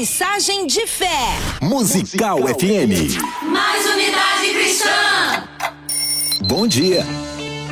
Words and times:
Mensagem 0.00 0.66
de 0.66 0.86
fé. 0.86 1.36
Musical 1.60 2.38
FM. 2.38 3.20
Mais 3.44 3.84
unidade 3.84 4.54
cristã. 4.54 5.44
Bom 6.40 6.66
dia. 6.66 7.04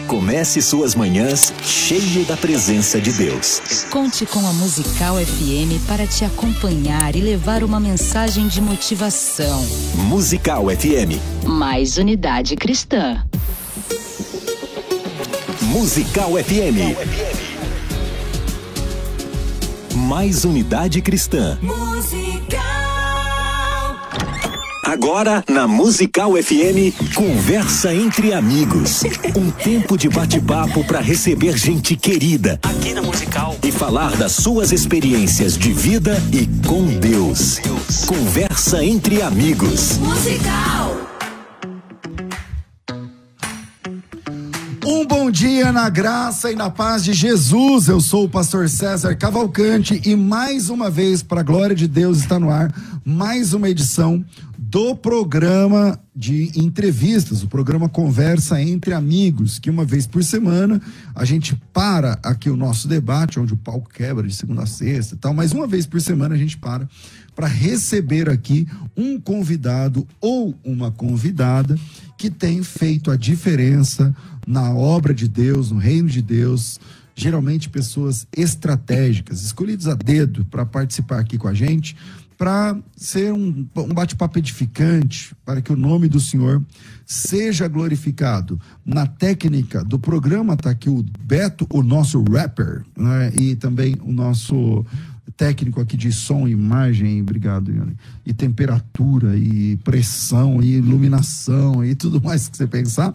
Comece 0.07 0.61
suas 0.61 0.95
manhãs 0.95 1.51
cheio 1.63 2.27
da 2.27 2.37
presença 2.37 3.01
de 3.01 3.15
Deus. 3.15 3.87
Conte 3.91 4.27
com 4.27 4.47
a 4.47 4.53
Musical 4.53 5.17
FM 5.17 5.83
para 5.89 6.07
te 6.07 6.23
acompanhar 6.23 7.17
e 7.17 7.23
levar 7.23 7.65
uma 7.65 7.81
mensagem 7.81 8.47
de 8.47 8.61
motivação. 8.61 9.67
Musical 9.95 10.67
FM. 10.67 11.17
Mais 11.47 11.97
unidade 11.97 12.57
cristã. 12.57 13.25
Musical 15.63 16.33
FM. 16.33 16.93
Mais 19.97 20.45
unidade 20.45 21.01
cristã. 21.03 21.59
Musical. 21.61 22.18
Agora, 24.89 25.45
na 25.47 25.69
Musical 25.69 26.33
FM, 26.33 27.13
conversa 27.15 27.95
entre 27.95 28.33
amigos. 28.33 29.03
Um 29.37 29.51
tempo 29.51 29.99
de 29.99 30.09
bate-papo 30.09 30.83
para 30.83 30.99
receber 30.99 31.59
gente 31.59 31.95
querida. 31.95 32.59
Aqui 32.63 32.95
na 32.95 33.03
Musical. 33.03 33.55
E 33.63 33.71
falar 33.71 34.17
das 34.17 34.33
suas 34.33 34.73
experiências 34.73 35.59
de 35.59 35.75
vida 35.75 36.17
e 36.33 36.47
com 36.67 36.87
Deus. 36.87 37.59
Conversa 38.07 38.83
entre 38.83 39.21
amigos. 39.21 39.99
Musical. 39.99 40.97
Um 44.87 45.05
bom 45.05 45.31
dia 45.31 45.71
na 45.71 45.91
graça 45.91 46.51
e 46.51 46.57
na 46.57 46.71
paz 46.71 47.05
de 47.05 47.13
Jesus. 47.13 47.89
Eu 47.89 48.01
sou 48.01 48.25
o 48.25 48.29
pastor 48.29 48.71
César 48.71 49.15
Cavalcante 49.17 50.01
e 50.03 50.17
mais 50.17 50.71
uma 50.71 50.89
vez, 50.89 51.23
para 51.23 51.41
a 51.41 51.45
glória 51.45 51.77
de 51.77 51.87
Deus, 51.87 52.21
está 52.21 52.39
no 52.41 52.49
ar 52.49 52.73
mais 53.05 53.55
uma 53.55 53.71
edição 53.71 54.23
do 54.71 54.95
programa 54.95 55.99
de 56.15 56.53
entrevistas, 56.55 57.43
o 57.43 57.49
programa 57.49 57.89
Conversa 57.89 58.61
entre 58.61 58.93
Amigos, 58.93 59.59
que 59.59 59.71
uma 59.71 59.83
vez 59.83 60.07
por 60.07 60.23
semana 60.23 60.79
a 61.15 61.25
gente 61.25 61.57
para 61.73 62.19
aqui 62.23 62.51
o 62.51 62.57
nosso 62.57 62.87
debate, 62.87 63.41
onde 63.41 63.55
o 63.55 63.57
palco 63.57 63.89
quebra 63.89 64.29
de 64.29 64.35
segunda 64.35 64.65
a 64.65 64.67
sexta 64.67 65.15
e 65.15 65.19
tal, 65.19 65.33
mas 65.33 65.53
uma 65.53 65.67
vez 65.67 65.87
por 65.87 65.99
semana 66.03 66.35
a 66.35 66.39
gente 66.39 66.59
para 66.59 66.87
para 67.35 67.47
receber 67.47 68.29
aqui 68.29 68.67
um 68.95 69.19
convidado 69.19 70.07
ou 70.21 70.55
uma 70.63 70.91
convidada 70.91 71.75
que 72.19 72.29
tem 72.29 72.63
feito 72.63 73.11
a 73.11 73.17
diferença 73.17 74.15
na 74.47 74.71
obra 74.75 75.15
de 75.15 75.29
Deus, 75.29 75.71
no 75.71 75.79
reino 75.79 76.11
de 76.11 76.21
Deus, 76.21 76.79
geralmente 77.15 77.71
pessoas 77.71 78.27
estratégicas, 78.37 79.43
escolhidas 79.43 79.87
a 79.87 79.95
dedo 79.95 80.45
para 80.45 80.67
participar 80.67 81.21
aqui 81.21 81.39
com 81.39 81.49
a 81.49 81.55
gente, 81.55 81.97
para 82.39 82.79
ser 82.97 83.33
um, 83.33 83.67
um 83.77 83.93
bate-papo 83.93 84.39
edificante, 84.39 85.35
para 85.45 85.61
que 85.61 85.73
o 85.73 85.77
nome 85.77 86.09
do 86.09 86.21
Senhor 86.21 86.65
seja 87.05 87.67
glorificado. 87.67 88.61
Na 88.87 89.07
técnica 89.09 89.83
do 89.85 89.99
programa 89.99 90.55
está 90.55 90.71
aqui 90.71 90.89
o 90.89 91.05
Beto, 91.21 91.67
o 91.69 91.83
nosso 91.83 92.23
rapper, 92.23 92.85
né? 92.97 93.33
e 93.35 93.57
também 93.57 93.97
o 94.03 94.13
nosso 94.13 94.87
técnico 95.37 95.81
aqui 95.81 95.97
de 95.97 96.13
som 96.13 96.47
imagem, 96.47 97.21
obrigado, 97.21 97.73
Yuri, 97.73 97.97
e 98.25 98.33
temperatura, 98.33 99.37
e 99.37 99.77
pressão, 99.79 100.63
e 100.63 100.77
iluminação, 100.77 101.85
e 101.85 101.95
tudo 101.95 102.23
mais 102.23 102.49
que 102.49 102.57
você 102.57 102.67
pensar. 102.67 103.15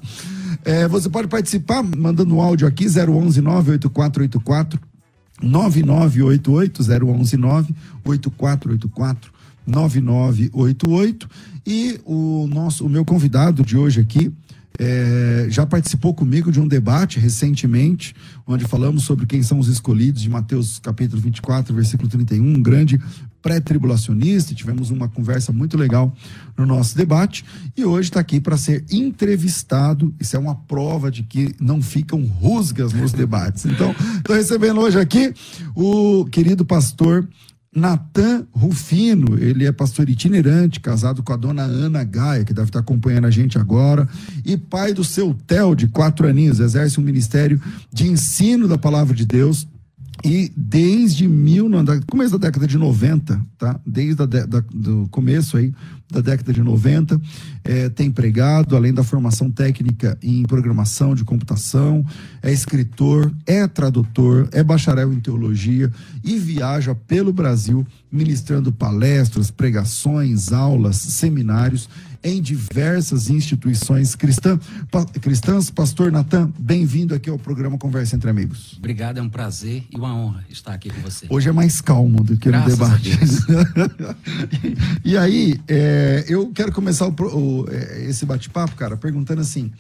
É, 0.66 0.88
você 0.88 1.10
pode 1.10 1.28
participar 1.28 1.82
mandando 1.82 2.36
um 2.36 2.42
áudio 2.42 2.68
aqui, 2.68 2.86
011 2.86 3.42
98484 3.42 4.93
9988 5.42 6.84
011 6.84 7.38
98484 7.38 9.32
9988 9.66 11.30
e 11.66 12.00
o 12.06 12.48
nosso 12.48 12.86
o 12.86 12.90
meu 12.90 13.06
convidado 13.06 13.64
de 13.64 13.78
hoje 13.78 14.02
aqui 14.02 14.32
é, 14.80 15.48
já 15.50 15.66
participou 15.66 16.14
comigo 16.14 16.52
de 16.52 16.60
um 16.60 16.68
debate 16.68 17.20
recentemente, 17.20 18.16
onde 18.46 18.66
falamos 18.66 19.04
sobre 19.04 19.26
quem 19.26 19.44
são 19.44 19.60
os 19.60 19.68
escolhidos 19.68 20.22
de 20.22 20.30
Mateus 20.30 20.80
capítulo 20.80 21.22
24, 21.22 21.74
versículo 21.74 22.10
31, 22.10 22.44
um 22.44 22.62
grande 22.62 23.00
pré-tribulacionista. 23.44 24.56
Tivemos 24.56 24.90
uma 24.90 25.08
conversa 25.08 25.52
muito 25.52 25.78
legal 25.78 26.16
no 26.58 26.66
nosso 26.66 26.98
debate 26.98 27.46
e 27.78 27.86
hoje 27.86 28.10
está 28.10 28.22
aqui 28.22 28.40
para 28.40 28.58
ser 28.58 28.84
entrevistado. 28.90 30.16
Isso 30.20 30.36
é 30.36 30.40
uma 30.40 30.56
prova 30.56 31.12
de 31.12 31.22
que 31.22 31.54
não 31.60 31.82
ficam 31.82 32.24
rusgas 32.24 32.94
nos 32.94 33.12
debates. 33.12 33.66
Então, 33.66 33.94
estou 34.18 34.36
recebendo 34.36 34.80
hoje 34.80 34.98
aqui 34.98 35.34
o 35.76 36.26
querido 36.26 36.66
pastor 36.66 37.28
Natan 37.76 38.46
Rufino, 38.52 39.38
ele 39.40 39.66
é 39.66 39.72
pastor 39.72 40.08
itinerante, 40.08 40.80
casado 40.80 41.24
com 41.24 41.34
a 41.34 41.36
dona 41.36 41.64
Ana 41.64 42.04
Gaia, 42.04 42.46
que 42.46 42.54
deve 42.54 42.70
estar 42.70 42.80
acompanhando 42.80 43.26
a 43.26 43.32
gente 43.32 43.58
agora, 43.58 44.08
e 44.46 44.56
pai 44.56 44.94
do 44.94 45.04
seu 45.04 45.34
Theo, 45.34 45.76
de 45.76 45.88
quatro 45.88 46.28
aninhos, 46.28 46.60
exerce 46.60 47.00
um 47.00 47.04
ministério 47.04 47.60
de 47.92 48.08
ensino 48.08 48.68
da 48.68 48.78
palavra 48.78 49.16
de 49.16 49.26
Deus. 49.26 49.68
E 50.24 50.50
desde 50.56 51.28
mil, 51.28 51.70
começo 52.08 52.38
da 52.38 52.48
década 52.48 52.66
de 52.66 52.78
90, 52.78 53.42
tá? 53.58 53.78
Desde 53.86 54.16
do 54.74 55.06
começo 55.12 55.58
aí 55.58 55.74
da 56.10 56.22
década 56.22 56.54
de 56.54 56.62
90, 56.62 57.20
é, 57.64 57.90
tem 57.90 58.10
pregado, 58.10 58.76
além 58.76 58.94
da 58.94 59.04
formação 59.04 59.52
técnica 59.52 60.18
em 60.22 60.44
programação 60.44 61.14
de 61.14 61.26
computação, 61.26 62.06
é 62.42 62.54
escritor, 62.54 63.34
é 63.46 63.68
tradutor, 63.68 64.48
é 64.54 64.64
bacharel 64.64 65.12
em 65.12 65.20
teologia 65.20 65.92
e 66.24 66.38
viaja 66.38 66.96
pelo 66.96 67.34
Brasil 67.34 67.86
ministrando 68.10 68.72
palestras, 68.72 69.52
pregações, 69.52 70.54
aulas, 70.54 70.98
seminários 70.98 71.90
em 72.24 72.42
diversas 72.42 73.30
instituições 73.30 74.16
cristã, 74.16 74.58
pa, 74.90 75.06
cristãs. 75.06 75.70
Pastor 75.70 76.12
Natan, 76.12 76.52
bem-vindo 76.58 77.14
aqui 77.14 77.30
ao 77.30 77.38
programa 77.38 77.78
Conversa 77.78 78.16
entre 78.16 78.30
Amigos. 78.30 78.76
Obrigado, 78.78 79.18
é 79.18 79.22
um 79.22 79.30
prazer 79.30 79.84
e 79.92 79.98
uma 79.98 80.16
honra 80.16 80.46
estar 80.50 80.74
aqui 80.74 80.90
com 80.90 81.02
você. 81.02 81.26
Hoje 81.30 81.50
é 81.50 81.52
mais 81.52 81.82
calmo 81.82 82.24
do 82.24 82.38
que 82.38 82.50
Graças 82.50 82.80
no 82.80 82.86
debate. 82.86 83.12
e 85.04 85.18
aí, 85.18 85.60
é, 85.68 86.26
eu 86.28 86.50
quero 86.52 86.72
começar 86.72 87.08
o, 87.08 87.12
o, 87.12 87.70
esse 88.08 88.26
bate-papo, 88.26 88.76
cara, 88.76 88.96
perguntando 88.96 89.42
assim. 89.42 89.72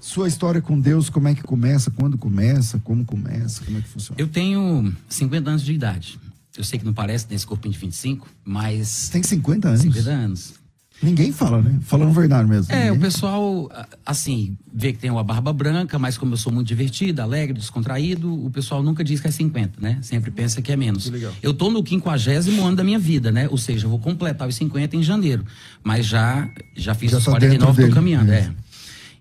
Sua 0.00 0.26
história 0.26 0.60
com 0.60 0.80
Deus, 0.80 1.08
como 1.08 1.28
é 1.28 1.34
que 1.34 1.44
começa? 1.44 1.88
Quando 1.88 2.18
começa? 2.18 2.76
Como 2.80 3.04
começa? 3.04 3.64
Como 3.64 3.78
é 3.78 3.80
que 3.80 3.88
funciona? 3.88 4.20
Eu 4.20 4.26
tenho 4.26 4.92
50 5.08 5.48
anos 5.48 5.62
de 5.62 5.72
idade. 5.72 6.18
Eu 6.56 6.64
sei 6.64 6.78
que 6.78 6.84
não 6.84 6.92
parece 6.92 7.26
nesse 7.30 7.46
corpinho 7.46 7.72
de 7.72 7.78
25, 7.78 8.28
mas. 8.44 9.08
Tem 9.10 9.22
50 9.22 9.68
anos? 9.68 9.80
50 9.80 10.10
anos. 10.10 10.61
Ninguém 11.02 11.32
fala, 11.32 11.60
né? 11.60 11.80
Falando 11.82 12.12
verdade 12.12 12.48
mesmo. 12.48 12.72
É, 12.72 12.84
Ninguém. 12.84 12.90
o 12.92 13.00
pessoal, 13.00 13.70
assim, 14.06 14.56
vê 14.72 14.92
que 14.92 14.98
tem 14.98 15.10
uma 15.10 15.24
barba 15.24 15.52
branca, 15.52 15.98
mas 15.98 16.16
como 16.16 16.34
eu 16.34 16.36
sou 16.36 16.52
muito 16.52 16.68
divertido, 16.68 17.20
alegre, 17.20 17.58
descontraído, 17.58 18.32
o 18.44 18.50
pessoal 18.50 18.82
nunca 18.82 19.02
diz 19.02 19.20
que 19.20 19.26
é 19.26 19.30
50, 19.30 19.80
né? 19.80 19.98
Sempre 20.02 20.30
pensa 20.30 20.62
que 20.62 20.70
é 20.70 20.76
menos. 20.76 21.04
Que 21.04 21.10
legal. 21.10 21.32
Eu 21.42 21.52
tô 21.52 21.70
no 21.70 21.84
50 21.84 22.50
ano 22.62 22.76
da 22.76 22.84
minha 22.84 22.98
vida, 22.98 23.32
né? 23.32 23.48
Ou 23.50 23.58
seja, 23.58 23.86
eu 23.86 23.90
vou 23.90 23.98
completar 23.98 24.46
os 24.46 24.54
50 24.54 24.96
em 24.96 25.02
janeiro. 25.02 25.44
Mas 25.82 26.06
já, 26.06 26.48
já 26.76 26.94
fiz 26.94 27.10
Já 27.10 27.18
os 27.18 27.24
tá 27.24 27.32
49, 27.32 27.58
dentro 27.58 27.74
tô 27.74 27.82
dele, 27.82 27.92
caminhando, 27.92 28.32
é. 28.32 28.38
é. 28.38 28.52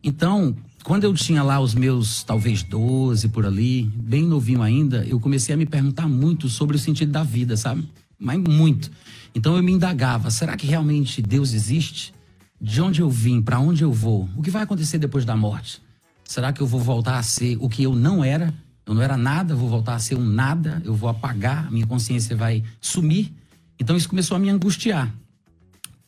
Então, 0.03 0.55
quando 0.83 1.03
eu 1.03 1.13
tinha 1.13 1.43
lá 1.43 1.59
os 1.59 1.73
meus, 1.73 2.23
talvez 2.23 2.63
12 2.63 3.27
por 3.29 3.45
ali, 3.45 3.83
bem 3.95 4.23
novinho 4.23 4.61
ainda, 4.61 5.05
eu 5.07 5.19
comecei 5.19 5.53
a 5.53 5.57
me 5.57 5.65
perguntar 5.65 6.07
muito 6.07 6.49
sobre 6.49 6.75
o 6.75 6.79
sentido 6.79 7.11
da 7.11 7.23
vida, 7.23 7.57
sabe? 7.57 7.87
Mas 8.19 8.39
muito. 8.39 8.91
Então 9.33 9.55
eu 9.55 9.63
me 9.63 9.71
indagava: 9.71 10.29
será 10.31 10.55
que 10.57 10.67
realmente 10.67 11.21
Deus 11.21 11.53
existe? 11.53 12.13
De 12.59 12.81
onde 12.81 13.01
eu 13.01 13.09
vim? 13.09 13.41
Para 13.41 13.59
onde 13.59 13.83
eu 13.83 13.91
vou? 13.91 14.29
O 14.35 14.41
que 14.41 14.51
vai 14.51 14.61
acontecer 14.63 14.97
depois 14.97 15.25
da 15.25 15.35
morte? 15.35 15.81
Será 16.23 16.53
que 16.53 16.61
eu 16.61 16.67
vou 16.67 16.79
voltar 16.79 17.17
a 17.17 17.23
ser 17.23 17.57
o 17.59 17.67
que 17.67 17.83
eu 17.83 17.95
não 17.95 18.23
era? 18.23 18.53
Eu 18.85 18.93
não 18.93 19.01
era 19.01 19.17
nada, 19.17 19.55
vou 19.55 19.67
voltar 19.69 19.95
a 19.95 19.99
ser 19.99 20.15
um 20.15 20.23
nada, 20.25 20.81
eu 20.85 20.93
vou 20.93 21.09
apagar, 21.09 21.71
minha 21.71 21.85
consciência 21.87 22.35
vai 22.35 22.63
sumir. 22.79 23.31
Então 23.79 23.95
isso 23.95 24.07
começou 24.09 24.35
a 24.35 24.39
me 24.39 24.49
angustiar. 24.49 25.11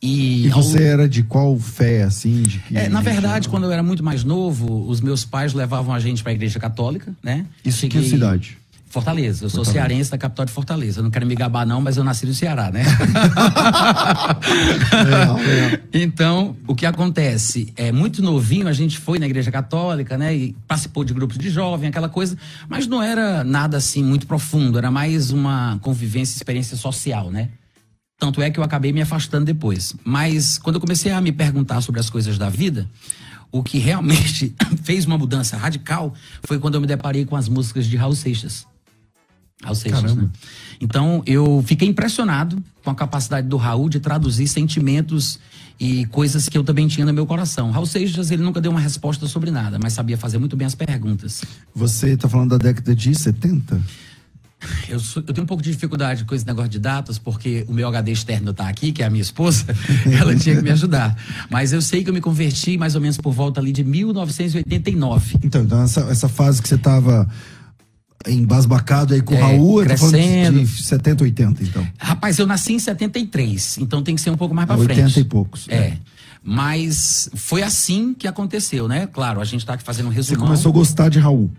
E, 0.02 0.46
E 0.46 0.50
ao- 0.50 0.62
você 0.62 0.82
era 0.82 1.08
de 1.08 1.22
qual 1.22 1.58
fé, 1.58 2.02
assim? 2.02 2.42
De 2.42 2.58
que 2.58 2.76
é, 2.76 2.88
na 2.88 3.00
verdade, 3.00 3.48
quando 3.48 3.64
eu 3.64 3.72
era 3.72 3.82
muito 3.82 4.02
mais 4.04 4.22
novo, 4.22 4.86
os 4.88 5.00
meus 5.00 5.24
pais 5.24 5.54
levavam 5.54 5.94
a 5.94 5.98
gente 6.00 6.22
para 6.22 6.30
a 6.32 6.34
igreja 6.34 6.60
católica, 6.60 7.14
né? 7.22 7.46
Isso 7.64 7.86
em 7.86 7.88
que 7.88 7.96
Cheguei- 7.96 8.10
cidade? 8.10 8.58
Fortaleza. 8.94 9.44
Eu 9.44 9.50
sou 9.50 9.64
cearense 9.64 10.12
da 10.12 10.16
capital 10.16 10.46
de 10.46 10.52
Fortaleza. 10.52 11.00
Eu 11.00 11.02
não 11.02 11.10
quero 11.10 11.26
me 11.26 11.34
gabar, 11.34 11.66
não, 11.66 11.80
mas 11.80 11.96
eu 11.96 12.04
nasci 12.04 12.24
no 12.26 12.32
Ceará, 12.32 12.70
né? 12.70 12.84
Então, 15.92 16.56
o 16.66 16.74
que 16.74 16.86
acontece? 16.86 17.72
É 17.76 17.90
muito 17.90 18.22
novinho, 18.22 18.68
a 18.68 18.72
gente 18.72 18.98
foi 18.98 19.18
na 19.18 19.26
igreja 19.26 19.50
católica, 19.50 20.16
né? 20.18 20.34
E 20.34 20.56
participou 20.66 21.04
de 21.04 21.12
grupos 21.12 21.38
de 21.38 21.50
jovem, 21.50 21.88
aquela 21.88 22.08
coisa, 22.08 22.36
mas 22.68 22.86
não 22.86 23.02
era 23.02 23.42
nada 23.42 23.76
assim 23.76 24.02
muito 24.02 24.26
profundo, 24.26 24.78
era 24.78 24.90
mais 24.90 25.30
uma 25.30 25.78
convivência, 25.80 26.36
experiência 26.36 26.76
social, 26.76 27.30
né? 27.30 27.48
Tanto 28.18 28.42
é 28.42 28.50
que 28.50 28.60
eu 28.60 28.64
acabei 28.64 28.92
me 28.92 29.02
afastando 29.02 29.44
depois. 29.44 29.94
Mas 30.04 30.58
quando 30.58 30.76
eu 30.76 30.80
comecei 30.80 31.10
a 31.10 31.20
me 31.20 31.32
perguntar 31.32 31.80
sobre 31.80 32.00
as 32.00 32.10
coisas 32.10 32.38
da 32.38 32.48
vida, 32.48 32.88
o 33.50 33.62
que 33.62 33.78
realmente 33.78 34.54
fez 34.84 35.04
uma 35.04 35.18
mudança 35.18 35.56
radical 35.56 36.14
foi 36.44 36.58
quando 36.58 36.74
eu 36.74 36.80
me 36.80 36.86
deparei 36.86 37.24
com 37.24 37.36
as 37.36 37.48
músicas 37.48 37.86
de 37.86 37.96
Raul 37.96 38.14
Seixas. 38.14 38.66
Raul 39.64 39.74
Seixas, 39.74 40.00
Caramba. 40.02 40.22
né? 40.22 40.28
Então, 40.80 41.22
eu 41.26 41.62
fiquei 41.66 41.88
impressionado 41.88 42.62
com 42.84 42.90
a 42.90 42.94
capacidade 42.94 43.48
do 43.48 43.56
Raul 43.56 43.88
de 43.88 43.98
traduzir 44.00 44.46
sentimentos 44.46 45.38
e 45.80 46.04
coisas 46.06 46.48
que 46.48 46.56
eu 46.56 46.62
também 46.62 46.86
tinha 46.86 47.04
no 47.06 47.12
meu 47.12 47.26
coração. 47.26 47.70
Raul 47.70 47.86
Seixas, 47.86 48.30
ele 48.30 48.42
nunca 48.42 48.60
deu 48.60 48.70
uma 48.70 48.80
resposta 48.80 49.26
sobre 49.26 49.50
nada, 49.50 49.78
mas 49.82 49.92
sabia 49.92 50.16
fazer 50.18 50.38
muito 50.38 50.56
bem 50.56 50.66
as 50.66 50.74
perguntas. 50.74 51.42
Você 51.74 52.16
tá 52.16 52.28
falando 52.28 52.50
da 52.50 52.58
década 52.58 52.94
de 52.94 53.14
70? 53.14 53.80
Eu, 54.88 54.98
sou- 54.98 55.22
eu 55.26 55.34
tenho 55.34 55.44
um 55.44 55.46
pouco 55.46 55.62
de 55.62 55.70
dificuldade 55.70 56.24
com 56.24 56.34
esse 56.34 56.46
negócio 56.46 56.70
de 56.70 56.78
datas, 56.78 57.18
porque 57.18 57.66
o 57.68 57.72
meu 57.74 57.86
HD 57.88 58.12
externo 58.12 58.52
tá 58.54 58.66
aqui, 58.66 58.92
que 58.92 59.02
é 59.02 59.06
a 59.06 59.10
minha 59.10 59.20
esposa, 59.20 59.66
ela 60.18 60.34
tinha 60.36 60.56
que 60.56 60.62
me 60.62 60.70
ajudar. 60.70 61.14
Mas 61.50 61.72
eu 61.74 61.82
sei 61.82 62.02
que 62.02 62.08
eu 62.08 62.14
me 62.14 62.20
converti 62.20 62.78
mais 62.78 62.94
ou 62.94 63.00
menos 63.00 63.18
por 63.18 63.32
volta 63.32 63.60
ali 63.60 63.72
de 63.72 63.84
1989. 63.84 65.38
Então, 65.44 65.62
então 65.62 65.82
essa, 65.82 66.00
essa 66.02 66.28
fase 66.28 66.62
que 66.62 66.68
você 66.68 66.78
tava 66.78 67.28
embasbacado 68.28 69.14
aí 69.14 69.20
com 69.22 69.34
o 69.34 69.36
É, 69.36 69.40
Raul, 69.40 69.80
eu 69.80 69.86
crescendo. 69.86 70.60
de 70.64 70.82
70, 70.82 71.24
80, 71.24 71.62
então. 71.62 71.86
Rapaz, 71.98 72.38
eu 72.38 72.46
nasci 72.46 72.72
em 72.72 72.78
73, 72.78 73.78
então 73.78 74.02
tem 74.02 74.14
que 74.14 74.20
ser 74.20 74.30
um 74.30 74.36
pouco 74.36 74.54
mais 74.54 74.66
pra 74.66 74.76
80 74.76 74.94
frente. 74.94 75.20
e 75.20 75.24
poucos. 75.24 75.66
É. 75.68 75.96
Mas 76.42 77.30
foi 77.34 77.62
assim 77.62 78.12
que 78.14 78.28
aconteceu, 78.28 78.86
né? 78.86 79.06
Claro, 79.06 79.40
a 79.40 79.44
gente 79.44 79.64
tá 79.64 79.74
aqui 79.74 79.82
fazendo 79.82 80.06
um 80.06 80.10
Você 80.10 80.16
resumão. 80.16 80.46
começou 80.46 80.70
a 80.70 80.72
gostar 80.72 81.08
de 81.08 81.18
Raul. 81.18 81.50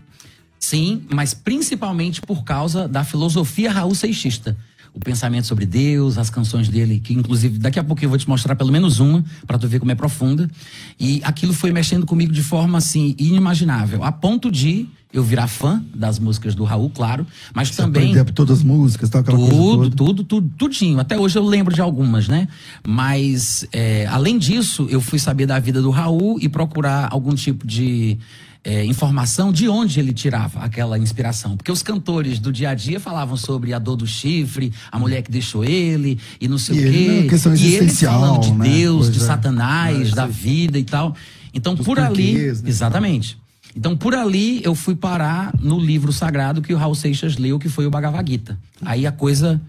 Sim, 0.60 1.02
mas 1.12 1.34
principalmente 1.34 2.20
por 2.20 2.44
causa 2.44 2.86
da 2.88 3.04
filosofia 3.04 3.70
Raul 3.72 3.94
Seixista. 3.94 4.56
O 4.96 5.00
pensamento 5.00 5.46
sobre 5.46 5.66
Deus, 5.66 6.16
as 6.16 6.30
canções 6.30 6.68
dele, 6.68 6.98
que 6.98 7.12
inclusive 7.12 7.58
daqui 7.58 7.78
a 7.78 7.84
pouco 7.84 8.02
eu 8.02 8.08
vou 8.08 8.16
te 8.16 8.26
mostrar 8.26 8.56
pelo 8.56 8.72
menos 8.72 8.98
uma, 8.98 9.22
para 9.46 9.58
tu 9.58 9.68
ver 9.68 9.78
como 9.78 9.92
é 9.92 9.94
profunda. 9.94 10.50
E 10.98 11.20
aquilo 11.22 11.52
foi 11.52 11.70
mexendo 11.70 12.06
comigo 12.06 12.32
de 12.32 12.42
forma 12.42 12.78
assim 12.78 13.14
inimaginável, 13.18 14.02
a 14.02 14.10
ponto 14.10 14.50
de 14.50 14.88
eu 15.12 15.22
virar 15.22 15.46
fã 15.48 15.82
das 15.94 16.18
músicas 16.18 16.54
do 16.54 16.64
Raul, 16.64 16.90
claro, 16.90 17.26
mas 17.54 17.68
Você 17.68 17.76
também 17.76 18.10
aprendeu 18.10 18.34
todas 18.34 18.58
as 18.58 18.64
músicas, 18.64 19.08
tal, 19.08 19.20
aquela 19.20 19.38
coisa 19.38 19.52
tudo, 19.52 19.76
toda. 19.76 19.96
tudo, 19.96 20.24
tudo, 20.24 20.50
tudinho. 20.58 20.98
Até 20.98 21.18
hoje 21.18 21.38
eu 21.38 21.44
lembro 21.44 21.74
de 21.74 21.80
algumas, 21.80 22.26
né? 22.28 22.48
Mas, 22.86 23.66
é, 23.72 24.06
além 24.06 24.38
disso, 24.38 24.86
eu 24.90 25.00
fui 25.00 25.18
saber 25.18 25.46
da 25.46 25.58
vida 25.58 25.80
do 25.80 25.90
Raul 25.90 26.38
e 26.40 26.48
procurar 26.48 27.08
algum 27.10 27.34
tipo 27.34 27.66
de 27.66 28.18
é, 28.68 28.84
informação 28.84 29.52
de 29.52 29.68
onde 29.68 30.00
ele 30.00 30.12
tirava 30.12 30.58
aquela 30.58 30.98
inspiração. 30.98 31.56
Porque 31.56 31.70
os 31.70 31.84
cantores 31.84 32.40
do 32.40 32.52
dia 32.52 32.70
a 32.70 32.74
dia 32.74 32.98
falavam 32.98 33.36
sobre 33.36 33.72
a 33.72 33.78
dor 33.78 33.94
do 33.94 34.06
chifre, 34.08 34.72
a 34.90 34.98
mulher 34.98 35.22
que 35.22 35.30
deixou 35.30 35.64
ele 35.64 36.18
e 36.40 36.48
não 36.48 36.58
sei 36.58 36.76
E 36.76 36.78
o 36.80 36.86
ele, 36.88 36.92
quê. 36.98 37.20
né, 37.22 37.28
questão 37.28 37.54
e 37.54 37.74
ele 37.76 37.88
falando 37.90 38.40
de 38.40 38.50
né? 38.52 38.68
Deus, 38.68 39.06
de 39.06 39.18
Pois 39.18 39.22
é. 39.22 39.26
Satanás, 39.26 40.08
É, 40.10 40.14
da 40.16 40.26
sim. 40.26 40.32
vida 40.32 40.78
e 40.80 40.84
tal. 40.84 41.14
Então, 41.54 41.76
Dos 41.76 41.86
por 41.86 42.00
ali. 42.00 42.34
né? 42.34 42.54
Exatamente. 42.66 43.38
Então, 43.76 43.96
por 43.96 44.14
ali, 44.14 44.60
eu 44.64 44.74
fui 44.74 44.96
parar 44.96 45.54
no 45.60 45.78
livro 45.78 46.10
sagrado 46.12 46.60
que 46.60 46.74
o 46.74 46.76
Raul 46.76 46.94
Seixas 46.96 47.36
leu, 47.36 47.58
que 47.60 47.68
foi 47.68 47.86
o 47.86 47.90
Bhagavad 47.90 48.28
Gita. 48.28 48.58
Aí 48.82 49.06
a 49.06 49.12
coisa 49.12 49.60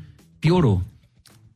piorou. 0.42 0.82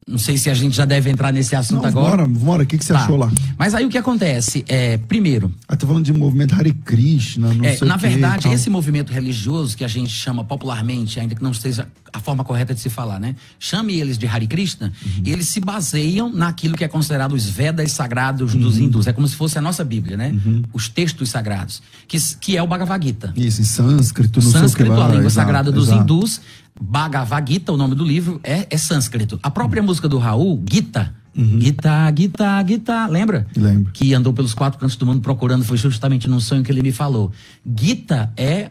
Não 0.07 0.17
sei 0.17 0.35
se 0.35 0.49
a 0.49 0.53
gente 0.55 0.75
já 0.75 0.83
deve 0.83 1.11
entrar 1.11 1.31
nesse 1.31 1.55
assunto 1.55 1.83
Não, 1.83 1.89
agora. 1.89 2.25
bora, 2.25 2.27
bora, 2.27 2.63
o 2.63 2.65
que, 2.65 2.75
que 2.77 2.83
você 2.83 2.91
Tá. 2.91 3.03
achou 3.03 3.15
lá? 3.17 3.31
Mas 3.57 3.75
aí 3.75 3.85
o 3.85 3.89
que 3.89 3.97
acontece? 3.99 4.65
É, 4.67 4.97
primeiro, 4.97 5.53
Ah, 5.67 5.75
tá 5.77 5.85
falando 5.85 6.03
de 6.03 6.11
movimento 6.11 6.55
Hare 6.55 6.73
Krishna, 6.73 7.53
não 7.53 7.63
é, 7.63 7.75
sei 7.75 7.87
na 7.87 7.95
o 7.95 7.99
quê, 7.99 8.07
verdade, 8.07 8.43
tal. 8.43 8.53
esse 8.53 8.67
movimento 8.69 9.13
religioso 9.13 9.77
que 9.77 9.83
a 9.83 9.87
gente 9.87 10.09
chama 10.11 10.43
popularmente, 10.43 11.19
ainda 11.19 11.35
que 11.35 11.43
não 11.43 11.53
seja 11.53 11.87
a 12.11 12.19
forma 12.19 12.43
correta 12.43 12.73
de 12.73 12.79
se 12.81 12.89
falar, 12.89 13.19
né? 13.19 13.35
Chame 13.59 13.93
eles 13.93 14.17
de 14.17 14.25
Hare 14.27 14.47
Krishna, 14.47 14.91
Uhum. 15.05 15.21
eles 15.25 15.47
se 15.49 15.59
baseiam 15.61 16.33
naquilo 16.33 16.75
que 16.75 16.83
é 16.83 16.87
considerado 16.87 17.33
os 17.33 17.45
Vedas 17.45 17.91
sagrados 17.91 18.55
dos 18.55 18.77
Uhum. 18.77 18.83
hindus. 18.85 19.05
É 19.07 19.13
como 19.13 19.27
se 19.27 19.35
fosse 19.35 19.57
a 19.59 19.61
nossa 19.61 19.85
Bíblia, 19.85 20.17
né? 20.17 20.33
Os 20.73 20.89
textos 20.89 21.29
sagrados, 21.29 21.81
que, 22.07 22.17
que 22.41 22.57
é 22.57 22.63
o 22.63 22.67
Bhagavad 22.67 23.05
Gita. 23.05 23.33
Isso, 23.37 23.61
em 23.61 23.65
sânscrito, 23.65 24.39
O 24.39 24.43
não 24.43 24.49
sei 24.51 24.59
o 24.59 24.63
que 24.63 24.67
sânscrito, 24.69 24.93
a 24.93 25.07
língua 25.07 25.19
exato, 25.19 25.31
sagrada 25.31 25.71
dos 25.71 25.87
exato. 25.87 26.01
hindus, 26.01 26.41
Bhagavad 26.79 27.51
Gita, 27.51 27.71
o 27.71 27.77
nome 27.77 27.95
do 27.95 28.03
livro, 28.03 28.39
é, 28.43 28.67
é 28.69 28.77
sânscrito. 28.77 29.39
A 29.43 29.49
própria 29.51 29.81
música 29.83 30.07
do 30.09 30.17
Raul, 30.17 30.63
Gita, 30.69 31.13
Gita, 31.33 32.13
Gita, 32.17 32.65
Gita, 32.67 33.07
lembra? 33.07 33.47
Uhum. 33.55 33.63
Lembro. 33.63 33.91
Que 33.93 34.13
andou 34.13 34.33
pelos 34.33 34.53
quatro 34.53 34.79
cantos 34.79 34.95
do 34.97 35.05
mundo 35.05 35.21
procurando, 35.21 35.63
foi 35.63 35.77
justamente 35.77 36.29
num 36.29 36.39
sonho 36.39 36.63
que 36.63 36.71
ele 36.71 36.81
me 36.81 36.91
falou. 36.91 37.31
Gita 37.77 38.31
é 38.35 38.69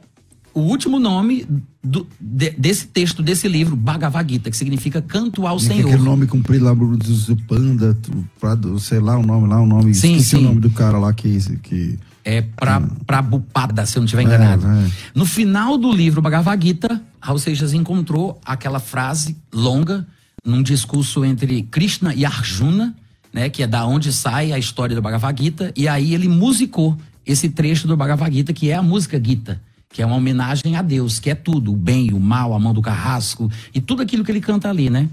o 0.52 0.60
último 0.60 0.98
nome 0.98 1.46
do- 1.82 2.06
de- 2.20 2.50
desse 2.58 2.86
texto, 2.88 3.22
desse 3.22 3.46
livro, 3.48 3.76
Bhagavad 3.76 4.30
Gita, 4.30 4.50
que 4.50 4.56
significa 4.56 5.00
canto 5.00 5.46
ao 5.46 5.56
E 5.56 5.60
Senhor. 5.60 5.88
Aquele 5.88 6.02
nome 6.02 6.26
comprido 6.26 6.64
lá, 6.64 6.74
do 6.74 7.36
Panda, 7.48 7.96
sei 8.80 8.98
lá 8.98 9.16
o 9.16 9.24
nome 9.24 9.46
lá, 9.48 9.60
o 9.60 9.66
nome. 9.66 9.94
Sim, 9.94 10.16
esqueci 10.16 10.30
sim. 10.30 10.36
o 10.38 10.40
nome 10.42 10.60
do 10.60 10.70
cara 10.70 10.98
lá 10.98 11.12
que. 11.12 11.38
que 11.62 11.98
É 12.30 12.42
pra, 12.42 13.22
Bupada, 13.22 13.84
se 13.84 13.96
eu 13.96 14.00
não 14.00 14.04
estiver 14.04 14.22
enganado. 14.22 14.66
é. 14.66 14.90
No 15.14 15.26
final 15.26 15.76
do 15.76 15.92
livro 15.92 16.22
Bhagavad 16.22 16.64
Gita, 16.64 17.00
Raul 17.20 17.38
Seixas 17.38 17.72
encontrou 17.72 18.40
aquela 18.44 18.78
frase 18.78 19.36
longa 19.52 20.06
num 20.44 20.62
discurso 20.62 21.24
entre 21.24 21.62
Krishna 21.64 22.14
e 22.14 22.24
Arjuna, 22.24 22.94
né, 23.32 23.48
que 23.48 23.62
é 23.62 23.66
da 23.66 23.84
onde 23.84 24.12
sai 24.12 24.52
a 24.52 24.58
história 24.58 24.94
do 24.94 25.02
Bhagavad 25.02 25.42
Gita, 25.42 25.72
e 25.76 25.86
aí 25.86 26.14
ele 26.14 26.28
musicou 26.28 26.96
esse 27.26 27.48
trecho 27.48 27.86
do 27.86 27.96
Bhagavad 27.96 28.34
Gita, 28.34 28.52
que 28.52 28.70
é 28.70 28.74
a 28.74 28.82
música 28.82 29.22
Gita, 29.22 29.60
que 29.92 30.00
é 30.00 30.06
uma 30.06 30.14
homenagem 30.14 30.76
a 30.76 30.82
Deus, 30.82 31.18
que 31.18 31.30
é 31.30 31.34
tudo, 31.34 31.72
o 31.72 31.76
bem, 31.76 32.12
o 32.12 32.20
mal, 32.20 32.54
a 32.54 32.58
mão 32.58 32.72
do 32.72 32.80
carrasco 32.80 33.50
e 33.74 33.80
tudo 33.80 34.02
aquilo 34.02 34.24
que 34.24 34.30
ele 34.30 34.40
canta 34.40 34.68
ali, 34.70 34.88
né? 34.88 35.08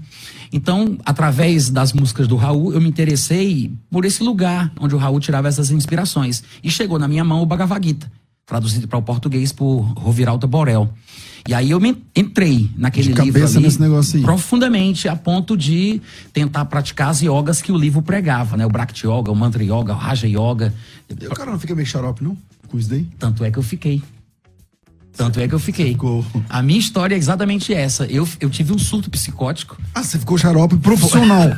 Então, 0.52 0.96
através 1.04 1.68
das 1.68 1.92
músicas 1.92 2.28
do 2.28 2.36
Raul, 2.36 2.72
eu 2.72 2.80
me 2.80 2.88
interessei 2.88 3.72
por 3.90 4.04
esse 4.04 4.22
lugar 4.22 4.72
onde 4.80 4.94
o 4.94 4.98
Raul 4.98 5.18
tirava 5.18 5.48
essas 5.48 5.70
inspirações. 5.70 6.44
E 6.62 6.70
chegou 6.70 6.98
na 6.98 7.08
minha 7.08 7.24
mão 7.24 7.42
o 7.42 7.46
Bhagavad 7.46 7.84
Gita, 7.84 8.10
traduzido 8.46 8.86
para 8.86 8.98
o 8.98 9.02
português 9.02 9.52
por 9.52 9.80
Roviralta 9.80 10.46
Borel. 10.46 10.88
E 11.46 11.54
aí 11.54 11.70
eu 11.70 11.80
me 11.80 11.96
entrei 12.14 12.70
naquele 12.76 13.08
De 13.08 13.20
livro 13.20 13.32
cabeça 13.32 13.58
ali 13.58 13.66
nesse 13.66 13.80
negócio 13.80 14.16
aí. 14.16 14.22
profundamente, 14.22 15.08
a 15.08 15.16
ponto 15.16 15.56
de 15.56 16.00
tentar 16.32 16.64
praticar 16.66 17.08
as 17.08 17.20
yogas 17.20 17.60
que 17.60 17.72
o 17.72 17.76
livro 17.76 18.00
pregava, 18.00 18.56
né? 18.56 18.64
O 18.64 18.70
Bhakti 18.70 19.06
Yoga, 19.06 19.32
o 19.32 19.36
Mantra 19.36 19.62
Yoga, 19.62 19.92
o 19.92 19.96
Raja 19.96 20.26
Yoga. 20.26 20.72
O 21.10 21.34
cara 21.34 21.50
não 21.50 21.58
fica 21.58 21.74
meio 21.74 21.86
xarope, 21.86 22.22
não? 22.22 22.36
Com 22.68 22.78
isso 22.78 22.88
daí? 22.88 23.06
Tanto 23.18 23.44
é 23.44 23.50
que 23.50 23.58
eu 23.58 23.62
fiquei. 23.62 24.02
Tanto 25.18 25.40
é 25.40 25.48
que 25.48 25.54
eu 25.54 25.58
fiquei. 25.58 25.90
ficou- 25.92 26.24
A 26.48 26.62
minha 26.62 26.78
história 26.78 27.14
é 27.14 27.18
exatamente 27.18 27.74
essa. 27.74 28.06
Eu, 28.06 28.26
eu 28.40 28.48
tive 28.48 28.72
um 28.72 28.78
surto 28.78 29.10
psicótico 29.10 29.76
Ah, 29.94 30.02
você 30.02 30.18
ficou 30.18 30.38
xarope 30.38 30.76
profissional. 30.78 31.50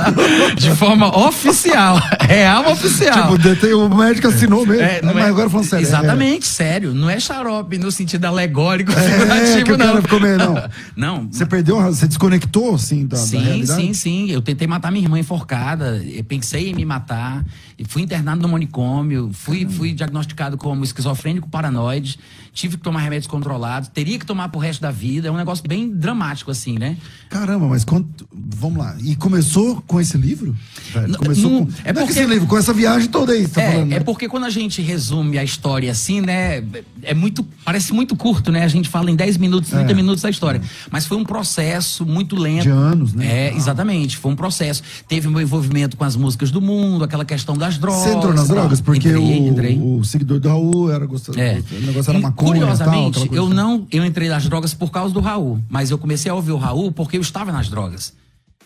de 0.56 0.70
forma 0.76 1.14
oficial. 1.26 2.00
Real 2.20 2.70
oficial. 2.72 3.36
tipo, 3.38 3.76
o 3.76 3.94
médico 3.94 4.28
assinou 4.28 4.66
mesmo. 4.66 4.82
É, 4.82 5.02
não 5.02 5.14
Mas 5.14 5.24
é- 5.24 5.28
agora 5.28 5.50
falando 5.50 5.66
sério. 5.66 5.86
Exatamente, 5.86 6.46
sério. 6.46 6.94
Não 6.94 7.08
é 7.10 7.20
xarope 7.20 7.78
no 7.78 7.92
sentido 7.92 8.24
alegórico, 8.24 8.92
É, 8.92 8.94
é, 8.96 9.56
figurativo, 9.58 9.74
o 9.74 9.76
não. 9.76 10.02
ficou 10.02 10.20
meio, 10.20 10.38
não. 10.38 10.52
Não, 10.96 11.28
Você 11.30 11.44
perdeu, 11.46 11.80
você 11.82 12.06
desconectou, 12.06 12.74
assim, 12.74 13.06
da, 13.06 13.16
da 13.16 13.22
Sim, 13.22 13.38
realidade? 13.42 13.82
sim, 13.82 13.92
sim. 13.92 14.30
Eu 14.30 14.40
tentei 14.40 14.66
matar 14.66 14.90
minha 14.90 15.04
irmã 15.04 15.18
enforcada, 15.18 16.02
eu 16.04 16.22
pensei 16.24 16.70
em 16.70 16.74
me 16.74 16.84
matar, 16.84 17.44
fui 17.88 18.02
internado 18.02 18.42
no 18.42 18.48
manicômio, 18.48 19.30
fui, 19.32 19.66
fui 19.66 19.92
diagnosticado 19.92 20.56
como 20.56 20.84
esquizofrênico 20.84 21.48
paranoide, 21.48 22.18
tive 22.52 22.76
que 22.76 22.82
tomar 22.82 23.00
remédios 23.00 23.26
controlados, 23.26 23.88
teria 23.88 24.18
que 24.18 24.26
tomar 24.26 24.48
pro 24.50 24.60
resto 24.60 24.80
da 24.82 24.90
vida. 24.90 25.28
É 25.28 25.30
um 25.30 25.36
negócio 25.36 25.66
bem 25.66 25.88
dramático, 25.90 26.50
assim, 26.50 26.78
né? 26.78 26.96
Caramba, 27.30 27.66
mas 27.66 27.84
quanto. 27.84 28.28
Vamos 28.32 28.78
lá. 28.78 28.96
E 29.02 29.16
começou 29.16 29.82
com 29.86 30.00
esse 30.00 30.16
livro? 30.18 30.54
velho? 30.92 31.16
Começou 31.16 31.50
não- 31.50 31.66
com. 31.66 31.72
é 31.84 31.92
não 31.92 32.02
porque- 32.02 32.12
que 32.14 32.20
esse 32.20 32.28
livro, 32.28 32.46
com 32.46 32.58
essa 32.58 32.72
viagem 32.72 33.08
toda 33.08 33.32
aí, 33.32 33.42
você 33.42 33.48
tá 33.54 33.62
é, 33.62 33.72
falando. 33.72 33.92
é 33.92 33.98
né? 33.98 34.00
porque 34.00 34.28
quando 34.28 34.44
a 34.44 34.50
gente 34.50 34.82
resume 34.82 35.38
a 35.38 35.44
história 35.44 35.90
assim, 35.90 36.20
né? 36.20 36.62
É 37.02 37.14
muito. 37.14 37.42
Parece 37.64 37.92
muito 37.92 38.14
curto, 38.16 38.52
né? 38.52 38.62
A 38.64 38.68
gente 38.68 38.88
fala 38.88 39.10
em 39.10 39.16
10 39.16 39.36
minutos, 39.38 39.70
30 39.70 39.92
É. 39.92 39.94
minutos 39.94 40.22
da 40.22 40.28
história. 40.30 40.60
Mas 40.90 41.06
foi 41.06 41.16
um 41.16 41.24
processo 41.24 42.04
muito 42.04 42.36
lento. 42.36 42.62
De 42.64 42.68
anos, 42.70 43.14
né? 43.14 43.26
É, 43.46 43.50
Ah. 43.50 43.56
exatamente. 43.56 44.16
Foi 44.18 44.30
um 44.32 44.36
processo. 44.36 44.82
Teve 45.08 45.28
meu 45.28 45.40
envolvimento 45.40 45.96
com 45.96 46.04
as 46.04 46.16
músicas 46.16 46.50
do 46.50 46.60
mundo, 46.60 47.02
aquela 47.04 47.24
questão 47.24 47.56
das 47.72 47.78
drogas. 47.78 48.02
Você 48.02 48.14
entrou 48.14 48.34
nas 48.34 48.46
tal. 48.46 48.56
drogas? 48.56 48.80
Porque 48.80 49.08
entrei, 49.08 49.40
o, 49.40 49.48
entrei. 49.48 49.78
o 49.78 50.04
seguidor 50.04 50.40
do 50.40 50.48
Raul 50.48 50.90
era 50.90 51.06
gostoso. 51.06 51.38
É. 51.38 51.62
O 51.72 51.86
negócio 51.86 52.10
era 52.10 52.18
E, 52.18 52.22
maconha. 52.22 52.50
Curiosamente, 52.52 53.28
tal, 53.28 53.36
eu 53.36 53.48
não, 53.48 53.86
eu 53.90 54.04
entrei 54.04 54.28
nas 54.28 54.44
drogas 54.44 54.74
por 54.74 54.90
causa 54.90 55.12
do 55.12 55.20
Raul, 55.20 55.60
mas 55.68 55.90
eu 55.90 55.98
comecei 55.98 56.30
a 56.30 56.34
ouvir 56.34 56.52
o 56.52 56.56
Raul 56.58 56.92
porque 56.92 57.16
eu 57.16 57.20
estava 57.20 57.52
nas 57.52 57.68
drogas. 57.68 58.12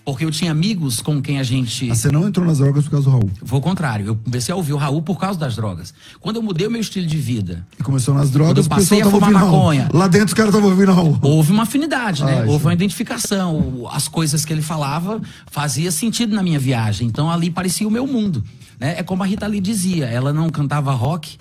Porque 0.07 0.25
eu 0.25 0.31
tinha 0.31 0.53
amigos 0.53 1.01
com 1.01 1.21
quem 1.21 1.41
a 1.41 1.43
gente 1.43 1.91
Ah, 1.91 1.95
você 1.97 2.13
não 2.13 2.29
entrou 2.29 2.47
nas 2.47 2.59
drogas 2.59 2.85
por 2.85 2.93
causa 2.93 3.07
do 3.07 3.11
Raul. 3.11 3.31
foi 3.45 3.59
o 3.59 3.61
contrário. 3.61 4.07
Eu 4.07 4.15
comecei 4.17 4.53
a 4.53 4.57
ouvir 4.57 4.73
o 4.73 4.77
Raul 4.77 5.03
por 5.03 5.19
causa 5.19 5.37
das 5.37 5.57
drogas. 5.57 5.93
Quando 6.21 6.37
eu 6.37 6.43
mudei 6.43 6.65
o 6.65 6.71
meu 6.71 6.81
estilo 6.81 7.05
de 7.07 7.17
vida, 7.19 7.67
E 7.77 7.83
começou 7.83 8.15
nas 8.15 8.29
Quando 8.29 8.33
drogas, 8.35 8.67
eu 8.67 8.73
o 8.73 8.77
pessoal 8.77 9.01
passei 9.01 9.01
a 9.03 9.11
fumar 9.11 9.33
maconha. 9.33 9.89
Lá 9.93 10.07
dentro 10.07 10.29
os 10.29 10.35
caras 10.35 10.51
estavam 10.55 10.71
ouvindo 10.71 10.93
Raul. 10.93 11.19
houve 11.21 11.51
uma 11.51 11.65
afinidade, 11.65 12.25
né? 12.25 12.43
Ah, 12.43 12.45
houve 12.49 12.65
uma 12.67 12.73
identificação. 12.73 13.89
As 13.91 14.07
coisas 14.09 14.45
que 14.45 14.53
ele 14.53 14.63
falava 14.63 15.21
fazia 15.51 15.91
sentido 15.91 16.35
na 16.35 16.43
minha 16.43 16.59
viagem. 16.59 17.09
Então 17.09 17.29
ali 17.31 17.51
parecia 17.51 17.87
o 17.87 17.91
meu 17.91 18.07
mundo. 18.07 18.45
Né? 18.79 18.95
É 18.99 19.03
como 19.03 19.23
a 19.25 19.27
Rita 19.27 19.47
Lee 19.47 19.61
dizia, 19.61 20.07
ela 20.07 20.33
não 20.33 20.51
cantava 20.51 20.93
rock, 20.93 21.37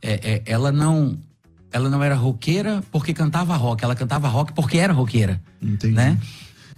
é- 0.00 0.20
é, 0.36 0.42
ela 0.46 0.72
não. 0.72 1.18
Ela 1.72 1.90
não 1.90 2.02
era 2.02 2.14
roqueira 2.14 2.82
porque 2.90 3.12
cantava 3.12 3.54
rock, 3.56 3.84
ela 3.84 3.94
cantava 3.94 4.26
rock 4.28 4.54
porque 4.54 4.78
era 4.78 4.94
roqueira. 4.94 5.38
Entendi. 5.60 5.92
Né? 5.94 6.16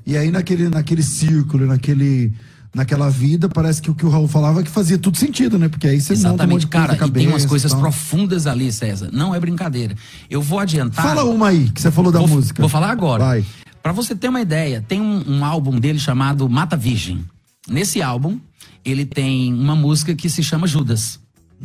E 0.09 0.17
aí 0.17 0.31
naquele, 0.31 0.71
naquele 0.71 1.03
círculo, 1.03 1.67
naquele, 1.67 2.33
naquela 2.75 3.11
vida, 3.11 3.47
parece 3.47 3.83
que 3.83 3.91
o 3.91 3.95
que 3.95 4.07
o 4.07 4.09
Raul 4.09 4.27
falava 4.27 4.61
é 4.61 4.62
que 4.62 4.71
fazia 4.71 4.97
tudo 4.97 5.19
sentido, 5.19 5.59
né? 5.59 5.69
Porque 5.69 5.87
aí 5.87 6.00
você 6.00 6.15
um 6.15 6.17
Exatamente, 6.17 6.67
coisa 6.67 6.69
cara, 6.69 6.99
na 6.99 7.07
e 7.07 7.11
tem 7.11 7.27
umas 7.27 7.33
cabeça 7.43 7.49
coisas 7.49 7.71
tal. 7.73 7.81
profundas 7.83 8.47
ali, 8.47 8.73
César. 8.73 9.11
Não 9.12 9.35
é 9.35 9.38
brincadeira. 9.38 9.95
Eu 10.31 10.41
vou 10.41 10.61
adiantar. 10.61 11.05
Fala 11.05 11.25
uma 11.25 11.49
aí, 11.49 11.69
que 11.69 11.83
você 11.83 11.91
falou 11.91 12.11
da 12.11 12.21
vou, 12.21 12.29
música. 12.29 12.62
Vou 12.62 12.71
falar 12.71 12.91
agora. 12.91 13.23
Vai. 13.23 13.45
Pra 13.83 13.93
você 13.93 14.17
ter 14.17 14.31
uma 14.31 14.41
ideia, 14.41 14.83
tem 14.88 14.99
um, 14.99 15.23
um 15.29 15.45
álbum 15.45 15.79
dele 15.79 15.99
chamado 15.99 16.49
Mata 16.49 16.75
Virgem. 16.75 17.23
Nesse 17.69 18.00
álbum, 18.00 18.41
ele 18.83 19.05
tem 19.05 19.53
uma 19.53 19.77
música 19.77 20.15
que 20.15 20.31
se 20.31 20.43
chama 20.43 20.67
Judas. 20.67 21.21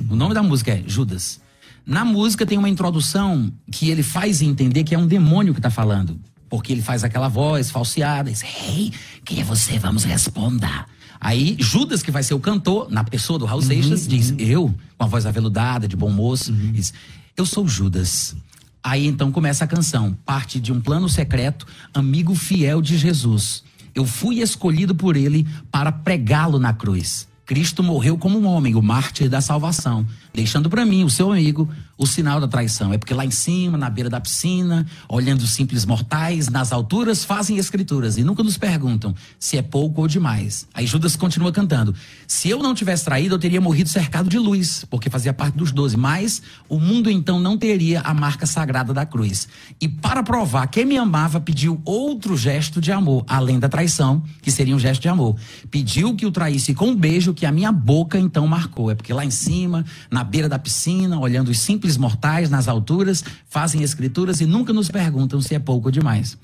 O 0.09 0.17
nome 0.17 0.33
da 0.33 0.43
música 0.43 0.71
é 0.73 0.83
Judas. 0.85 1.39
Na 1.85 2.03
música 2.03 2.45
tem 2.45 2.57
uma 2.57 2.67
introdução 2.67 3.49
que 3.71 3.89
ele 3.89 4.03
faz 4.03 4.41
entender 4.41 4.83
que 4.83 4.93
é 4.93 4.97
um 4.97 5.07
demônio 5.07 5.53
que 5.53 5.61
tá 5.61 5.69
falando. 5.69 6.19
Porque 6.53 6.71
ele 6.71 6.83
faz 6.83 7.03
aquela 7.03 7.27
voz 7.29 7.71
falseada, 7.71 8.29
diz, 8.29 8.43
Ei, 8.43 8.93
quem 9.25 9.39
é 9.39 9.43
você? 9.43 9.79
Vamos 9.79 10.03
responder. 10.03 10.85
Aí 11.19 11.57
Judas, 11.59 12.03
que 12.03 12.11
vai 12.11 12.21
ser 12.21 12.35
o 12.35 12.39
cantor, 12.39 12.91
na 12.91 13.03
pessoa 13.03 13.39
do 13.39 13.45
Raul 13.45 13.63
Seixas, 13.63 14.07
diz, 14.07 14.35
eu, 14.37 14.71
com 14.95 15.03
a 15.03 15.07
voz 15.07 15.25
aveludada, 15.25 15.87
de 15.87 15.95
bom 15.95 16.11
moço, 16.11 16.53
diz, 16.53 16.93
eu 17.35 17.43
sou 17.43 17.67
Judas. 17.67 18.35
Aí 18.83 19.07
então 19.07 19.31
começa 19.31 19.63
a 19.63 19.67
canção, 19.67 20.15
parte 20.27 20.59
de 20.59 20.71
um 20.71 20.79
plano 20.79 21.09
secreto, 21.09 21.65
amigo 21.91 22.35
fiel 22.35 22.83
de 22.83 22.99
Jesus. 22.99 23.63
Eu 23.95 24.05
fui 24.05 24.39
escolhido 24.39 24.93
por 24.93 25.15
ele 25.15 25.47
para 25.71 25.91
pregá-lo 25.91 26.59
na 26.59 26.71
cruz. 26.71 27.27
Cristo 27.47 27.81
morreu 27.83 28.15
como 28.15 28.39
um 28.39 28.45
homem, 28.45 28.75
o 28.75 28.81
mártir 28.81 29.27
da 29.27 29.41
salvação, 29.41 30.05
deixando 30.33 30.69
para 30.69 30.85
mim, 30.85 31.03
o 31.03 31.09
seu 31.09 31.31
amigo, 31.31 31.67
o 32.03 32.07
sinal 32.07 32.39
da 32.39 32.47
traição. 32.47 32.91
É 32.93 32.97
porque 32.97 33.13
lá 33.13 33.25
em 33.25 33.31
cima, 33.31 33.77
na 33.77 33.89
beira 33.89 34.09
da 34.09 34.19
piscina, 34.19 34.85
olhando 35.07 35.41
os 35.41 35.51
simples 35.51 35.85
mortais, 35.85 36.49
nas 36.49 36.73
alturas, 36.73 37.23
fazem 37.23 37.57
escrituras 37.57 38.17
e 38.17 38.23
nunca 38.23 38.43
nos 38.43 38.57
perguntam 38.57 39.15
se 39.39 39.57
é 39.57 39.61
pouco 39.61 40.01
ou 40.01 40.07
demais. 40.07 40.67
Aí 40.73 40.85
Judas 40.85 41.15
continua 41.15 41.51
cantando: 41.51 41.95
Se 42.27 42.49
eu 42.49 42.59
não 42.59 42.73
tivesse 42.75 43.05
traído, 43.05 43.35
eu 43.35 43.39
teria 43.39 43.61
morrido 43.61 43.89
cercado 43.89 44.29
de 44.29 44.37
luz, 44.37 44.85
porque 44.89 45.09
fazia 45.09 45.33
parte 45.33 45.57
dos 45.57 45.71
doze. 45.71 45.95
Mas 45.95 46.41
o 46.67 46.77
mundo 46.77 47.09
então 47.09 47.39
não 47.39 47.57
teria 47.57 48.01
a 48.01 48.13
marca 48.13 48.45
sagrada 48.45 48.93
da 48.93 49.05
cruz. 49.05 49.47
E 49.79 49.87
para 49.87 50.21
provar 50.21 50.67
que 50.67 50.83
me 50.83 50.97
amava, 50.97 51.39
pediu 51.39 51.81
outro 51.85 52.35
gesto 52.35 52.81
de 52.81 52.91
amor, 52.91 53.23
além 53.29 53.59
da 53.59 53.69
traição, 53.69 54.21
que 54.41 54.51
seria 54.51 54.75
um 54.75 54.79
gesto 54.79 55.01
de 55.01 55.07
amor. 55.07 55.37
Pediu 55.71 56.15
que 56.15 56.25
o 56.25 56.31
traísse 56.31 56.73
com 56.73 56.89
um 56.89 56.95
beijo 56.95 57.33
que 57.33 57.45
a 57.45 57.51
minha 57.51 57.71
boca 57.71 58.19
então 58.19 58.45
marcou. 58.45 58.91
É 58.91 58.95
porque 58.95 59.13
lá 59.13 59.23
em 59.23 59.31
cima, 59.31 59.85
na 60.11 60.23
beira 60.23 60.49
da 60.49 60.59
piscina, 60.59 61.17
olhando 61.17 61.49
os 61.49 61.59
simples 61.59 61.92
mortais 61.97 62.49
nas 62.49 62.67
alturas, 62.67 63.23
fazem 63.47 63.81
escrituras 63.81 64.41
e 64.41 64.45
nunca 64.45 64.73
nos 64.73 64.89
perguntam 64.89 65.41
se 65.41 65.55
é 65.55 65.59
pouco 65.59 65.87
ou 65.87 65.91
demais. 65.91 66.37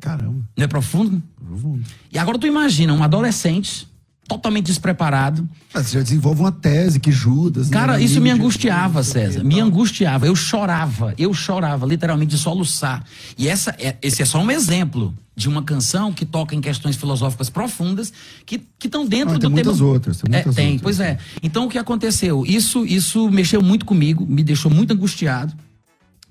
Caramba. 0.00 0.42
Não 0.56 0.64
é 0.64 0.66
profundo? 0.66 1.22
profundo. 1.44 1.84
E 2.10 2.18
agora 2.18 2.38
tu 2.38 2.46
imagina 2.46 2.92
um 2.92 3.02
adolescente 3.02 3.86
totalmente 4.30 4.66
despreparado. 4.66 5.48
Você 5.74 5.94
já 5.98 6.02
desenvolve 6.02 6.40
uma 6.40 6.52
tese 6.52 7.00
que 7.00 7.10
Judas. 7.10 7.68
né, 7.68 7.76
Cara, 7.76 8.00
isso 8.00 8.18
amigo 8.18 8.22
me 8.24 8.30
angustiava, 8.30 9.02
Jesus, 9.02 9.12
César. 9.12 9.44
Me 9.44 9.58
angustiava. 9.60 10.26
Eu 10.26 10.36
chorava. 10.36 11.12
Eu 11.18 11.34
chorava, 11.34 11.84
literalmente, 11.84 12.30
de 12.30 12.38
soluçar. 12.38 13.04
E 13.36 13.48
essa, 13.48 13.74
é- 13.78 13.96
esse 14.00 14.22
é 14.22 14.24
só 14.24 14.40
um 14.40 14.50
exemplo 14.50 15.12
de 15.34 15.48
uma 15.48 15.62
canção 15.62 16.12
que 16.12 16.24
toca 16.24 16.54
em 16.54 16.60
questões 16.60 16.94
filosóficas 16.96 17.50
profundas 17.50 18.12
que 18.46 18.60
estão 18.84 19.04
dentro 19.06 19.30
Ah, 19.34 19.38
do 19.38 19.40
tem 19.40 19.50
muitas 19.50 19.76
tema. 19.78 19.88
outras, 19.88 20.16
tem 20.18 20.28
É, 20.28 20.36
muitas 20.36 20.54
tem, 20.54 20.66
outras. 20.66 20.82
pois 20.82 21.00
é. 21.00 21.18
Então 21.42 21.64
o 21.64 21.68
que 21.68 21.78
aconteceu? 21.78 22.44
Isso, 22.46 22.84
isso 22.86 23.28
mexeu 23.30 23.60
muito 23.62 23.84
comigo, 23.84 24.24
me 24.26 24.42
deixou 24.44 24.70
muito 24.70 24.92
angustiado. 24.92 25.52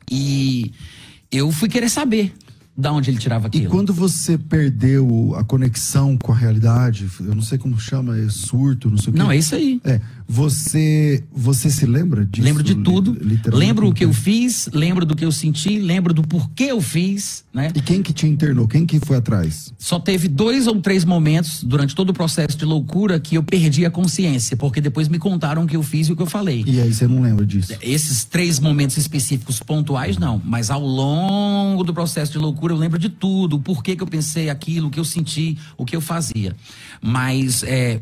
E 0.09 0.71
eu 1.31 1.51
fui 1.51 1.67
querer 1.69 1.89
saber 1.89 2.33
da 2.79 2.93
onde 2.93 3.09
ele 3.11 3.17
tirava 3.17 3.47
E 3.47 3.47
aquilo. 3.47 3.69
quando 3.69 3.93
você 3.93 4.37
perdeu 4.37 5.33
a 5.35 5.43
conexão 5.43 6.17
com 6.17 6.31
a 6.31 6.35
realidade, 6.35 7.09
eu 7.19 7.35
não 7.35 7.41
sei 7.41 7.57
como 7.57 7.79
chama, 7.79 8.17
é 8.17 8.29
surto, 8.29 8.89
não 8.89 8.97
sei 8.97 9.09
o 9.09 9.13
quê. 9.13 9.19
Não, 9.19 9.31
é 9.31 9.37
isso 9.37 9.53
aí. 9.53 9.81
É, 9.83 9.99
você, 10.31 11.23
você 11.31 11.71
se 11.71 11.87
lembra 11.87 12.23
disso? 12.23 12.45
Lembro 12.45 12.61
de 12.61 12.75
tudo. 12.75 13.17
Lembro 13.51 13.89
o 13.89 13.93
que 13.93 14.05
eu 14.05 14.13
fiz, 14.13 14.69
lembro 14.71 15.03
do 15.03 15.15
que 15.15 15.25
eu 15.25 15.31
senti, 15.31 15.79
lembro 15.79 16.13
do 16.13 16.21
porquê 16.21 16.65
eu 16.65 16.79
fiz, 16.79 17.43
né? 17.51 17.71
E 17.73 17.81
quem 17.81 18.03
que 18.03 18.13
te 18.13 18.27
internou? 18.27 18.67
Quem 18.67 18.85
que 18.85 18.99
foi 18.99 19.17
atrás? 19.17 19.73
Só 19.79 19.99
teve 19.99 20.27
dois 20.27 20.67
ou 20.67 20.79
três 20.79 21.03
momentos 21.03 21.63
durante 21.63 21.95
todo 21.95 22.11
o 22.11 22.13
processo 22.13 22.55
de 22.55 22.63
loucura 22.63 23.19
que 23.19 23.39
eu 23.39 23.43
perdi 23.43 23.87
a 23.87 23.89
consciência, 23.89 24.55
porque 24.55 24.79
depois 24.79 25.07
me 25.07 25.17
contaram 25.17 25.63
o 25.63 25.67
que 25.67 25.75
eu 25.75 25.81
fiz 25.81 26.09
e 26.09 26.13
o 26.13 26.15
que 26.15 26.21
eu 26.21 26.27
falei. 26.27 26.63
E 26.67 26.79
aí 26.79 26.93
você 26.93 27.07
não 27.07 27.23
lembra 27.23 27.43
disso? 27.43 27.73
Esses 27.81 28.23
três 28.23 28.59
momentos 28.59 28.97
específicos 28.97 29.59
pontuais, 29.63 30.19
não. 30.19 30.39
Mas 30.45 30.69
ao 30.69 30.85
longo 30.85 31.83
do 31.83 31.91
processo 31.91 32.33
de 32.33 32.37
loucura, 32.37 32.71
eu 32.71 32.77
lembro 32.77 32.99
de 32.99 33.09
tudo. 33.09 33.55
O 33.55 33.59
porquê 33.59 33.95
que 33.95 34.03
eu 34.03 34.07
pensei 34.07 34.47
aquilo, 34.47 34.89
o 34.89 34.91
que 34.91 34.99
eu 34.99 35.05
senti, 35.05 35.57
o 35.75 35.85
que 35.85 35.95
eu 35.95 36.01
fazia. 36.01 36.55
Mas 37.01 37.63
é, 37.63 37.99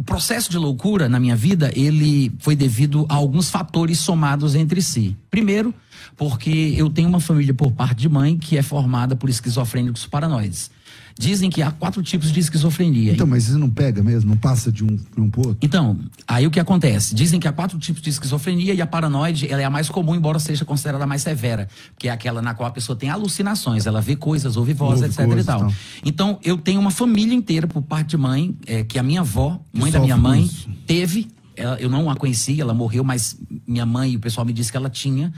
o 0.00 0.02
processo 0.02 0.50
de 0.50 0.56
loucura 0.56 1.10
na 1.10 1.20
minha 1.20 1.36
vida, 1.36 1.70
ele 1.74 2.32
foi 2.38 2.56
devido 2.56 3.04
a 3.06 3.14
alguns 3.16 3.50
fatores 3.50 3.98
somados 3.98 4.54
entre 4.54 4.80
si. 4.80 5.14
Primeiro, 5.30 5.74
porque 6.16 6.74
eu 6.74 6.88
tenho 6.88 7.06
uma 7.06 7.20
família 7.20 7.52
por 7.52 7.70
parte 7.70 7.98
de 7.98 8.08
mãe 8.08 8.38
que 8.38 8.56
é 8.56 8.62
formada 8.62 9.14
por 9.14 9.28
esquizofrênicos 9.28 10.06
paranoides. 10.06 10.70
Dizem 11.20 11.50
que 11.50 11.60
há 11.60 11.70
quatro 11.70 12.02
tipos 12.02 12.32
de 12.32 12.40
esquizofrenia. 12.40 13.12
Então, 13.12 13.26
mas 13.26 13.44
você 13.44 13.58
não 13.58 13.68
pega 13.68 14.02
mesmo? 14.02 14.30
Não 14.30 14.38
passa 14.38 14.72
de 14.72 14.82
um, 14.82 14.86
de 14.96 15.20
um 15.20 15.28
pro 15.28 15.40
outro? 15.48 15.58
Então, 15.60 15.98
aí 16.26 16.46
o 16.46 16.50
que 16.50 16.58
acontece? 16.58 17.14
Dizem 17.14 17.38
que 17.38 17.46
há 17.46 17.52
quatro 17.52 17.78
tipos 17.78 18.00
de 18.00 18.08
esquizofrenia 18.08 18.72
e 18.72 18.80
a 18.80 18.86
paranoide 18.86 19.46
ela 19.52 19.60
é 19.60 19.64
a 19.66 19.70
mais 19.70 19.90
comum, 19.90 20.14
embora 20.14 20.38
seja 20.38 20.64
considerada 20.64 21.04
a 21.04 21.06
mais 21.06 21.20
severa, 21.20 21.68
que 21.98 22.08
é 22.08 22.10
aquela 22.10 22.40
na 22.40 22.54
qual 22.54 22.66
a 22.66 22.72
pessoa 22.72 22.96
tem 22.96 23.10
alucinações, 23.10 23.84
ela 23.84 24.00
vê 24.00 24.16
coisas, 24.16 24.56
ouve 24.56 24.72
vozes, 24.72 25.02
Ouve 25.02 25.12
etc 25.12 25.26
coisas 25.26 25.44
e 25.44 25.46
tal. 25.46 25.58
e 25.58 25.62
tal. 25.64 25.74
Então, 26.06 26.38
eu 26.42 26.56
tenho 26.56 26.80
uma 26.80 26.90
família 26.90 27.34
inteira 27.34 27.66
por 27.66 27.82
parte 27.82 28.08
de 28.10 28.16
mãe, 28.16 28.56
é, 28.66 28.82
que 28.82 28.98
a 28.98 29.02
minha 29.02 29.20
avó, 29.20 29.60
mãe 29.74 29.92
da 29.92 30.00
minha 30.00 30.16
mãe, 30.16 30.44
isso. 30.44 30.70
teve, 30.86 31.28
ela- 31.54 31.78
eu 31.78 31.90
não 31.90 32.08
a 32.08 32.16
conheci, 32.16 32.58
ela 32.58 32.72
morreu, 32.72 33.04
mas 33.04 33.36
minha 33.68 33.84
mãe 33.84 34.12
e 34.12 34.16
o 34.16 34.20
pessoal 34.20 34.46
me 34.46 34.54
disse 34.54 34.70
que 34.70 34.76
ela 34.78 34.88
tinha. 34.88 35.30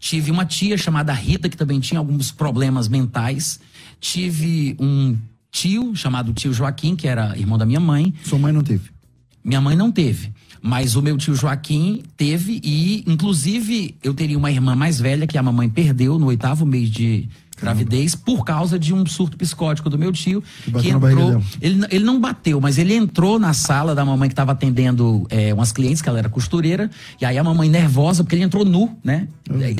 Tive 0.00 0.30
uma 0.32 0.44
tia 0.44 0.76
chamada 0.76 1.12
Rita, 1.12 1.48
que 1.48 1.56
também 1.56 1.78
tinha 1.80 1.98
alguns 1.98 2.30
problemas 2.32 2.88
mentais. 2.88 3.60
Tive 4.00 4.76
um 4.78 5.16
tio 5.50 5.94
chamado 5.94 6.32
tio 6.32 6.52
Joaquim, 6.52 6.94
que 6.94 7.08
era 7.08 7.36
irmão 7.36 7.58
da 7.58 7.66
minha 7.66 7.80
mãe. 7.80 8.14
Sua 8.24 8.38
mãe 8.38 8.52
não 8.52 8.62
teve. 8.62 8.90
Minha 9.44 9.60
mãe 9.60 9.76
não 9.76 9.90
teve. 9.90 10.32
Mas 10.60 10.96
o 10.96 11.02
meu 11.02 11.16
tio 11.16 11.34
Joaquim 11.34 12.02
teve 12.16 12.60
e, 12.64 13.04
inclusive, 13.06 13.94
eu 14.02 14.12
teria 14.12 14.36
uma 14.36 14.50
irmã 14.50 14.74
mais 14.74 15.00
velha 15.00 15.26
que 15.26 15.38
a 15.38 15.42
mamãe 15.42 15.68
perdeu 15.68 16.18
no 16.18 16.26
oitavo 16.26 16.66
mês 16.66 16.90
de 16.90 17.28
gravidez 17.60 18.14
por 18.14 18.44
causa 18.44 18.78
de 18.78 18.94
um 18.94 19.04
surto 19.06 19.36
psicótico 19.36 19.88
do 19.90 19.98
meu 19.98 20.12
tio. 20.12 20.42
Que 20.64 20.70
barriga 20.70 20.96
entrou. 20.96 21.42
Ele, 21.60 21.86
ele 21.90 22.04
não 22.04 22.20
bateu, 22.20 22.60
mas 22.60 22.78
ele 22.78 22.94
entrou 22.94 23.38
na 23.38 23.52
sala 23.52 23.94
da 23.94 24.04
mamãe 24.04 24.28
que 24.28 24.32
estava 24.32 24.52
atendendo 24.52 25.26
é, 25.30 25.52
umas 25.52 25.72
clientes, 25.72 26.02
que 26.02 26.08
ela 26.08 26.18
era 26.18 26.28
costureira. 26.28 26.90
E 27.20 27.24
aí 27.24 27.38
a 27.38 27.44
mamãe 27.44 27.68
nervosa, 27.68 28.22
porque 28.22 28.36
ele 28.36 28.44
entrou 28.44 28.64
nu, 28.64 28.96
né? 29.02 29.28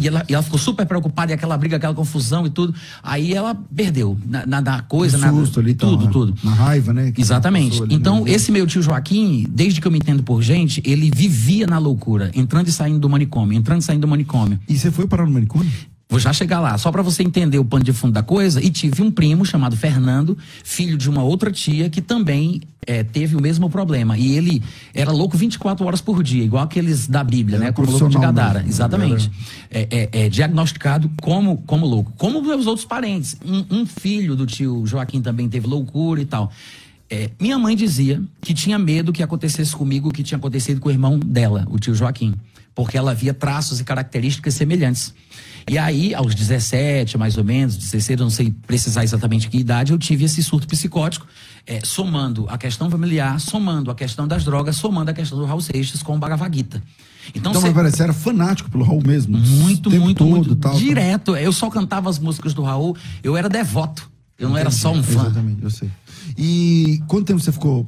E 0.00 0.06
ela, 0.06 0.24
e 0.28 0.34
ela 0.34 0.42
ficou 0.42 0.58
super 0.58 0.86
preocupada, 0.86 1.32
e 1.32 1.34
aquela 1.34 1.56
briga, 1.56 1.76
aquela 1.76 1.94
confusão 1.94 2.46
e 2.46 2.50
tudo. 2.50 2.74
Aí 3.02 3.34
ela 3.34 3.54
perdeu 3.74 4.16
na, 4.26 4.46
na, 4.46 4.60
na 4.60 4.82
coisa, 4.82 5.18
No 5.18 5.24
na, 5.24 5.32
susto 5.32 5.60
ali, 5.60 5.74
tal, 5.74 5.90
tudo, 5.90 6.04
né? 6.06 6.10
tudo. 6.12 6.34
Na 6.42 6.52
raiva, 6.52 6.92
né? 6.92 7.12
que 7.12 7.20
Exatamente. 7.20 7.82
ali, 7.82 7.94
Então, 7.94 8.24
né? 8.24 8.30
esse 8.30 8.50
meu 8.50 8.66
tio 8.66 8.82
Joaquim, 8.82 9.46
desde 9.48 9.80
que 9.80 9.86
eu 9.86 9.92
me 9.92 9.98
entendo 9.98 10.22
por 10.22 10.42
gente, 10.42 10.82
ele 10.84 11.10
vivia 11.14 11.66
na 11.66 11.78
loucura, 11.78 12.30
entrando 12.34 12.68
e 12.68 12.72
saindo 12.72 12.98
do 12.98 13.08
manicômio, 13.08 13.56
entrando 13.56 13.80
e 13.80 13.84
saindo 13.84 14.02
do 14.02 14.08
manicômio. 14.08 14.58
E 14.68 14.76
você 14.78 14.90
foi 14.90 15.06
parar 15.06 15.26
no 15.26 15.32
manicômio? 15.32 15.70
Vou 16.10 16.18
já 16.18 16.32
chegar 16.32 16.58
lá, 16.60 16.78
só 16.78 16.90
para 16.90 17.02
você 17.02 17.22
entender 17.22 17.58
o 17.58 17.64
pano 17.64 17.84
de 17.84 17.92
fundo 17.92 18.14
da 18.14 18.22
coisa. 18.22 18.64
E 18.64 18.70
tive 18.70 19.02
um 19.02 19.10
primo 19.10 19.44
chamado 19.44 19.76
Fernando, 19.76 20.38
filho 20.64 20.96
de 20.96 21.10
uma 21.10 21.22
outra 21.22 21.50
tia, 21.52 21.90
que 21.90 22.00
também 22.00 22.62
eh, 22.86 23.02
teve 23.04 23.36
o 23.36 23.42
mesmo 23.42 23.68
problema. 23.68 24.16
E 24.16 24.34
ele 24.34 24.62
era 24.94 25.12
louco 25.12 25.36
24 25.36 25.84
horas 25.84 26.00
por 26.00 26.22
dia, 26.22 26.42
igual 26.42 26.64
aqueles 26.64 27.06
da 27.06 27.22
Bíblia, 27.22 27.56
Era 27.56 27.66
né? 27.66 27.72
Como 27.72 27.90
louco 27.90 28.08
de 28.08 28.16
Gadara. 28.18 28.60
mesmo, 28.60 28.70
Exatamente. 28.70 29.30
É, 29.70 30.08
é- 30.12 30.20
é 30.24 30.28
diagnosticado 30.30 31.10
como, 31.20 31.58
como 31.66 31.84
louco. 31.84 32.10
Como 32.16 32.40
meus 32.40 32.66
outros 32.66 32.86
parentes. 32.86 33.36
Um, 33.44 33.80
um 33.82 33.84
filho 33.86 34.34
do 34.34 34.46
tio 34.46 34.86
Joaquim 34.86 35.20
também 35.20 35.46
teve 35.46 35.66
loucura 35.66 36.22
e 36.22 36.24
tal. 36.24 36.50
É, 37.10 37.30
minha 37.38 37.58
mãe 37.58 37.76
dizia 37.76 38.22
que 38.40 38.54
tinha 38.54 38.78
medo 38.78 39.12
que 39.12 39.22
acontecesse 39.22 39.76
comigo 39.76 40.08
o 40.08 40.12
que 40.12 40.22
tinha 40.22 40.38
acontecido 40.38 40.80
com 40.80 40.88
o 40.88 40.92
irmão 40.92 41.18
dela, 41.18 41.66
o 41.70 41.78
tio 41.78 41.94
Joaquim, 41.94 42.34
porque 42.74 42.96
ela 42.96 43.14
via 43.14 43.34
traços 43.34 43.78
e 43.78 43.84
características 43.84 44.54
semelhantes. 44.54 45.12
E 45.70 45.78
aí, 45.78 46.14
aos 46.14 46.34
17, 46.34 47.18
mais 47.18 47.36
ou 47.36 47.44
menos, 47.44 47.76
16, 47.76 48.18
eu 48.20 48.24
não 48.24 48.30
sei 48.30 48.50
precisar 48.66 49.04
exatamente 49.04 49.48
que 49.48 49.58
idade, 49.58 49.92
eu 49.92 49.98
tive 49.98 50.24
esse 50.24 50.42
surto 50.42 50.66
psicótico, 50.66 51.26
é, 51.66 51.80
somando 51.84 52.46
a 52.48 52.56
questão 52.56 52.90
familiar, 52.90 53.38
somando 53.40 53.90
a 53.90 53.94
questão 53.94 54.26
das 54.26 54.44
drogas, 54.44 54.76
somando 54.76 55.10
a 55.10 55.14
questão 55.14 55.38
do 55.38 55.44
Raul 55.44 55.60
Seixas 55.60 56.02
com 56.02 56.16
o 56.16 56.18
Bhagavad 56.18 56.56
Gita. 56.56 56.82
Então, 57.34 57.52
Então, 57.52 57.60
cê- 57.62 57.70
mas 57.70 57.94
você 57.94 58.02
era 58.04 58.12
fanático 58.14 58.70
pelo 58.70 58.84
Raul 58.84 59.02
mesmo? 59.06 59.36
muito, 59.36 59.90
muito, 59.90 60.18
todo, 60.18 60.30
muito. 60.30 60.56
tal, 60.56 60.72
tal. 60.72 60.80
direto. 60.80 61.36
Eu 61.36 61.52
só 61.52 61.68
cantava 61.68 62.08
as 62.08 62.18
músicas 62.18 62.54
do 62.54 62.62
Raul, 62.62 62.96
eu 63.22 63.36
era 63.36 63.48
devoto. 63.48 64.10
Eu 64.38 64.48
não 64.48 64.56
era 64.56 64.70
só 64.70 64.92
um 64.92 65.02
fã. 65.02 65.22
Exatamente, 65.22 65.62
eu 65.62 65.70
sei. 65.70 65.90
E 66.38 67.02
quanto 67.08 67.26
tempo 67.26 67.40
você 67.40 67.50
ficou, 67.52 67.86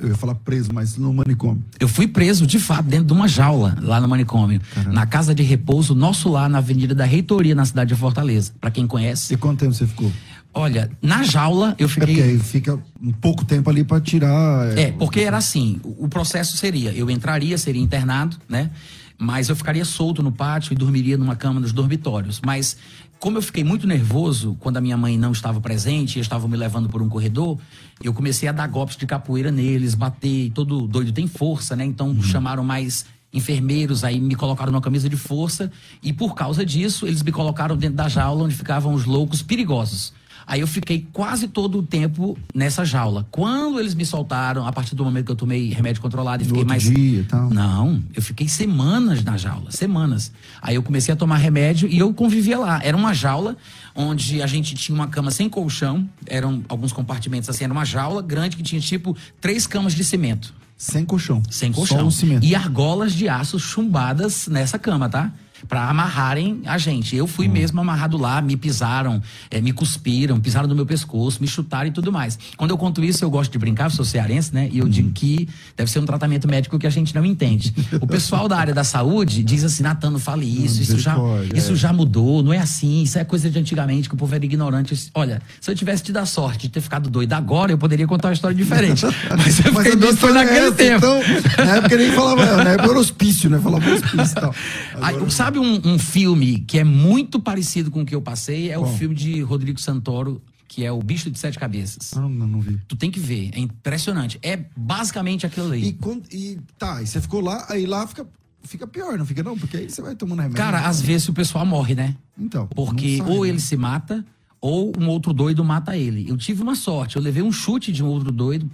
eu 0.00 0.08
ia 0.08 0.14
falar 0.16 0.34
preso, 0.34 0.70
mas 0.72 0.96
no 0.96 1.12
manicômio? 1.12 1.62
Eu 1.78 1.88
fui 1.88 2.06
preso, 2.08 2.46
de 2.46 2.58
fato, 2.58 2.84
dentro 2.84 3.06
de 3.06 3.12
uma 3.12 3.28
jaula, 3.28 3.76
lá 3.80 4.00
no 4.00 4.08
manicômio. 4.08 4.60
Na 4.86 5.06
casa 5.06 5.34
de 5.34 5.42
repouso, 5.42 5.94
nosso 5.94 6.28
lá, 6.30 6.48
na 6.48 6.58
Avenida 6.58 6.94
da 6.94 7.04
Reitoria, 7.04 7.54
na 7.54 7.64
cidade 7.64 7.92
de 7.94 8.00
Fortaleza. 8.00 8.52
Pra 8.60 8.70
quem 8.70 8.86
conhece. 8.86 9.34
E 9.34 9.36
quanto 9.36 9.60
tempo 9.60 9.74
você 9.74 9.86
ficou? 9.86 10.10
Olha, 10.52 10.90
na 11.00 11.22
jaula 11.22 11.76
eu 11.78 11.86
É 11.86 11.88
porque 11.94 12.06
fiquei. 12.14 12.22
aí 12.30 12.38
fica 12.38 12.78
um 13.00 13.12
pouco 13.12 13.44
tempo 13.44 13.70
ali 13.70 13.84
pra 13.84 14.00
tirar. 14.00 14.76
É, 14.76 14.90
porque 14.90 15.20
era 15.20 15.36
assim, 15.36 15.80
o 15.84 16.08
processo 16.08 16.56
seria, 16.56 16.92
eu 16.92 17.08
entraria, 17.08 17.56
seria 17.56 17.80
internado, 17.80 18.36
né? 18.48 18.70
Mas 19.16 19.48
eu 19.50 19.54
ficaria 19.54 19.84
solto 19.84 20.22
no 20.22 20.32
pátio 20.32 20.72
e 20.72 20.76
dormiria 20.76 21.16
numa 21.18 21.36
cama 21.36 21.60
nos 21.60 21.72
dormitórios. 21.72 22.40
Mas 22.44 22.76
como 23.20 23.36
eu 23.36 23.42
fiquei 23.42 23.62
muito 23.62 23.86
nervoso 23.86 24.56
quando 24.58 24.78
a 24.78 24.80
minha 24.80 24.96
mãe 24.96 25.18
não 25.18 25.30
estava 25.30 25.60
presente, 25.60 26.18
e 26.18 26.22
estavam 26.22 26.48
me 26.48 26.56
levando 26.56 26.88
por 26.88 27.02
um 27.02 27.08
corredor, 27.08 27.58
eu 28.02 28.14
comecei 28.14 28.48
a 28.48 28.52
dar 28.52 28.66
golpes 28.66 28.96
de 28.96 29.06
capoeira 29.06 29.52
neles, 29.52 29.94
bater, 29.94 30.50
todo 30.52 30.88
doido 30.88 31.12
tem 31.12 31.26
força, 31.26 31.76
né? 31.76 31.84
Então 31.84 32.20
chamaram 32.22 32.64
mais 32.64 33.04
enfermeiros, 33.32 34.02
aí 34.04 34.18
me 34.18 34.34
colocaram 34.34 34.72
numa 34.72 34.80
camisa 34.80 35.08
de 35.08 35.16
força 35.16 35.70
e 36.02 36.12
por 36.12 36.34
causa 36.34 36.64
disso 36.64 37.06
eles 37.06 37.22
me 37.22 37.30
colocaram 37.30 37.76
dentro 37.76 37.96
da 37.96 38.08
jaula 38.08 38.44
onde 38.44 38.54
ficavam 38.54 38.94
os 38.94 39.04
loucos 39.04 39.42
perigosos. 39.42 40.12
Aí 40.50 40.58
eu 40.58 40.66
fiquei 40.66 41.06
quase 41.12 41.46
todo 41.46 41.78
o 41.78 41.82
tempo 41.84 42.36
nessa 42.52 42.84
jaula. 42.84 43.24
Quando 43.30 43.78
eles 43.78 43.94
me 43.94 44.04
soltaram, 44.04 44.66
a 44.66 44.72
partir 44.72 44.96
do 44.96 45.04
momento 45.04 45.26
que 45.26 45.30
eu 45.30 45.36
tomei 45.36 45.70
remédio 45.70 46.02
controlado 46.02 46.42
e 46.42 46.46
fiquei 46.46 46.64
mais. 46.64 46.82
dia 46.82 47.20
e 47.20 47.22
tal. 47.22 47.48
Não, 47.50 48.02
eu 48.12 48.20
fiquei 48.20 48.48
semanas 48.48 49.22
na 49.22 49.36
jaula, 49.36 49.70
semanas. 49.70 50.32
Aí 50.60 50.74
eu 50.74 50.82
comecei 50.82 51.14
a 51.14 51.16
tomar 51.16 51.36
remédio 51.36 51.88
e 51.88 52.00
eu 52.00 52.12
convivia 52.12 52.58
lá. 52.58 52.80
Era 52.82 52.96
uma 52.96 53.14
jaula 53.14 53.56
onde 53.94 54.42
a 54.42 54.46
gente 54.48 54.74
tinha 54.74 54.92
uma 54.92 55.06
cama 55.06 55.30
sem 55.30 55.48
colchão, 55.48 56.10
eram 56.26 56.64
alguns 56.68 56.92
compartimentos 56.92 57.48
assim, 57.48 57.62
era 57.62 57.72
uma 57.72 57.84
jaula 57.84 58.20
grande 58.20 58.56
que 58.56 58.62
tinha 58.64 58.80
tipo 58.80 59.16
três 59.40 59.68
camas 59.68 59.94
de 59.94 60.02
cimento. 60.02 60.52
Sem 60.76 61.04
colchão. 61.04 61.44
Sem 61.48 61.72
Só 61.72 61.78
colchão. 61.78 62.06
um 62.08 62.10
cimento. 62.10 62.44
E 62.44 62.56
argolas 62.56 63.12
de 63.12 63.28
aço 63.28 63.56
chumbadas 63.60 64.48
nessa 64.48 64.80
cama, 64.80 65.08
tá? 65.08 65.32
Pra 65.68 65.88
amarrarem 65.88 66.62
a 66.66 66.78
gente. 66.78 67.14
Eu 67.16 67.24
Hum. 67.24 67.28
fui 67.28 67.48
mesmo 67.48 67.80
amarrado 67.80 68.16
lá, 68.16 68.40
me 68.40 68.56
pisaram, 68.56 69.22
eh, 69.50 69.60
me 69.60 69.72
cuspiram, 69.72 70.40
pisaram 70.40 70.66
no 70.68 70.74
meu 70.74 70.86
pescoço, 70.86 71.38
me 71.40 71.46
chutaram 71.46 71.88
e 71.88 71.92
tudo 71.92 72.10
mais. 72.12 72.38
Quando 72.56 72.70
eu 72.70 72.78
conto 72.78 73.02
isso, 73.04 73.24
eu 73.24 73.30
gosto 73.30 73.50
de 73.52 73.58
brincar, 73.58 73.90
sou 73.90 74.04
cearense, 74.04 74.54
né? 74.54 74.68
E 74.72 74.78
eu 74.78 74.86
Hum. 74.86 74.88
digo 74.88 75.10
que 75.12 75.48
deve 75.76 75.90
ser 75.90 75.98
um 75.98 76.06
tratamento 76.06 76.48
médico 76.48 76.78
que 76.78 76.86
a 76.86 76.90
gente 76.90 77.14
não 77.14 77.24
entende. 77.24 77.74
O 78.00 78.06
pessoal 78.06 78.48
da 78.48 78.56
área 78.58 78.74
da 78.74 78.84
saúde 78.84 79.42
diz 79.42 79.64
assim, 79.64 79.82
Natan, 79.82 80.10
não 80.10 80.18
fale 80.18 80.46
isso, 80.64 80.82
isso 80.82 80.98
já, 80.98 81.16
isso 81.54 81.72
é. 81.72 81.76
já 81.76 81.92
mudou, 81.92 82.42
não 82.42 82.52
é 82.52 82.58
assim, 82.58 83.02
isso 83.02 83.18
é 83.18 83.24
coisa 83.24 83.50
de 83.50 83.58
antigamente, 83.58 84.08
que 84.08 84.14
o 84.14 84.18
povo 84.18 84.34
era 84.34 84.44
ignorante. 84.44 85.10
Olha, 85.14 85.40
se 85.60 85.70
eu 85.70 85.74
tivesse 85.74 86.02
tido 86.02 86.16
a 86.18 86.26
sorte 86.26 86.62
de 86.62 86.68
ter 86.70 86.80
ficado 86.80 87.08
doido 87.10 87.32
agora, 87.32 87.72
eu 87.72 87.78
poderia 87.78 88.06
contar 88.06 88.28
uma 88.28 88.34
história 88.34 88.56
diferente. 88.56 89.04
Mas 89.36 89.64
eu 89.64 89.72
Mas 89.72 89.84
fiquei 89.84 89.96
doido 89.96 90.16
foi 90.16 90.30
história 90.30 90.38
é 90.40 90.44
naquele 90.44 90.66
essa, 90.66 90.74
tempo. 90.74 91.06
Então, 91.06 91.64
na 91.66 91.76
época 91.76 91.96
nem 91.96 92.12
falava, 92.12 92.64
na 92.64 92.70
época 92.70 92.90
era 92.90 92.98
hospício, 92.98 93.50
né? 93.50 93.58
Falava 93.58 93.90
hospício 93.90 94.32
e 94.38 94.40
tal. 94.40 94.54
Aí, 95.02 95.30
sabe 95.30 95.49
um, 95.58 95.80
um 95.84 95.98
filme 95.98 96.60
que 96.60 96.78
é 96.78 96.84
muito 96.84 97.40
parecido 97.40 97.90
com 97.90 98.02
o 98.02 98.06
que 98.06 98.14
eu 98.14 98.22
passei? 98.22 98.70
É 98.70 98.78
o 98.78 98.86
filme 98.86 99.14
de 99.14 99.40
Rodrigo 99.42 99.80
Santoro, 99.80 100.42
que 100.68 100.84
é 100.84 100.92
O 100.92 101.02
Bicho 101.02 101.30
de 101.30 101.38
Sete 101.38 101.58
Cabeças. 101.58 102.12
Não, 102.14 102.28
não, 102.28 102.46
não 102.46 102.60
vi. 102.60 102.78
Tu 102.86 102.94
tem 102.94 103.10
que 103.10 103.18
ver, 103.18 103.50
é 103.54 103.58
impressionante. 103.58 104.38
É 104.40 104.56
basicamente 104.76 105.44
aquilo 105.44 105.66
ali. 105.66 105.88
E, 105.88 105.92
quando, 105.94 106.22
e 106.32 106.60
tá, 106.78 107.02
e 107.02 107.06
você 107.06 107.20
ficou 107.20 107.40
lá, 107.40 107.66
aí 107.68 107.86
lá 107.86 108.06
fica, 108.06 108.24
fica 108.62 108.86
pior, 108.86 109.18
não 109.18 109.26
fica 109.26 109.42
não? 109.42 109.58
Porque 109.58 109.76
aí 109.76 109.90
você 109.90 110.00
vai 110.00 110.14
tomando 110.14 110.38
remédio. 110.38 110.56
Cara, 110.56 110.86
às 110.86 111.00
vezes 111.00 111.28
o 111.28 111.32
pessoal 111.32 111.66
morre, 111.66 111.96
né? 111.96 112.16
Então. 112.38 112.68
Porque 112.68 113.18
sai, 113.18 113.28
ou 113.28 113.42
né? 113.42 113.48
ele 113.48 113.58
se 113.58 113.76
mata, 113.76 114.24
ou 114.60 114.92
um 114.96 115.08
outro 115.08 115.32
doido 115.32 115.64
mata 115.64 115.96
ele. 115.96 116.30
Eu 116.30 116.36
tive 116.36 116.62
uma 116.62 116.76
sorte, 116.76 117.16
eu 117.16 117.22
levei 117.22 117.42
um 117.42 117.50
chute 117.50 117.90
de 117.90 118.04
um 118.04 118.06
outro 118.06 118.30
doido, 118.30 118.70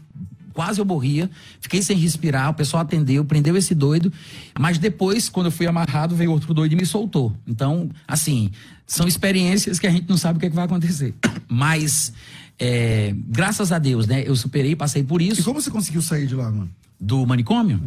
quase 0.57 0.81
eu 0.81 0.87
morria, 0.87 1.31
fiquei 1.61 1.83
sem 1.83 1.99
respirar, 1.99 2.49
o 2.49 2.55
pessoal 2.55 2.83
atendeu, 2.83 3.23
prendeu 3.27 3.55
esse 3.59 3.75
doido, 3.75 4.11
mas 4.59 4.79
depois, 4.79 5.29
quando 5.29 5.47
eu 5.47 5.53
fui 5.53 5.67
amarrado, 5.67 6.17
veio 6.17 6.33
outro 6.33 6.55
doido 6.55 6.73
e 6.73 6.77
me 6.77 6.87
soltou. 6.87 7.37
Então, 7.47 7.91
assim, 8.09 8.51
são 8.87 9.07
experiências 9.07 9.79
que 9.79 9.87
a 9.87 9.91
gente 9.91 10.09
não 10.09 10.17
sabe 10.17 10.39
o 10.39 10.41
que, 10.41 10.47
é 10.47 10.49
que 10.49 10.57
vai 10.57 10.65
acontecer. 10.65 11.15
Mas, 11.47 12.11
é, 12.59 13.15
graças 13.29 13.71
a 13.71 13.79
Deus, 13.79 14.07
né, 14.07 14.25
eu 14.27 14.35
superei, 14.35 14.75
passei 14.75 15.05
por 15.05 15.21
E 15.21 15.29
isso 15.29 15.45
como 15.45 15.61
você 15.61 15.71
conseguiu 15.71 16.01
sair 16.01 16.27
de 16.27 16.35
lá, 16.35 16.51
mano? 16.51 16.71
do 16.99 17.27
manicômio. 17.27 17.79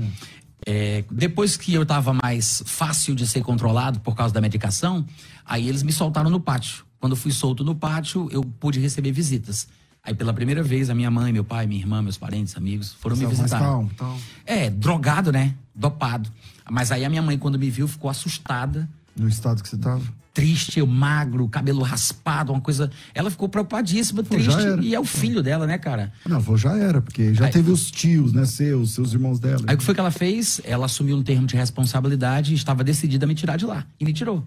É, 0.64 1.04
depois 1.10 1.58
que 1.58 1.74
eu 1.74 1.82
estava 1.82 2.14
mais 2.14 2.62
fácil 2.68 3.16
de 3.16 3.26
ser 3.26 3.42
controlado 3.42 4.00
por 4.02 4.16
causa 4.16 4.32
da 4.32 4.40
medicação, 4.40 5.04
aí 5.44 5.68
eles 5.68 5.82
me 5.82 5.92
soltaram 5.92 6.30
no 6.30 6.40
pátio. 6.40 6.86
Quando 7.00 7.14
eu 7.14 7.18
fui 7.18 7.32
solto 7.32 7.64
no 7.64 7.74
pátio, 7.74 8.30
eu 8.32 8.44
pude 8.44 8.80
receber 8.80 9.12
visitas. 9.12 9.68
Aí 10.10 10.16
pela 10.16 10.34
primeira 10.34 10.64
vez, 10.64 10.90
a 10.90 10.96
minha 10.96 11.12
mãe, 11.12 11.32
meu 11.32 11.44
pai, 11.44 11.68
minha 11.68 11.80
irmã, 11.80 12.02
meus 12.02 12.18
parentes, 12.18 12.58
amigos 12.58 12.94
foram 13.00 13.16
Você 13.16 13.28
me 13.28 13.30
tava 13.30 13.38
mais 13.42 13.52
visitar. 13.52 13.64
calmo, 13.70 13.92
tal. 13.96 14.18
É, 14.44 14.68
drogado, 14.68 15.32
né? 15.32 15.54
Dopado. 15.76 16.28
Mas 16.68 16.92
aí 16.92 17.06
a 17.06 17.10
minha 17.10 17.22
mãe, 17.22 17.38
quando 17.38 17.60
me 17.60 17.70
viu, 17.70 17.88
ficou 17.88 18.10
assustada, 18.10 18.90
No 19.16 19.30
estado 19.30 19.62
que 19.62 19.70
você 19.70 19.78
tava. 19.78 20.02
triste, 20.34 20.80
eu 20.80 20.88
magro, 20.88 21.48
cabelo 21.48 21.84
raspado, 21.84 22.52
uma 22.52 22.60
coisa. 22.60 22.90
Ela 23.14 23.30
ficou 23.30 23.48
preocupadíssima, 23.48 24.24
Pô, 24.24 24.34
triste. 24.34 24.80
E 24.82 24.96
é 24.96 25.00
o 25.00 25.06
filho 25.06 25.44
dela, 25.44 25.68
né, 25.68 25.78
cara? 25.78 26.12
Não, 26.26 26.58
já 26.58 26.76
era, 26.76 27.04
porque 27.04 27.32
já 27.36 27.46
Aí- 27.46 27.52
teve 27.52 27.70
os 27.70 27.92
tios, 27.92 28.34
né, 28.34 28.46
seus, 28.46 28.96
seus 28.96 29.14
irmãos 29.14 29.40
dela. 29.40 29.62
Aí 29.68 29.76
o 29.76 29.78
que 29.78 29.84
foi 29.84 29.94
que 29.94 30.00
ela 30.00 30.10
fez? 30.10 30.60
Ela 30.64 30.88
assumiu 30.88 31.18
um 31.18 31.22
termo 31.22 31.46
de 31.46 31.56
responsabilidade 31.56 32.52
e 32.52 32.56
estava 32.56 32.84
decidida 32.84 33.26
a 33.26 33.28
me 33.28 33.36
tirar 33.36 33.58
de 33.58 33.66
lá. 33.68 33.86
E 34.00 34.06
me 34.06 34.12
tirou. 34.12 34.44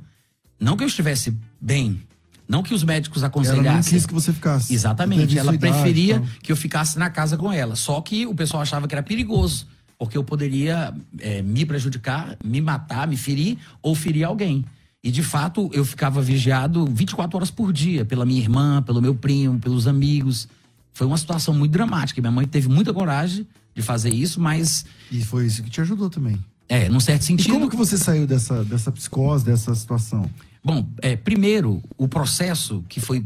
Não 0.59 0.77
que 0.77 0.83
eu 0.83 0.89
estivesse 0.89 1.37
bem. 1.61 2.03
Não 2.49 2.63
que 2.63 2.75
os 2.75 2.83
médicos 2.85 3.19
ela 3.23 3.29
aconselhassem. 3.29 3.73
não 3.73 3.83
quis 3.83 4.07
que 4.07 4.13
você 4.13 4.33
ficasse. 4.33 4.73
Exatamente. 4.75 5.39
Ela 5.39 5.51
sua 5.51 5.55
idade 5.55 5.73
e 5.73 5.81
preferia 5.83 6.15
tal. 6.21 6.29
que 6.43 6.53
eu 6.53 6.57
ficasse 6.57 6.99
na 6.99 7.09
casa 7.09 7.37
com 7.37 7.53
ela. 7.53 7.75
Só 7.77 8.01
que 8.01 8.27
o 8.27 8.35
pessoal 8.35 8.63
achava 8.63 8.87
que 8.89 8.95
era 8.95 9.03
perigoso. 9.03 9.67
Porque 9.99 10.19
eu 10.19 10.25
poderia 10.25 10.93
eh, 11.21 11.43
me 11.43 11.65
prejudicar, 11.65 12.37
me 12.45 12.61
matar, 12.61 13.07
me 13.07 13.17
ferir 13.17 13.57
ou 13.81 13.95
ferir 13.95 14.25
alguém. 14.25 14.65
E 15.03 15.11
de 15.11 15.23
fato, 15.23 15.71
eu 15.73 15.85
ficava 15.85 16.21
vigiado 16.21 16.85
24 16.87 17.37
horas 17.37 17.51
por 17.51 17.73
dia 17.73 18.05
pela 18.05 18.27
minha 18.27 18.41
irmã, 18.41 18.83
pelo 18.83 19.01
meu 19.01 19.15
primo, 19.15 19.59
pelos 19.61 19.87
amigos. 19.87 20.49
Foi 20.93 21.07
uma 21.07 21.17
situação 21.17 21.55
muito 21.55 21.73
dramática. 21.73 22.21
Minha 22.21 22.33
mãe 22.33 22.47
teve 22.47 22.69
muita 22.69 22.93
coragem 22.93 23.47
de 23.75 23.81
fazer 23.83 24.13
isso, 24.13 24.41
mas, 24.41 24.85
E 25.11 25.25
foi 25.25 25.47
isso 25.47 25.63
que 25.63 25.71
te 25.71 25.81
ajudou 25.81 26.11
também. 26.11 26.39
é, 26.69 26.89
num 26.89 27.01
certo 27.01 27.23
E 27.23 27.25
sentido. 27.25 27.53
como 27.53 27.71
que 27.71 27.77
você 27.77 27.97
saiu 27.97 28.27
dessa, 28.27 28.63
dessa 28.65 28.91
psicose, 28.93 29.45
dessa 29.45 29.75
situação? 29.75 30.29
Bom, 30.65 30.89
é, 31.01 31.17
primeiro, 31.17 31.83
o 31.97 32.07
processo 32.07 32.85
que 32.89 33.01
foi. 33.01 33.25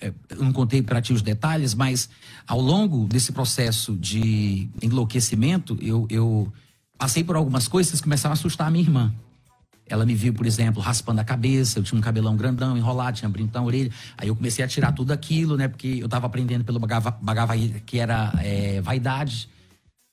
é, 0.00 0.12
eu 0.30 0.42
não 0.42 0.52
contei 0.52 0.82
para 0.82 1.02
ti 1.02 1.12
os 1.12 1.20
detalhes, 1.20 1.74
mas 1.74 2.08
ao 2.46 2.60
longo 2.60 3.06
desse 3.06 3.32
processo 3.32 3.94
de 3.96 4.68
enlouquecimento, 4.80 5.76
eu, 5.80 6.06
eu 6.08 6.50
passei 6.96 7.22
por 7.22 7.36
algumas 7.36 7.68
coisas 7.68 8.00
que 8.00 8.04
começaram 8.04 8.32
a 8.32 8.34
assustar 8.34 8.68
a 8.68 8.70
minha 8.70 8.84
irmã. 8.84 9.12
Ela 9.86 10.06
me 10.06 10.14
viu, 10.14 10.32
por 10.32 10.46
exemplo, 10.46 10.80
raspando 10.80 11.20
a 11.20 11.24
cabeça, 11.24 11.78
eu 11.78 11.82
tinha 11.82 11.98
um 11.98 12.00
cabelão 12.00 12.36
grandão, 12.36 12.78
enrolado, 12.78 13.18
tinha 13.18 13.28
brinco 13.28 13.52
na 13.52 13.62
orelha. 13.62 13.90
Aí 14.16 14.28
eu 14.28 14.36
comecei 14.36 14.64
a 14.64 14.68
tirar 14.68 14.92
tudo 14.92 15.12
aquilo, 15.12 15.56
né? 15.56 15.66
Porque 15.66 15.98
eu 16.00 16.04
estava 16.04 16.26
aprendendo 16.26 16.64
pelo 16.64 16.78
Bhagava, 16.78 17.10
Bhagavad 17.20 17.82
que 17.84 17.98
era 17.98 18.32
é, 18.38 18.80
vaidade. 18.80 19.48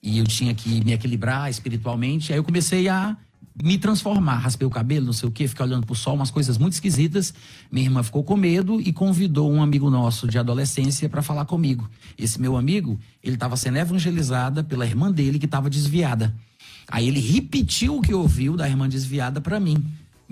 E 0.01 0.17
eu 0.17 0.25
tinha 0.25 0.53
que 0.55 0.83
me 0.83 0.93
equilibrar 0.93 1.49
espiritualmente. 1.49 2.33
Aí 2.33 2.39
eu 2.39 2.43
comecei 2.43 2.89
a 2.89 3.15
me 3.61 3.77
transformar. 3.77 4.37
Raspei 4.37 4.67
o 4.67 4.69
cabelo, 4.69 5.07
não 5.07 5.13
sei 5.13 5.27
o 5.27 5.31
quê, 5.31 5.47
fiquei 5.47 5.65
olhando 5.65 5.85
pro 5.85 5.95
sol, 5.95 6.15
umas 6.15 6.31
coisas 6.31 6.57
muito 6.57 6.73
esquisitas. 6.73 7.33
Minha 7.71 7.87
irmã 7.87 8.03
ficou 8.03 8.23
com 8.23 8.35
medo 8.35 8.79
e 8.79 8.93
convidou 8.93 9.51
um 9.51 9.61
amigo 9.61 9.89
nosso 9.89 10.27
de 10.27 10.37
adolescência 10.37 11.09
para 11.09 11.21
falar 11.21 11.45
comigo. 11.45 11.89
Esse 12.17 12.39
meu 12.39 12.55
amigo, 12.55 12.99
ele 13.23 13.35
estava 13.35 13.57
sendo 13.57 13.77
evangelizada 13.77 14.63
pela 14.63 14.85
irmã 14.85 15.11
dele 15.11 15.39
que 15.39 15.45
estava 15.45 15.69
desviada. 15.69 16.33
Aí 16.89 17.07
ele 17.07 17.19
repetiu 17.19 17.97
o 17.97 18.01
que 18.01 18.13
ouviu 18.13 18.55
da 18.55 18.67
irmã 18.67 18.87
desviada 18.87 19.41
para 19.41 19.59
mim, 19.59 19.83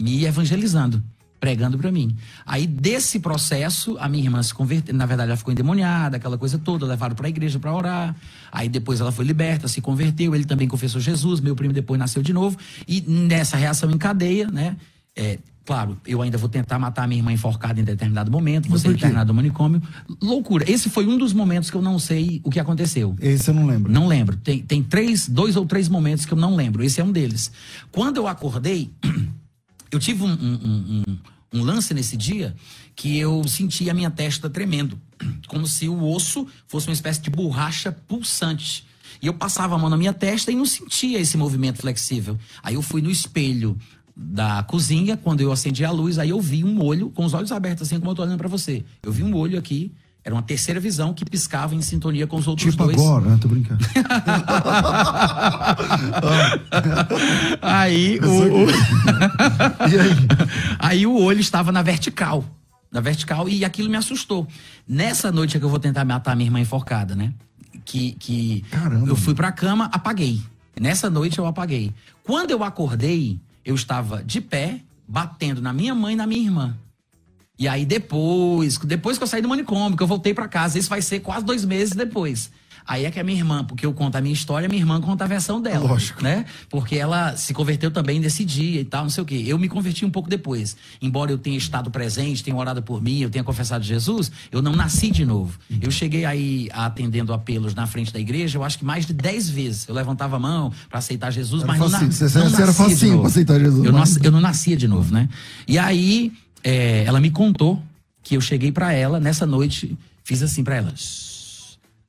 me 0.01 0.23
evangelizando, 0.23 1.03
pregando 1.45 1.77
para 1.77 1.91
mim. 1.91 2.15
Aí 2.43 2.65
desse 2.65 3.19
processo, 3.19 3.95
a 3.99 4.09
minha 4.09 4.23
irmã 4.23 4.41
se 4.41 4.51
converteu, 4.51 4.95
na 4.95 5.05
verdade 5.05 5.29
ela 5.29 5.37
ficou 5.37 5.51
endemoniada, 5.51 6.17
aquela 6.17 6.39
coisa 6.39 6.57
toda, 6.57 6.87
levaram 6.87 7.15
para 7.15 7.27
a 7.27 7.29
igreja 7.29 7.59
para 7.59 7.71
orar. 7.71 8.15
Aí 8.51 8.67
depois 8.67 8.99
ela 8.99 9.11
foi 9.11 9.25
liberta, 9.25 9.67
se 9.67 9.79
converteu, 9.79 10.33
ele 10.33 10.43
também 10.45 10.67
confessou 10.67 10.99
Jesus, 10.99 11.39
meu 11.39 11.55
primo 11.55 11.71
depois 11.71 11.99
nasceu 11.99 12.23
de 12.23 12.33
novo. 12.33 12.57
E 12.87 12.99
nessa 13.01 13.57
reação 13.57 13.91
em 13.91 13.97
cadeia, 13.99 14.47
né? 14.47 14.75
é, 15.15 15.37
claro, 15.63 15.97
eu 16.07 16.19
ainda 16.23 16.35
vou 16.35 16.49
tentar 16.49 16.79
matar 16.79 17.03
a 17.03 17.07
minha 17.07 17.19
irmã 17.19 17.31
enforcada 17.31 17.79
em 17.79 17.83
determinado 17.83 18.31
momento, 18.31 18.67
quê? 18.67 18.87
internado 18.89 19.27
no 19.31 19.35
manicômio. 19.35 19.79
Loucura. 20.19 20.65
Esse 20.67 20.89
foi 20.89 21.05
um 21.05 21.15
dos 21.15 21.31
momentos 21.31 21.69
que 21.69 21.77
eu 21.77 21.81
não 21.81 21.99
sei 21.99 22.41
o 22.43 22.49
que 22.49 22.59
aconteceu. 22.59 23.15
Esse 23.21 23.43
você 23.45 23.51
não 23.53 23.67
lembra? 23.67 23.91
Não 23.91 24.07
lembro. 24.07 24.35
Tem, 24.37 24.63
tem 24.63 24.81
três, 24.81 25.27
dois 25.29 25.55
ou 25.55 25.63
três 25.65 25.87
momentos 25.89 26.25
que 26.25 26.33
eu 26.33 26.37
não 26.37 26.55
lembro. 26.55 26.83
Esse 26.83 27.01
é 27.01 27.03
um 27.03 27.11
deles. 27.11 27.51
Quando 27.91 28.17
eu 28.17 28.27
acordei, 28.27 28.89
eu 29.91 29.99
tive 29.99 30.23
um, 30.23 30.27
um- 30.27 30.59
um- 30.65 31.03
um- 31.07 31.17
um 31.55 31.63
lance 31.63 31.93
nesse 31.93 32.17
dia 32.17 32.55
que 32.95 33.17
eu 33.17 33.47
senti 33.47 33.89
a 33.89 33.93
minha 33.93 34.11
testa 34.11 34.49
tremendo. 34.49 34.99
Como 35.47 35.67
se 35.67 35.87
o 35.87 36.03
osso 36.09 36.47
fosse 36.67 36.87
uma 36.87 36.93
espécie 36.93 37.21
de 37.21 37.29
borracha 37.29 37.91
pulsante. 37.91 38.85
E 39.21 39.27
eu 39.27 39.33
passava 39.33 39.75
a 39.75 39.77
mão 39.77 39.89
na 39.89 39.97
minha 39.97 40.13
testa 40.13 40.51
e 40.51 40.55
não 40.55 40.65
sentia 40.65 41.19
esse 41.19 41.37
movimento 41.37 41.79
flexível. 41.79 42.37
Aí 42.61 42.75
eu 42.75 42.81
fui 42.81 43.01
no 43.01 43.09
espelho 43.09 43.77
da 44.15 44.63
cozinha, 44.63 45.17
quando 45.17 45.41
eu 45.41 45.51
acendi 45.51 45.83
a 45.83 45.91
luz, 45.91 46.17
aí 46.17 46.29
eu 46.29 46.39
vi 46.39 46.63
um 46.63 46.81
olho 46.81 47.09
com 47.09 47.25
os 47.25 47.33
olhos 47.33 47.51
abertos, 47.51 47.83
assim 47.87 47.99
como 47.99 48.11
eu 48.11 48.15
tô 48.15 48.21
olhando 48.21 48.37
pra 48.37 48.47
você. 48.47 48.83
Eu 49.03 49.11
vi 49.11 49.23
um 49.23 49.35
olho 49.35 49.59
aqui, 49.59 49.91
era 50.25 50.33
uma 50.33 50.41
terceira 50.41 50.79
visão 50.79 51.13
que 51.13 51.23
piscava 51.23 51.75
em 51.75 51.81
sintonia 51.83 52.25
com 52.25 52.37
os 52.37 52.47
outros 52.47 52.71
Tipo 52.71 52.85
dois. 52.85 52.97
agora, 52.99 53.29
né? 53.29 53.37
Tô 53.39 53.47
brincando. 53.47 53.85
Aí 57.61 58.19
o, 58.23 58.63
o- 58.63 58.67
aí? 59.79 60.27
aí 60.79 61.07
o 61.07 61.15
olho 61.15 61.39
estava 61.39 61.71
na 61.71 61.81
vertical. 61.81 62.43
na 62.91 63.01
vertical, 63.01 63.47
e 63.49 63.65
aquilo 63.65 63.89
me 63.89 63.97
assustou. 63.97 64.47
Nessa 64.87 65.31
noite 65.31 65.57
é 65.57 65.59
que 65.59 65.65
eu 65.65 65.69
vou 65.69 65.79
tentar 65.79 66.05
matar 66.05 66.35
minha 66.35 66.47
irmã 66.47 66.59
enforcada, 66.59 67.15
né? 67.15 67.33
Que, 67.83 68.13
que 68.13 68.63
Caramba. 68.71 69.07
eu 69.07 69.15
fui 69.15 69.33
pra 69.35 69.51
cama, 69.51 69.89
apaguei. 69.91 70.41
Nessa 70.79 71.09
noite 71.09 71.37
eu 71.39 71.45
apaguei. 71.45 71.93
Quando 72.23 72.51
eu 72.51 72.63
acordei, 72.63 73.39
eu 73.63 73.75
estava 73.75 74.23
de 74.23 74.41
pé, 74.41 74.79
batendo 75.07 75.61
na 75.61 75.71
minha 75.71 75.93
mãe 75.93 76.13
e 76.13 76.17
na 76.17 76.25
minha 76.25 76.41
irmã. 76.43 76.75
E 77.57 77.67
aí 77.67 77.85
depois, 77.85 78.77
depois 78.77 79.17
que 79.17 79.23
eu 79.23 79.27
saí 79.27 79.41
do 79.41 79.47
manicômio, 79.49 79.95
que 79.97 80.03
eu 80.03 80.07
voltei 80.07 80.33
pra 80.33 80.47
casa, 80.47 80.77
isso 80.77 80.89
vai 80.89 81.01
ser 81.01 81.19
quase 81.21 81.45
dois 81.45 81.63
meses 81.63 81.95
depois. 81.95 82.49
Aí 82.87 83.03
é 83.03 83.09
que 83.09 83.19
a 83.19 83.23
minha 83.23 83.39
irmã, 83.39 83.63
porque 83.63 83.83
eu 83.83 83.91
conto 83.93 84.15
a 84.15 84.21
minha 84.21 84.31
história, 84.33 84.67
a 84.67 84.69
minha 84.69 84.79
irmã 84.79 85.01
conta 85.01 85.23
a 85.23 85.27
versão 85.27 85.59
dela. 85.59 85.87
Lógico. 85.89 86.21
Né? 86.21 86.45
Porque 86.69 86.95
ela 86.95 87.35
se 87.35 87.51
converteu 87.51 87.89
também 87.89 88.19
nesse 88.19 88.45
dia 88.45 88.79
e 88.81 88.85
tal, 88.85 89.01
não 89.01 89.09
sei 89.09 89.23
o 89.23 89.25
quê. 89.25 89.43
Eu 89.47 89.57
me 89.57 89.67
converti 89.67 90.05
um 90.05 90.11
pouco 90.11 90.29
depois. 90.29 90.77
Embora 91.01 91.31
eu 91.31 91.37
tenha 91.39 91.57
estado 91.57 91.89
presente, 91.89 92.43
tenha 92.43 92.55
orado 92.55 92.83
por 92.83 93.01
mim, 93.01 93.21
eu 93.21 93.29
tenha 93.31 93.43
confessado 93.43 93.83
Jesus, 93.83 94.31
eu 94.51 94.61
não 94.61 94.73
nasci 94.75 95.09
de 95.09 95.25
novo. 95.25 95.57
Eu 95.81 95.89
cheguei 95.89 96.25
aí 96.25 96.69
atendendo 96.73 97.33
apelos 97.33 97.73
na 97.73 97.87
frente 97.87 98.13
da 98.13 98.19
igreja, 98.19 98.59
eu 98.59 98.63
acho 98.63 98.77
que 98.77 98.85
mais 98.85 99.07
de 99.07 99.13
dez 99.13 99.49
vezes. 99.49 99.87
Eu 99.87 99.95
levantava 99.95 100.35
a 100.35 100.39
mão 100.39 100.71
pra 100.87 100.99
aceitar 100.99 101.31
Jesus, 101.31 101.63
Era 101.63 101.71
mas 101.71 101.79
não, 101.79 101.89
na, 101.89 101.97
facinho. 101.97 102.11
Você- 102.11 102.23
não 102.23 102.29
você 102.29 102.55
era 102.57 102.65
nascia 102.67 102.85
de 102.85 102.91
facinho 102.93 103.11
novo. 103.13 103.21
pra 103.23 103.29
aceitar 103.31 103.59
Jesus, 103.59 103.83
Eu 103.85 103.91
não, 103.91 103.99
mas- 103.99 104.17
eu 104.17 104.31
não 104.31 104.41
nascia 104.41 104.77
de 104.77 104.87
novo, 104.87 105.11
né? 105.11 105.27
E 105.67 105.79
aí, 105.79 106.31
é, 106.65 107.03
ela 107.03 107.21
me 107.21 107.29
contou 107.29 107.79
que 108.23 108.35
eu 108.35 108.41
cheguei 108.41 108.71
pra 108.71 108.91
ela 108.91 109.19
nessa 109.19 109.45
noite, 109.45 109.95
fiz 110.23 110.41
assim 110.41 110.63
pra 110.63 110.77
ela. 110.77 110.91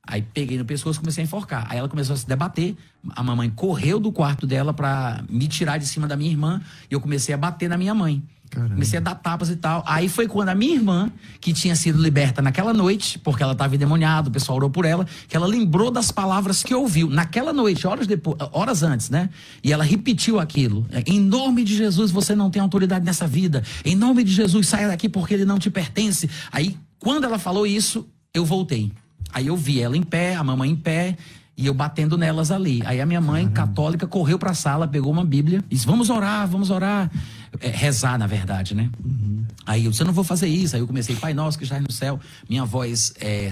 Aí 0.01 0.23
peguei 0.33 0.57
no 0.57 0.65
pescoço 0.65 0.97
e 0.97 1.01
comecei 1.01 1.21
a 1.23 1.25
enforcar. 1.25 1.67
Aí 1.69 1.77
ela 1.77 1.87
começou 1.87 2.15
a 2.15 2.17
se 2.17 2.27
debater. 2.27 2.75
A 3.09 3.21
mamãe 3.21 3.51
correu 3.51 3.99
do 3.99 4.11
quarto 4.11 4.47
dela 4.47 4.73
pra 4.73 5.23
me 5.29 5.47
tirar 5.47 5.77
de 5.77 5.85
cima 5.85 6.07
da 6.07 6.15
minha 6.15 6.31
irmã 6.31 6.59
e 6.89 6.93
eu 6.93 6.99
comecei 6.99 7.35
a 7.35 7.37
bater 7.37 7.69
na 7.69 7.77
minha 7.77 7.93
mãe. 7.93 8.23
Caramba. 8.49 8.73
Comecei 8.73 8.99
a 8.99 9.01
dar 9.01 9.15
tapas 9.15 9.49
e 9.49 9.55
tal. 9.55 9.83
Aí 9.85 10.07
foi 10.09 10.27
quando 10.27 10.49
a 10.49 10.55
minha 10.55 10.75
irmã, 10.75 11.11
que 11.39 11.53
tinha 11.53 11.75
sido 11.75 12.01
liberta 12.01 12.41
naquela 12.41 12.73
noite, 12.73 13.19
porque 13.19 13.43
ela 13.43 13.51
estava 13.51 13.75
endemoniada, 13.75 14.29
o 14.29 14.31
pessoal 14.31 14.57
orou 14.57 14.69
por 14.69 14.85
ela, 14.85 15.05
que 15.27 15.35
ela 15.35 15.47
lembrou 15.47 15.91
das 15.91 16.11
palavras 16.11 16.63
que 16.63 16.73
ouviu 16.73 17.09
naquela 17.09 17.53
noite, 17.53 17.85
horas 17.85 18.07
depois, 18.07 18.37
horas 18.51 18.83
antes, 18.83 19.09
né? 19.09 19.29
E 19.63 19.71
ela 19.71 19.83
repetiu 19.83 20.39
aquilo. 20.39 20.85
Em 21.05 21.19
nome 21.19 21.63
de 21.63 21.75
Jesus, 21.75 22.11
você 22.11 22.35
não 22.35 22.49
tem 22.49 22.61
autoridade 22.61 23.05
nessa 23.05 23.27
vida. 23.27 23.63
Em 23.83 23.95
nome 23.95 24.23
de 24.23 24.31
Jesus, 24.31 24.67
saia 24.67 24.87
daqui 24.87 25.09
porque 25.09 25.33
ele 25.33 25.45
não 25.45 25.59
te 25.59 25.69
pertence. 25.69 26.29
Aí, 26.51 26.77
quando 26.99 27.25
ela 27.25 27.37
falou 27.37 27.67
isso, 27.67 28.07
eu 28.33 28.45
voltei. 28.45 28.91
Aí 29.33 29.47
eu 29.47 29.57
vi 29.57 29.81
ela 29.81 29.97
em 29.97 30.03
pé, 30.03 30.35
a 30.35 30.43
mamãe 30.43 30.71
em 30.71 30.75
pé, 30.75 31.17
e 31.57 31.65
eu 31.65 31.73
batendo 31.73 32.17
nelas 32.17 32.51
ali. 32.51 32.81
Aí 32.85 33.01
a 33.01 33.05
minha 33.05 33.19
mãe, 33.19 33.49
católica, 33.49 34.05
correu 34.05 34.37
pra 34.37 34.53
sala, 34.53 34.87
pegou 34.87 35.11
uma 35.11 35.25
Bíblia 35.25 35.63
e 35.69 35.75
disse: 35.75 35.87
Vamos 35.87 36.09
orar, 36.09 36.47
vamos 36.47 36.69
orar. 36.69 37.11
É, 37.59 37.69
rezar, 37.69 38.17
na 38.17 38.27
verdade, 38.27 38.75
né? 38.75 38.89
Aí 39.65 39.85
eu 39.85 39.91
disse: 39.91 40.03
Eu 40.03 40.07
não 40.07 40.13
vou 40.13 40.23
fazer 40.23 40.47
isso. 40.47 40.75
Aí 40.75 40.81
eu 40.81 40.87
comecei: 40.87 41.15
Pai 41.15 41.33
nosso 41.33 41.57
que 41.57 41.63
estás 41.63 41.81
no 41.83 41.91
céu. 41.91 42.19
Minha 42.49 42.65
voz 42.65 43.13
é, 43.19 43.51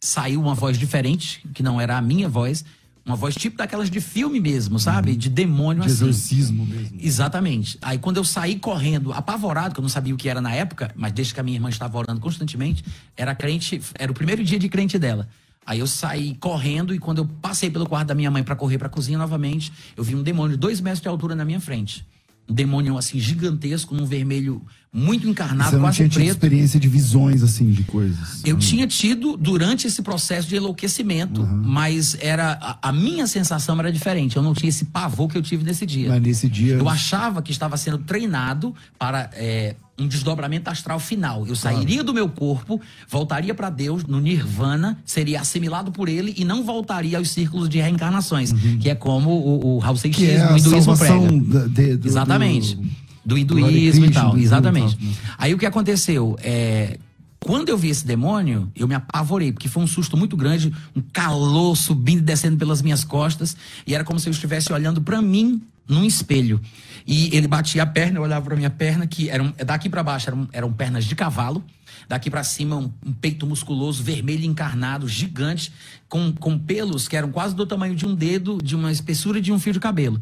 saiu 0.00 0.40
uma 0.40 0.54
voz 0.54 0.78
diferente, 0.78 1.42
que 1.54 1.62
não 1.62 1.80
era 1.80 1.96
a 1.96 2.02
minha 2.02 2.28
voz. 2.28 2.64
Uma 3.04 3.16
voz 3.16 3.34
tipo 3.34 3.56
daquelas 3.56 3.88
de 3.88 4.02
filme 4.02 4.38
mesmo, 4.38 4.78
sabe? 4.78 5.16
De 5.16 5.30
demônio 5.30 5.82
De 5.82 5.86
assim. 5.88 6.04
exorcismo 6.04 6.66
mesmo. 6.66 6.98
Exatamente. 7.00 7.78
Aí 7.80 7.96
quando 7.96 8.18
eu 8.18 8.24
saí 8.24 8.58
correndo, 8.58 9.14
apavorado, 9.14 9.72
que 9.72 9.80
eu 9.80 9.82
não 9.82 9.88
sabia 9.88 10.12
o 10.12 10.16
que 10.18 10.28
era 10.28 10.42
na 10.42 10.52
época, 10.52 10.92
mas 10.94 11.10
desde 11.12 11.32
que 11.32 11.40
a 11.40 11.42
minha 11.42 11.56
irmã 11.56 11.70
estava 11.70 11.96
orando 11.96 12.20
constantemente, 12.20 12.84
era 13.16 13.34
crente, 13.34 13.80
era 13.94 14.12
o 14.12 14.14
primeiro 14.14 14.44
dia 14.44 14.58
de 14.58 14.68
crente 14.68 14.98
dela. 14.98 15.26
Aí 15.64 15.78
eu 15.78 15.86
saí 15.86 16.34
correndo 16.34 16.94
e 16.94 16.98
quando 16.98 17.18
eu 17.18 17.26
passei 17.26 17.70
pelo 17.70 17.86
quarto 17.86 18.08
da 18.08 18.14
minha 18.14 18.30
mãe 18.30 18.42
para 18.42 18.54
correr 18.54 18.76
para 18.76 18.88
a 18.88 18.90
cozinha 18.90 19.16
novamente, 19.16 19.72
eu 19.96 20.04
vi 20.04 20.14
um 20.14 20.22
demônio 20.22 20.56
de 20.56 20.60
dois 20.60 20.78
metros 20.78 21.00
de 21.00 21.08
altura 21.08 21.34
na 21.34 21.46
minha 21.46 21.60
frente. 21.60 22.06
Um 22.48 22.54
demônio 22.54 22.96
assim 22.96 23.18
gigantesco, 23.18 23.94
num 23.94 24.06
vermelho 24.06 24.62
muito 24.90 25.28
encarnado, 25.28 25.70
Você 25.70 25.76
não 25.76 25.82
quase 25.82 25.96
tinha 25.96 26.08
tido 26.08 26.18
preto. 26.20 26.30
experiência 26.30 26.80
de 26.80 26.88
visões, 26.88 27.42
assim, 27.42 27.70
de 27.70 27.82
coisas. 27.84 28.42
Eu 28.44 28.56
tinha 28.56 28.86
tido 28.86 29.36
durante 29.36 29.86
esse 29.86 30.00
processo 30.00 30.48
de 30.48 30.56
enlouquecimento, 30.56 31.46
mas 31.46 32.16
era 32.20 32.58
a, 32.60 32.88
a 32.88 32.92
minha 32.92 33.26
sensação 33.26 33.78
era 33.78 33.92
diferente. 33.92 34.36
Eu 34.36 34.42
não 34.42 34.54
tinha 34.54 34.70
esse 34.70 34.86
pavor 34.86 35.28
que 35.28 35.36
eu 35.36 35.42
tive 35.42 35.62
nesse 35.62 35.84
dia. 35.84 36.08
Mas 36.08 36.22
nesse 36.22 36.48
dia. 36.48 36.76
Eu 36.76 36.88
achava 36.88 37.42
que 37.42 37.50
estava 37.52 37.76
sendo 37.76 37.98
treinado 37.98 38.74
para 38.98 39.28
é, 39.34 39.76
um 39.98 40.06
desdobramento 40.06 40.70
astral 40.70 41.00
final. 41.00 41.46
Eu 41.46 41.56
sairia 41.56 42.04
do 42.04 42.14
meu 42.14 42.28
corpo, 42.28 42.80
voltaria 43.08 43.52
para 43.54 43.68
Deus 43.68 44.04
no 44.04 44.20
Nirvana, 44.20 44.98
seria 45.04 45.40
assimilado 45.40 45.90
por 45.90 46.08
ele 46.08 46.34
e 46.36 46.44
não 46.44 46.62
voltaria 46.62 47.18
aos 47.18 47.30
círculos 47.30 47.68
de 47.68 47.80
reencarnações, 47.80 48.52
que 48.80 48.88
é 48.88 48.94
como 48.94 49.30
o, 49.30 49.76
o 49.76 49.78
Raul 49.78 49.94
Uhum. 49.94 50.00
Seixas, 50.00 50.22
é 50.28 50.52
o 50.52 50.56
hinduísmo 50.56 50.96
prega. 50.96 51.68
de- 51.68 51.96
do, 51.96 52.06
Exatamente. 52.08 52.76
do- 52.76 53.08
Do 53.24 53.36
hinduísmo 53.38 54.06
e 54.06 54.10
tal. 54.10 54.32
do- 54.32 54.38
Exatamente. 54.38 54.96
do- 54.96 55.16
Aí 55.36 55.52
o 55.52 55.58
que 55.58 55.66
aconteceu? 55.66 56.36
É, 56.42 56.98
quando 57.40 57.68
eu 57.68 57.76
vi 57.76 57.88
esse 57.88 58.06
demônio, 58.06 58.70
eu 58.76 58.86
me 58.88 58.94
apavorei, 58.94 59.52
porque 59.52 59.68
foi 59.68 59.82
um 59.82 59.86
susto 59.86 60.16
muito 60.16 60.36
grande, 60.36 60.72
um 60.94 61.02
calor 61.12 61.76
subindo 61.76 62.18
e 62.18 62.22
descendo 62.22 62.56
pelas 62.56 62.80
minhas 62.82 63.02
costas, 63.04 63.56
e 63.86 63.94
era 63.94 64.04
como 64.04 64.18
se 64.20 64.28
eu 64.28 64.30
estivesse 64.30 64.72
olhando 64.72 65.00
pra 65.02 65.20
mim 65.20 65.60
num 65.88 66.04
espelho. 66.04 66.60
E 67.08 67.34
ele 67.34 67.48
batia 67.48 67.84
a 67.84 67.86
perna, 67.86 68.18
eu 68.18 68.22
olhava 68.22 68.44
pra 68.44 68.54
minha 68.54 68.68
perna, 68.68 69.06
que 69.06 69.30
eram, 69.30 69.54
daqui 69.64 69.88
pra 69.88 70.02
baixo 70.02 70.28
eram, 70.28 70.46
eram 70.52 70.70
pernas 70.70 71.06
de 71.06 71.16
cavalo, 71.16 71.64
daqui 72.06 72.28
pra 72.28 72.44
cima 72.44 72.76
um, 72.76 72.92
um 73.04 73.14
peito 73.14 73.46
musculoso, 73.46 74.02
vermelho 74.02 74.44
encarnado, 74.44 75.08
gigante, 75.08 75.72
com, 76.08 76.32
com 76.32 76.58
pelos 76.58 77.06
que 77.06 77.16
eram 77.16 77.30
quase 77.30 77.54
do 77.54 77.66
tamanho 77.66 77.94
de 77.94 78.06
um 78.06 78.14
dedo, 78.14 78.58
de 78.62 78.74
uma 78.74 78.90
espessura 78.90 79.40
de 79.40 79.52
um 79.52 79.58
fio 79.58 79.72
de 79.72 79.80
cabelo. 79.80 80.20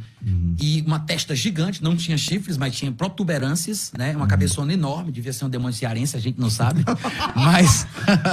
E 0.61 0.83
uma 0.85 0.99
testa 0.99 1.35
gigante, 1.37 1.83
não 1.83 1.97
tinha 1.97 2.19
chifres, 2.19 2.57
mas 2.57 2.75
tinha 2.75 2.91
protuberâncias, 2.91 3.93
né? 3.97 4.17
Uma 4.17 4.27
cabeçona 4.27 4.73
enorme, 4.73 5.13
devia 5.13 5.33
ser 5.33 5.45
um 5.45 5.49
demônio 5.49 5.77
cearense, 5.77 6.17
a 6.17 6.21
gente 6.21 6.41
não 6.41 6.51
sabe. 6.51 6.85
mas. 7.37 7.87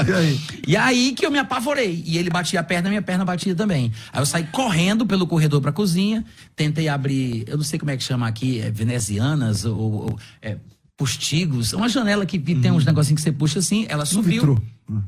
E 0.08 0.14
aí? 0.14 0.42
E 0.74 0.78
aí 0.78 1.14
que 1.14 1.24
eu 1.24 1.30
me 1.30 1.38
apavorei. 1.38 2.04
E 2.06 2.18
ele 2.18 2.30
batia 2.30 2.60
a 2.60 2.64
perna, 2.64 2.90
minha 2.90 3.02
perna 3.02 3.24
batia 3.24 3.54
também. 3.54 3.92
Aí 4.12 4.20
eu 4.20 4.26
saí 4.26 4.46
correndo 4.46 5.06
pelo 5.06 5.28
corredor 5.28 5.62
pra 5.62 5.72
cozinha, 5.72 6.26
tentei 6.56 6.88
abrir, 6.88 7.44
eu 7.48 7.58
não 7.58 7.64
sei 7.64 7.78
como 7.78 7.92
é 7.92 7.98
que 7.98 8.04
chama 8.04 8.28
aqui, 8.28 8.43
é, 8.62 8.72
venezianas 8.72 9.66
ou, 9.66 9.78
ou 9.80 10.20
é, 10.42 10.58
postigos. 10.98 11.74
Uma 11.74 11.90
janela 11.90 12.26
que, 12.26 12.40
tem 12.40 12.72
uns 12.72 12.86
negocinhos 12.86 13.22
que 13.22 13.24
você 13.24 13.32
puxa 13.32 13.60
assim, 13.60 13.86
ela 13.90 14.06
subiu. 14.06 14.42
vitrô. 14.42 14.62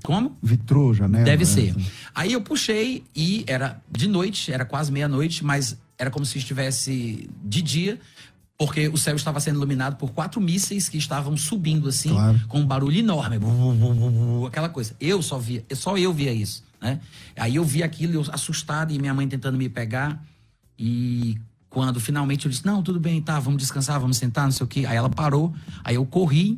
Como? 0.04 0.38
Vitrô, 0.42 0.94
janela. 0.94 1.24
Deve 1.24 1.46
né? 1.46 1.50
ser. 1.50 1.76
Aí 2.14 2.34
eu 2.34 2.42
puxei 2.42 3.04
e 3.16 3.44
era 3.48 3.82
de 3.92 4.08
noite, 4.08 4.52
era 4.52 4.66
quase 4.66 4.92
meia-noite, 4.92 5.44
mas 5.44 5.78
era 5.98 6.10
como 6.10 6.26
se 6.26 6.38
estivesse 6.38 7.30
de 7.44 7.62
dia, 7.62 8.00
porque 8.58 8.88
o 8.88 8.98
céu 8.98 9.16
estava 9.16 9.40
sendo 9.40 9.58
iluminado 9.58 9.98
por 9.98 10.12
quatro 10.12 10.40
mísseis 10.42 10.88
que 10.90 10.98
estavam 10.98 11.36
subindo 11.36 11.90
assim, 11.90 12.10
Claro. 12.10 12.42
com 12.48 12.60
um 12.60 12.66
barulho 12.66 12.98
enorme, 12.98 13.38
aquela 14.48 14.70
coisa. 14.70 14.96
Eu 15.00 15.22
só 15.22 15.38
via, 15.38 15.64
só 15.74 15.98
eu 15.98 16.14
via 16.14 16.34
isso, 16.34 16.64
né? 16.82 17.00
Aí 17.36 17.56
eu 17.56 17.64
vi 17.64 17.84
aquilo, 17.84 18.14
eu 18.14 18.26
assustado 18.32 18.94
e 18.94 19.00
minha 19.00 19.14
mãe 19.14 19.28
tentando 19.28 19.58
me 19.58 19.68
pegar 19.70 20.24
e 20.80 21.38
quando 21.76 22.00
finalmente 22.00 22.46
eu 22.46 22.50
disse: 22.52 22.66
"Não, 22.66 22.82
tudo 22.82 23.02
bem, 23.02 23.22
tá, 23.22 23.38
vamos 23.38 23.60
descansar, 23.62 24.00
vamos 24.00 24.16
sentar, 24.16 24.46
não 24.46 24.52
sei 24.52 24.64
o 24.64 24.68
quê". 24.68 24.86
Aí 24.88 24.96
ela 24.96 25.10
parou, 25.10 25.54
aí 25.84 25.96
eu 25.96 26.06
corri 26.06 26.58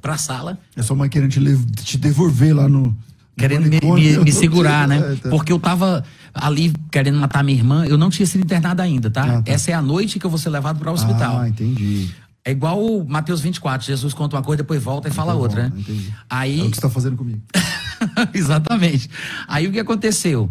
pra 0.00 0.16
sala 0.16 0.56
É 0.76 0.82
sua 0.82 0.94
mãe 0.94 1.08
querendo 1.08 1.30
te, 1.32 1.82
te 1.84 1.98
devolver 1.98 2.54
lá 2.54 2.68
no. 2.68 2.96
querendo 3.36 3.62
me, 3.68 3.80
me- 3.80 4.18
me 4.18 4.30
segurar, 4.32 4.86
né? 4.86 4.98
É, 4.98 5.16
tá. 5.16 5.30
Porque 5.30 5.52
eu 5.52 5.58
tava 5.58 6.04
ali 6.32 6.72
querendo 6.92 7.18
matar 7.18 7.42
minha 7.42 7.58
irmã, 7.58 7.84
eu 7.86 7.98
não 7.98 8.08
tinha 8.08 8.24
sido 8.24 8.44
internado 8.44 8.80
ainda, 8.82 9.10
tá? 9.10 9.38
Ah, 9.38 9.42
tá. 9.42 9.50
Essa 9.50 9.72
é 9.72 9.74
a 9.74 9.82
noite 9.82 10.20
que 10.20 10.24
eu 10.24 10.30
vou 10.30 10.38
ser 10.38 10.50
levado 10.50 10.78
para 10.78 10.90
o 10.92 10.94
hospital. 10.94 11.40
Ah, 11.40 11.48
entendi. 11.48 12.08
É 12.44 12.52
igual 12.52 12.80
o 12.80 13.04
Mateus 13.04 13.40
24, 13.40 13.84
Jesus 13.84 14.14
conta 14.14 14.36
uma 14.36 14.42
coisa, 14.44 14.58
depois 14.62 14.80
volta 14.80 15.08
e 15.08 15.10
fala 15.10 15.32
Depois 15.32 15.50
outra, 15.50 15.62
volta, 15.62 15.76
né? 15.76 15.80
entendi. 15.82 16.14
Aí 16.30 16.60
É 16.60 16.62
o 16.62 16.70
que 16.70 16.76
você 16.76 16.80
tá 16.82 16.88
fazendo 16.90 17.16
comigo. 17.16 17.42
Exatamente. 18.32 19.10
Aí 19.48 19.66
o 19.66 19.72
que 19.72 19.80
aconteceu? 19.80 20.48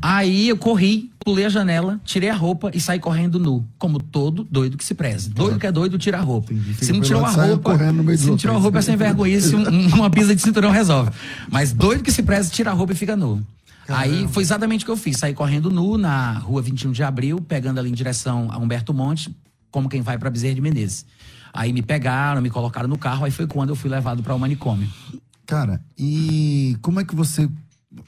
Aí 0.00 0.48
eu 0.48 0.56
corri, 0.56 1.10
pulei 1.24 1.44
a 1.44 1.48
janela, 1.48 2.00
tirei 2.04 2.28
a 2.28 2.34
roupa 2.34 2.70
e 2.74 2.80
saí 2.80 2.98
correndo 2.98 3.38
nu. 3.38 3.64
Como 3.78 4.00
todo 4.00 4.42
doido 4.50 4.76
que 4.76 4.84
se 4.84 4.94
preze. 4.94 5.30
Doido 5.30 5.58
que 5.60 5.66
é 5.66 5.72
doido, 5.72 5.96
tira 5.98 6.18
a 6.18 6.20
roupa. 6.20 6.52
Se 6.80 6.92
não 6.92 7.00
tirou 7.00 7.24
a 7.24 7.30
roupa. 7.50 7.70
Se 8.18 8.26
não 8.26 8.36
tirou 8.36 8.56
a 8.56 8.58
roupa 8.58 8.78
é 8.78 8.82
sem 8.82 8.96
vergonha. 8.96 9.40
Se 9.40 9.54
um- 9.54 9.94
uma 9.94 10.10
pisa 10.10 10.34
de 10.34 10.42
cinturão 10.42 10.70
resolve. 10.70 11.10
Mas 11.50 11.72
doido 11.72 12.02
que 12.02 12.10
se 12.10 12.22
preze, 12.22 12.50
tira 12.50 12.70
a 12.70 12.74
roupa 12.74 12.92
e 12.92 12.96
fica 12.96 13.14
nu. 13.16 13.44
Aí 13.88 14.26
foi 14.28 14.42
exatamente 14.42 14.82
o 14.82 14.86
que 14.86 14.90
eu 14.90 14.96
fiz. 14.96 15.18
Saí 15.18 15.34
correndo 15.34 15.70
nu 15.70 15.98
na 15.98 16.32
rua 16.38 16.62
21 16.62 16.92
de 16.92 17.02
abril, 17.02 17.40
pegando 17.40 17.78
ali 17.78 17.90
em 17.90 17.94
direção 17.94 18.48
a 18.50 18.56
Humberto 18.58 18.92
Monte, 18.94 19.34
como 19.70 19.88
quem 19.88 20.00
vai 20.02 20.18
para 20.18 20.30
Bezerra 20.30 20.54
de 20.54 20.60
Menezes. 20.60 21.04
Aí 21.52 21.72
me 21.72 21.82
pegaram, 21.82 22.40
me 22.40 22.48
colocaram 22.50 22.88
no 22.88 22.96
carro, 22.96 23.24
aí 23.24 23.30
foi 23.30 23.46
quando 23.46 23.68
eu 23.70 23.76
fui 23.76 23.90
levado 23.90 24.22
para 24.22 24.34
o 24.34 24.38
manicômio. 24.38 24.88
Cara, 25.46 25.80
e 25.98 26.76
como 26.80 26.98
é 27.00 27.04
que 27.04 27.14
você. 27.14 27.48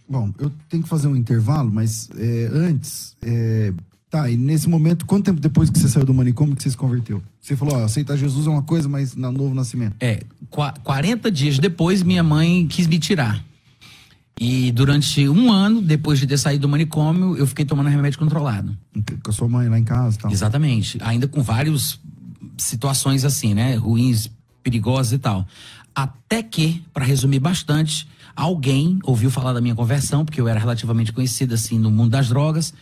Bom, 0.08 0.32
eu 0.38 0.50
tenho 0.68 0.82
que 0.82 0.88
fazer 0.88 1.08
um 1.08 1.16
intervalo, 1.16 1.70
mas 1.72 2.08
é, 2.16 2.48
antes. 2.52 3.16
é, 3.22 3.72
Tá, 4.10 4.30
e 4.30 4.36
nesse 4.36 4.68
momento, 4.68 5.04
quanto 5.06 5.24
tempo 5.24 5.40
depois 5.40 5.68
que 5.68 5.76
você 5.76 5.88
saiu 5.88 6.06
do 6.06 6.14
manicômio 6.14 6.54
que 6.54 6.62
você 6.62 6.70
se 6.70 6.76
converteu? 6.76 7.20
Você 7.40 7.56
falou, 7.56 7.74
ó, 7.78 7.84
aceitar 7.84 8.16
Jesus 8.16 8.46
é 8.46 8.50
uma 8.50 8.62
coisa, 8.62 8.88
mas 8.88 9.16
na 9.16 9.32
novo 9.32 9.52
nascimento. 9.56 9.96
É, 9.98 10.22
qua- 10.48 10.72
40 10.84 11.32
dias 11.32 11.58
depois, 11.58 12.00
minha 12.00 12.22
mãe 12.22 12.64
quis 12.68 12.86
me 12.86 13.00
tirar. 13.00 13.44
E 14.40 14.70
durante 14.70 15.28
um 15.28 15.50
ano, 15.50 15.82
depois 15.82 16.20
de 16.20 16.28
ter 16.28 16.38
saído 16.38 16.62
do 16.62 16.68
manicômio, 16.68 17.36
eu 17.36 17.44
fiquei 17.44 17.64
tomando 17.64 17.88
remédio 17.88 18.16
controlado. 18.20 18.76
Com 19.20 19.30
a 19.30 19.32
sua 19.32 19.48
mãe 19.48 19.68
lá 19.68 19.80
em 19.80 19.84
casa 19.84 20.14
e 20.16 20.18
tal. 20.20 20.30
Exatamente. 20.30 20.96
Ainda 21.02 21.26
com 21.26 21.42
várias 21.42 21.98
situações 22.56 23.24
assim, 23.24 23.52
né? 23.52 23.74
Ruins, 23.74 24.30
perigosas 24.62 25.12
e 25.12 25.18
tal. 25.18 25.44
Até 25.92 26.40
que, 26.40 26.84
para 26.92 27.04
resumir 27.04 27.40
bastante, 27.40 28.06
alguém 28.36 28.98
ouviu 29.04 29.30
falar 29.30 29.52
da 29.52 29.60
minha 29.60 29.74
conversão, 29.74 30.24
porque 30.24 30.40
eu 30.40 30.48
era 30.48 30.58
relativamente 30.58 31.12
conhecido 31.12 31.54
assim 31.54 31.78
no 31.78 31.90
mundo 31.90 32.10
das 32.10 32.28
drogas, 32.28 32.74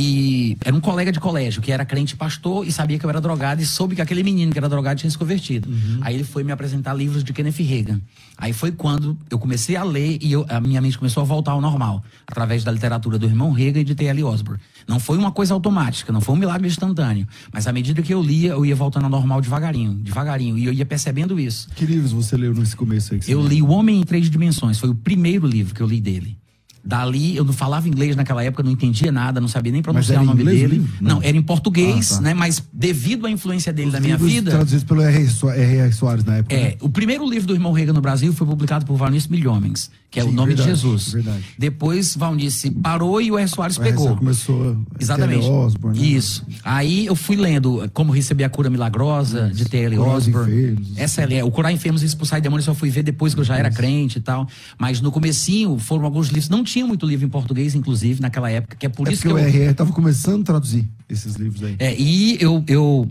e 0.00 0.56
era 0.64 0.76
um 0.76 0.80
colega 0.80 1.10
de 1.10 1.18
colégio 1.18 1.60
que 1.60 1.72
era 1.72 1.84
crente 1.84 2.14
pastor 2.14 2.64
e 2.64 2.70
sabia 2.70 3.00
que 3.00 3.04
eu 3.04 3.10
era 3.10 3.20
drogado 3.20 3.60
e 3.60 3.66
soube 3.66 3.96
que 3.96 4.00
aquele 4.00 4.22
menino 4.22 4.52
que 4.52 4.58
era 4.58 4.68
drogado 4.68 5.00
tinha 5.00 5.10
se 5.10 5.18
convertido. 5.18 5.68
Aí 6.02 6.14
ele 6.14 6.22
foi 6.22 6.44
me 6.44 6.52
apresentar 6.52 6.94
livros 6.94 7.24
de 7.24 7.32
Kenneth 7.32 7.60
Reagan. 7.62 8.00
Aí 8.36 8.52
foi 8.52 8.70
quando 8.70 9.18
eu 9.28 9.40
comecei 9.40 9.74
a 9.74 9.82
ler 9.82 10.18
e 10.22 10.30
eu- 10.30 10.46
a 10.48 10.60
minha 10.60 10.80
mente 10.80 10.96
começou 10.96 11.20
a 11.20 11.26
voltar 11.26 11.50
ao 11.50 11.60
normal, 11.60 12.04
através 12.28 12.62
da 12.62 12.70
literatura 12.70 13.18
do 13.18 13.26
irmão 13.26 13.50
Reagan 13.50 13.80
e 13.80 13.84
de 13.84 13.96
T.L. 13.96 14.22
Osborne. 14.22 14.60
Não 14.86 15.00
foi 15.00 15.18
uma 15.18 15.32
coisa 15.32 15.52
automática, 15.52 16.12
não 16.12 16.20
foi 16.20 16.36
um 16.36 16.38
milagre 16.38 16.68
instantâneo, 16.68 17.26
mas 17.52 17.66
à 17.66 17.72
medida 17.72 18.00
que 18.00 18.14
eu 18.14 18.22
lia, 18.22 18.50
eu 18.52 18.64
ia 18.64 18.76
voltando 18.76 19.04
ao 19.04 19.10
normal 19.10 19.40
devagarinho, 19.40 19.94
devagarinho, 19.94 20.56
e 20.56 20.64
eu 20.64 20.72
ia 20.72 20.86
percebendo 20.86 21.40
isso. 21.40 21.68
Que 21.74 21.84
livros 21.84 22.12
você 22.12 22.36
leu 22.36 22.54
nesse 22.54 22.76
começo 22.76 23.14
aí? 23.14 23.20
Eu 23.26 23.44
li 23.44 23.60
O 23.60 23.68
Homem 23.70 24.00
em 24.00 24.04
Três 24.04 24.30
Dimensões, 24.30 24.78
foi 24.78 24.88
o 24.90 24.94
primeiro 24.94 25.44
livro 25.44 25.74
que 25.74 25.80
eu 25.80 25.86
li 25.88 26.00
dele. 26.00 26.38
Dali, 26.84 27.36
eu 27.36 27.44
não 27.44 27.52
falava 27.52 27.88
inglês 27.88 28.16
naquela 28.16 28.42
época, 28.42 28.62
não 28.62 28.70
entendia 28.70 29.12
nada, 29.12 29.40
não 29.40 29.48
sabia 29.48 29.70
nem 29.72 29.82
pronunciar 29.82 30.22
o 30.22 30.24
nome 30.26 30.40
inglês 30.42 30.60
dele. 30.60 30.86
Não. 31.00 31.16
Não. 31.16 31.22
era 31.22 31.36
em 31.36 31.42
português, 31.42 32.12
Ah, 32.12 32.16
tá. 32.16 32.20
né? 32.22 32.34
Mas 32.34 32.62
devido 32.72 33.26
à 33.26 33.30
influência 33.30 33.72
dele 33.72 33.88
Os 33.88 33.92
na 33.94 34.00
minha 34.00 34.16
vida. 34.16 34.50
Traduzidos 34.52 34.84
pelo 34.84 35.02
R.R. 35.02 35.28
Soa- 35.28 35.54
R.R. 35.54 35.92
Soares 35.92 36.24
na 36.24 36.36
época. 36.36 36.54
É, 36.54 36.62
né? 36.70 36.74
o 36.80 36.88
primeiro 36.88 37.28
livro 37.28 37.46
do 37.48 37.54
irmão 37.54 37.72
Reagan 37.72 37.92
no 37.92 38.00
Brasil 38.00 38.32
foi 38.32 38.46
publicado 38.46 38.86
por 38.86 38.96
Valnice 38.96 39.30
Milhomens, 39.30 39.90
que 40.10 40.18
é 40.20 40.22
Sim, 40.22 40.30
o 40.30 40.32
nome 40.32 40.54
verdade, 40.54 40.70
de 40.72 40.74
Jesus. 40.76 41.12
verdade. 41.12 41.44
Depois 41.58 42.16
Valnice 42.16 42.70
parou 42.70 43.20
e 43.20 43.30
o 43.30 43.38
R. 43.38 43.46
Soares 43.46 43.76
O 43.76 43.80
pegou. 43.82 44.16
começou. 44.16 44.76
Exatamente. 44.98 45.40
T.L. 45.42 45.52
Osborne, 45.54 45.98
né? 46.00 46.06
Isso. 46.06 46.46
Aí 46.64 47.04
eu 47.06 47.14
fui 47.14 47.36
lendo 47.36 47.88
Como 47.92 48.10
Receber 48.10 48.44
a 48.44 48.48
Cura 48.48 48.70
Milagrosa, 48.70 49.50
de 49.52 49.66
T.L. 49.66 49.98
Osborne. 49.98 50.50
enfermos. 50.52 50.88
Essa 50.96 51.22
é, 51.22 51.44
o 51.44 51.50
Curar 51.50 51.72
Enfermos 51.72 52.02
e 52.02 52.06
Expulsar 52.06 52.40
Demônios 52.40 52.66
eu 52.66 52.74
só 52.74 52.78
fui 52.78 52.88
ver 52.88 53.02
depois 53.02 53.34
que 53.34 53.40
eu 53.40 53.44
já 53.44 53.56
era 53.58 53.70
crente 53.70 54.18
e 54.18 54.22
tal. 54.22 54.48
Mas 54.78 55.00
no 55.02 55.12
comecinho 55.12 55.78
foram 55.78 56.04
alguns 56.06 56.28
livros. 56.28 56.48
Não 56.48 56.64
tinha 56.64 56.86
muito 56.86 57.04
livro 57.06 57.26
em 57.26 57.28
português, 57.28 57.74
inclusive, 57.74 58.20
naquela 58.22 58.50
época, 58.50 58.76
que 58.76 58.86
é 58.86 58.88
por 58.88 59.06
É 59.08 59.12
isso 59.12 59.22
porque 59.22 59.34
que 59.34 59.42
o 59.42 59.46
eu... 59.46 59.52
R.R. 59.52 59.74
tava 59.74 59.92
começando 59.92 60.40
a 60.40 60.44
traduzir 60.44 60.88
esses 61.08 61.34
livros 61.34 61.62
aí. 61.62 61.76
É, 61.78 61.94
e 61.98 62.38
eu, 62.40 62.64
eu 62.66 63.06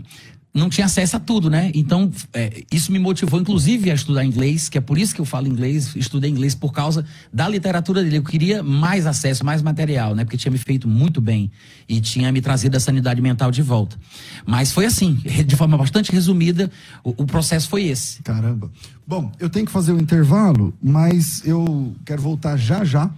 não 0.58 0.68
tinha 0.68 0.86
acesso 0.86 1.16
a 1.16 1.20
tudo, 1.20 1.48
né? 1.48 1.70
Então, 1.74 2.10
é, 2.32 2.62
isso 2.70 2.92
me 2.92 2.98
motivou, 2.98 3.40
inclusive, 3.40 3.90
a 3.90 3.94
estudar 3.94 4.24
inglês, 4.24 4.68
que 4.68 4.76
é 4.76 4.80
por 4.80 4.98
isso 4.98 5.14
que 5.14 5.20
eu 5.20 5.24
falo 5.24 5.46
inglês, 5.46 5.94
estudei 5.96 6.30
inglês 6.30 6.54
por 6.54 6.72
causa 6.72 7.04
da 7.32 7.48
literatura 7.48 8.02
dele. 8.02 8.18
Eu 8.18 8.22
queria 8.22 8.62
mais 8.62 9.06
acesso, 9.06 9.44
mais 9.44 9.62
material, 9.62 10.14
né? 10.14 10.24
Porque 10.24 10.36
tinha 10.36 10.52
me 10.52 10.58
feito 10.58 10.88
muito 10.88 11.20
bem 11.20 11.50
e 11.88 12.00
tinha 12.00 12.30
me 12.32 12.40
trazido 12.40 12.76
a 12.76 12.80
sanidade 12.80 13.22
mental 13.22 13.50
de 13.50 13.62
volta. 13.62 13.96
Mas 14.44 14.72
foi 14.72 14.84
assim, 14.84 15.14
de 15.46 15.56
forma 15.56 15.78
bastante 15.78 16.12
resumida, 16.12 16.70
o, 17.04 17.10
o 17.22 17.26
processo 17.26 17.68
foi 17.68 17.84
esse. 17.84 18.22
Caramba. 18.22 18.70
Bom, 19.06 19.32
eu 19.38 19.48
tenho 19.48 19.64
que 19.64 19.72
fazer 19.72 19.92
o 19.92 20.00
intervalo, 20.00 20.74
mas 20.82 21.42
eu 21.46 21.94
quero 22.04 22.20
voltar 22.20 22.56
já 22.56 22.84
já. 22.84 23.10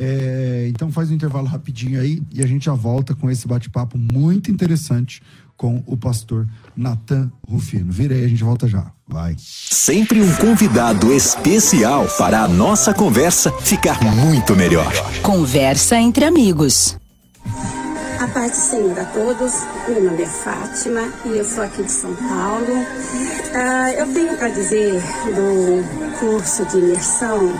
É, 0.00 0.66
então 0.68 0.92
faz 0.92 1.10
um 1.10 1.14
intervalo 1.14 1.48
rapidinho 1.48 2.00
aí 2.00 2.22
e 2.32 2.40
a 2.40 2.46
gente 2.46 2.66
já 2.66 2.72
volta 2.72 3.16
com 3.16 3.28
esse 3.28 3.48
bate-papo 3.48 3.98
muito 3.98 4.48
interessante 4.48 5.20
com 5.58 5.82
o 5.86 5.96
pastor 5.96 6.46
Natan 6.74 7.30
Rufino. 7.46 7.92
Vira 7.92 8.14
aí, 8.14 8.24
a 8.24 8.28
gente 8.28 8.44
volta 8.44 8.66
já. 8.66 8.86
Vai. 9.06 9.34
Sempre 9.38 10.22
um 10.22 10.36
convidado 10.36 11.12
especial 11.12 12.06
para 12.16 12.42
a 12.42 12.48
nossa 12.48 12.94
conversa 12.94 13.50
ficar 13.50 14.00
muito 14.02 14.54
melhor. 14.54 14.92
Conversa 15.20 15.96
entre 15.96 16.24
amigos. 16.24 16.96
A 18.20 18.28
paz 18.28 18.52
do 18.52 18.56
Senhor 18.56 18.98
a 18.98 19.04
todos. 19.06 19.52
Meu 19.88 20.04
nome 20.04 20.22
é 20.22 20.26
Fátima 20.26 21.12
e 21.24 21.38
eu 21.38 21.44
sou 21.44 21.64
aqui 21.64 21.82
de 21.82 21.90
São 21.90 22.14
Paulo. 22.14 22.86
Ah, 23.54 23.92
eu 23.92 24.12
tenho 24.12 24.36
para 24.36 24.48
dizer 24.48 25.02
do 25.34 26.18
curso 26.18 26.64
de 26.66 26.78
imersão 26.78 27.52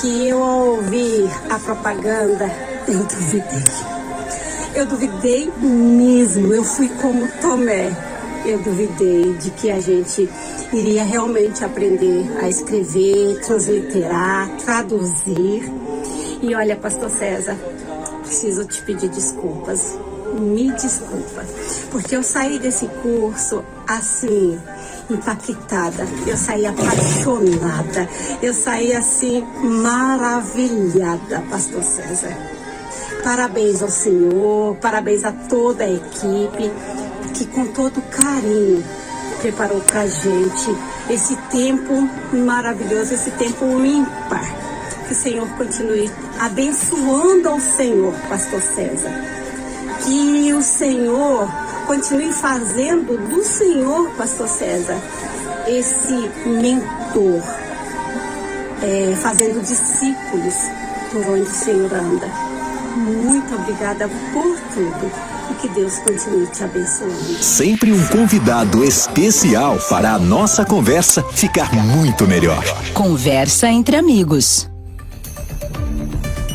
que 0.00 0.28
eu 0.28 0.42
ao 0.42 0.66
ouvir 0.76 1.28
a 1.50 1.58
propaganda, 1.58 2.46
eu 2.86 3.04
duvidei. 3.04 3.97
Eu 4.74 4.86
duvidei 4.86 5.50
mesmo. 5.60 6.52
Eu 6.52 6.64
fui 6.64 6.88
como 7.00 7.28
Tomé. 7.40 7.90
Eu 8.44 8.58
duvidei 8.62 9.34
de 9.34 9.50
que 9.50 9.70
a 9.70 9.80
gente 9.80 10.28
iria 10.72 11.04
realmente 11.04 11.64
aprender 11.64 12.24
a 12.40 12.48
escrever, 12.48 13.40
transliterar, 13.40 14.48
traduzir. 14.58 15.70
E 16.40 16.54
olha, 16.54 16.76
Pastor 16.76 17.10
César, 17.10 17.56
preciso 18.22 18.64
te 18.64 18.80
pedir 18.82 19.08
desculpas. 19.08 19.98
Me 20.38 20.70
desculpa, 20.72 21.42
porque 21.90 22.14
eu 22.14 22.22
saí 22.22 22.58
desse 22.58 22.86
curso 23.02 23.64
assim, 23.88 24.60
impactada. 25.10 26.06
Eu 26.26 26.36
saí 26.36 26.64
apaixonada. 26.66 28.08
Eu 28.40 28.54
saí 28.54 28.94
assim, 28.94 29.44
maravilhada, 29.62 31.42
Pastor 31.50 31.82
César. 31.82 32.57
Parabéns 33.28 33.82
ao 33.82 33.90
Senhor, 33.90 34.74
parabéns 34.76 35.22
a 35.22 35.30
toda 35.30 35.84
a 35.84 35.90
equipe 35.90 36.72
que 37.34 37.44
com 37.44 37.66
todo 37.66 38.00
carinho 38.10 38.82
preparou 39.42 39.82
pra 39.82 40.06
gente 40.06 40.74
esse 41.10 41.36
tempo 41.50 42.08
maravilhoso, 42.32 43.12
esse 43.12 43.30
tempo 43.32 43.66
ímpar. 43.84 44.50
Que 45.06 45.12
o 45.12 45.14
Senhor 45.14 45.46
continue 45.58 46.10
abençoando 46.40 47.50
ao 47.50 47.60
Senhor, 47.60 48.14
Pastor 48.30 48.62
César. 48.62 49.12
Que 50.06 50.50
o 50.54 50.62
Senhor 50.62 51.50
continue 51.86 52.32
fazendo 52.32 53.18
do 53.28 53.44
Senhor, 53.44 54.08
Pastor 54.16 54.48
César, 54.48 54.96
esse 55.66 56.14
mentor, 56.46 57.42
é, 58.82 59.14
fazendo 59.16 59.62
discípulos 59.62 60.54
por 61.12 61.28
onde 61.28 61.42
o 61.42 61.54
Senhor 61.54 61.92
anda. 61.92 62.47
Muito 62.98 63.54
obrigada 63.54 64.08
por 64.08 64.58
tudo 64.74 65.10
e 65.50 65.54
que 65.60 65.68
Deus 65.68 65.98
continue 65.98 66.46
te 66.48 66.64
abençoando. 66.64 67.14
Sempre 67.42 67.92
um 67.92 68.06
convidado 68.08 68.84
especial 68.84 69.78
para 69.88 70.14
a 70.14 70.18
nossa 70.18 70.64
conversa 70.64 71.22
ficar 71.22 71.72
muito 71.74 72.26
melhor. 72.26 72.62
Conversa 72.92 73.68
entre 73.68 73.96
amigos. 73.96 74.68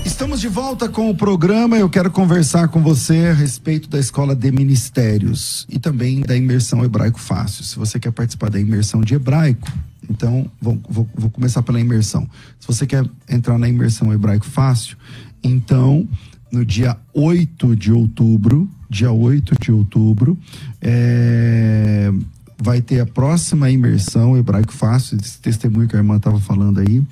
Estamos 0.05 0.41
de 0.41 0.47
volta 0.47 0.87
com 0.89 1.09
o 1.09 1.15
programa. 1.15 1.77
Eu 1.77 1.89
quero 1.89 2.11
conversar 2.11 2.67
com 2.67 2.81
você 2.83 3.27
a 3.31 3.33
respeito 3.33 3.89
da 3.89 3.97
Escola 3.99 4.35
de 4.35 4.51
Ministérios 4.51 5.65
e 5.69 5.79
também 5.79 6.21
da 6.21 6.35
imersão 6.35 6.83
hebraico 6.83 7.19
fácil. 7.19 7.63
Se 7.63 7.77
você 7.77 7.99
quer 7.99 8.11
participar 8.11 8.49
da 8.49 8.59
imersão 8.59 9.01
de 9.01 9.15
hebraico, 9.15 9.67
então 10.09 10.45
vou, 10.61 10.79
vou- 10.89 11.07
vou 11.15 11.29
começar 11.29 11.63
pela 11.63 11.79
imersão. 11.79 12.27
Se 12.59 12.67
você 12.67 12.85
quer 12.85 13.03
entrar 13.29 13.57
na 13.57 13.67
imersão 13.67 14.13
hebraico 14.13 14.45
fácil, 14.45 14.97
então 15.43 16.07
no 16.53 16.63
dia 16.63 16.95
8 17.15 17.75
de 17.75 17.91
outubro, 17.91 18.69
dia 18.87 19.11
8 19.11 19.55
de 19.59 19.71
outubro, 19.71 20.37
é, 20.79 22.13
vai 22.59 22.79
ter 22.79 22.99
a 22.99 23.07
próxima 23.07 23.71
imersão 23.71 24.37
hebraico 24.37 24.71
fácil, 24.71 25.17
esse 25.19 25.39
testemunho 25.39 25.87
que 25.87 25.95
a 25.95 25.99
irmã 25.99 26.17
estava 26.17 26.39
falando 26.39 26.79
aí, 26.79 27.03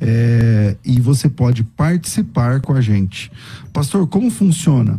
é, 0.00 0.76
e 0.82 0.98
você 0.98 1.28
pode 1.28 1.62
participar 1.62 2.62
com 2.62 2.72
a 2.72 2.80
gente. 2.80 3.30
Pastor, 3.70 4.06
como 4.06 4.30
funciona? 4.30 4.98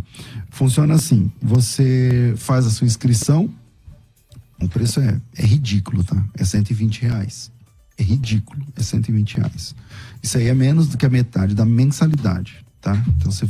Funciona 0.51 0.93
assim: 0.93 1.31
você 1.41 2.35
faz 2.37 2.67
a 2.67 2.69
sua 2.69 2.85
inscrição, 2.85 3.49
o 4.61 4.69
preço 4.69 4.99
é, 4.99 5.19
é 5.35 5.43
ridículo, 5.43 6.03
tá? 6.03 6.23
É 6.35 6.45
120 6.45 7.01
reais. 7.01 7.51
É 7.97 8.03
ridículo, 8.03 8.63
é 8.75 8.83
120 8.83 9.37
reais. 9.37 9.75
Isso 10.21 10.37
aí 10.37 10.45
é 10.45 10.53
menos 10.53 10.87
do 10.87 10.99
que 10.99 11.05
a 11.05 11.09
metade 11.09 11.55
da 11.55 11.65
mensalidade, 11.65 12.63
tá? 12.87 13.03
Então 13.17 13.29
você... 13.29 13.45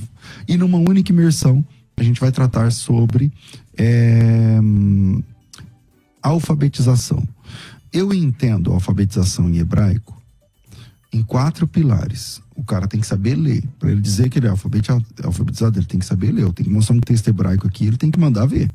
E 0.47 0.57
numa 0.57 0.79
única 0.79 1.11
imersão, 1.11 1.63
a 1.95 2.01
gente 2.01 2.19
vai 2.19 2.31
tratar 2.31 2.71
sobre 2.71 3.31
é, 3.77 4.57
alfabetização. 6.23 7.27
Eu 7.93 8.11
entendo 8.13 8.71
a 8.71 8.75
alfabetização 8.75 9.47
em 9.47 9.57
hebraico 9.57 10.19
em 11.13 11.23
quatro 11.23 11.67
pilares. 11.67 12.41
O 12.55 12.63
cara 12.63 12.87
tem 12.87 12.99
que 12.99 13.05
saber 13.05 13.35
ler. 13.35 13.63
Para 13.79 13.91
ele 13.91 14.01
dizer 14.01 14.29
que 14.29 14.39
ele 14.39 14.47
é 14.47 14.49
alfabeti- 14.49 14.91
alfabetizado, 15.23 15.77
ele 15.77 15.85
tem 15.85 15.99
que 15.99 16.05
saber 16.05 16.31
ler. 16.31 16.41
Eu 16.41 16.53
tenho 16.53 16.69
que 16.69 16.73
mostrar 16.73 16.95
um 16.95 16.99
texto 16.99 17.27
hebraico 17.27 17.67
aqui, 17.67 17.85
ele 17.85 17.97
tem 17.97 18.09
que 18.09 18.19
mandar 18.19 18.47
ver. 18.47 18.71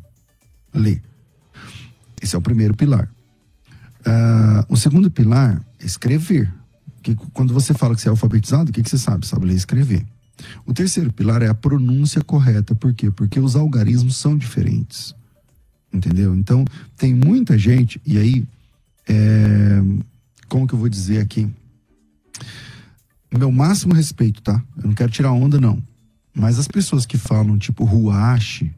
Ler. 0.72 1.02
Esse 2.22 2.36
é 2.36 2.38
o 2.38 2.42
primeiro 2.42 2.74
pilar. 2.74 3.08
Ah, 4.06 4.64
o 4.68 4.76
segundo 4.76 5.10
pilar 5.10 5.60
é 5.80 5.84
escrever. 5.84 6.52
Que 7.02 7.16
quando 7.32 7.52
você 7.52 7.74
fala 7.74 7.96
que 7.96 8.00
você 8.00 8.08
é 8.08 8.10
alfabetizado, 8.10 8.70
o 8.70 8.72
que, 8.72 8.82
que 8.82 8.88
você 8.88 8.98
sabe? 8.98 9.26
Sabe 9.26 9.46
ler 9.46 9.54
e 9.54 9.56
escrever. 9.56 10.06
O 10.66 10.72
terceiro 10.72 11.12
pilar 11.12 11.42
é 11.42 11.48
a 11.48 11.54
pronúncia 11.54 12.22
correta. 12.22 12.74
Por 12.74 12.92
quê? 12.94 13.10
Porque 13.10 13.38
os 13.38 13.56
algarismos 13.56 14.16
são 14.16 14.36
diferentes. 14.36 15.14
Entendeu? 15.92 16.34
Então, 16.34 16.64
tem 16.96 17.14
muita 17.14 17.58
gente, 17.58 18.00
e 18.06 18.16
aí, 18.18 18.46
é, 19.06 19.82
como 20.48 20.66
que 20.66 20.74
eu 20.74 20.78
vou 20.78 20.88
dizer 20.88 21.20
aqui? 21.20 21.48
Meu 23.30 23.52
máximo 23.52 23.94
respeito, 23.94 24.42
tá? 24.42 24.62
Eu 24.76 24.88
não 24.88 24.94
quero 24.94 25.10
tirar 25.10 25.32
onda, 25.32 25.60
não. 25.60 25.82
Mas 26.34 26.58
as 26.58 26.66
pessoas 26.66 27.04
que 27.04 27.18
falam, 27.18 27.58
tipo, 27.58 27.84
ruache, 27.84 28.72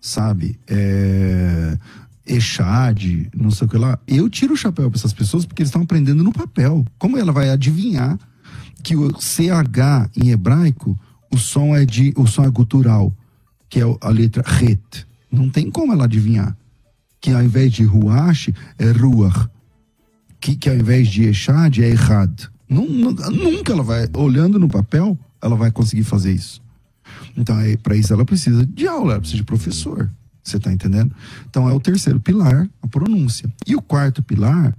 sabe? 0.00 0.58
É, 0.68 1.76
Exad, 2.24 3.28
não 3.34 3.50
sei 3.50 3.66
o 3.66 3.70
que 3.70 3.76
lá. 3.76 3.98
Eu 4.06 4.28
tiro 4.28 4.54
o 4.54 4.56
chapéu 4.56 4.90
para 4.90 4.98
essas 4.98 5.12
pessoas 5.12 5.44
porque 5.44 5.62
eles 5.62 5.68
estão 5.68 5.82
aprendendo 5.82 6.24
no 6.24 6.32
papel. 6.32 6.84
Como 6.98 7.16
ela 7.18 7.32
vai 7.32 7.50
adivinhar 7.50 8.18
que 8.86 8.94
o 8.94 9.10
CH 9.18 10.08
em 10.16 10.30
hebraico, 10.30 10.96
o 11.28 11.36
som 11.36 11.74
é 11.74 11.84
de 11.84 12.14
o 12.16 12.24
som 12.24 12.44
é 12.44 12.50
gutural, 12.50 13.12
que 13.68 13.80
é 13.80 13.98
a 14.00 14.10
letra 14.10 14.44
het. 14.46 15.04
Não 15.28 15.50
tem 15.50 15.68
como 15.72 15.92
ela 15.92 16.04
adivinhar 16.04 16.56
que 17.20 17.32
ao 17.32 17.42
invés 17.42 17.72
de 17.72 17.82
ruach 17.82 18.54
é 18.78 18.92
ruach, 18.92 19.48
que, 20.38 20.54
que 20.54 20.68
ao 20.68 20.76
invés 20.76 21.08
de 21.08 21.24
echad 21.24 21.76
é 21.80 21.88
errad. 21.88 22.48
Nunca 22.68 23.72
ela 23.72 23.82
vai 23.82 24.08
olhando 24.14 24.56
no 24.56 24.68
papel, 24.68 25.18
ela 25.42 25.56
vai 25.56 25.72
conseguir 25.72 26.04
fazer 26.04 26.32
isso. 26.32 26.62
Então, 27.36 27.56
para 27.82 27.96
isso 27.96 28.12
ela 28.12 28.24
precisa 28.24 28.64
de 28.64 28.86
aula, 28.86 29.14
ela 29.14 29.20
precisa 29.20 29.38
de 29.38 29.44
professor. 29.44 30.08
Você 30.44 30.58
está 30.58 30.72
entendendo? 30.72 31.12
Então 31.50 31.68
é 31.68 31.72
o 31.72 31.80
terceiro 31.80 32.20
pilar, 32.20 32.70
a 32.80 32.86
pronúncia. 32.86 33.52
E 33.66 33.74
o 33.74 33.82
quarto 33.82 34.22
pilar 34.22 34.76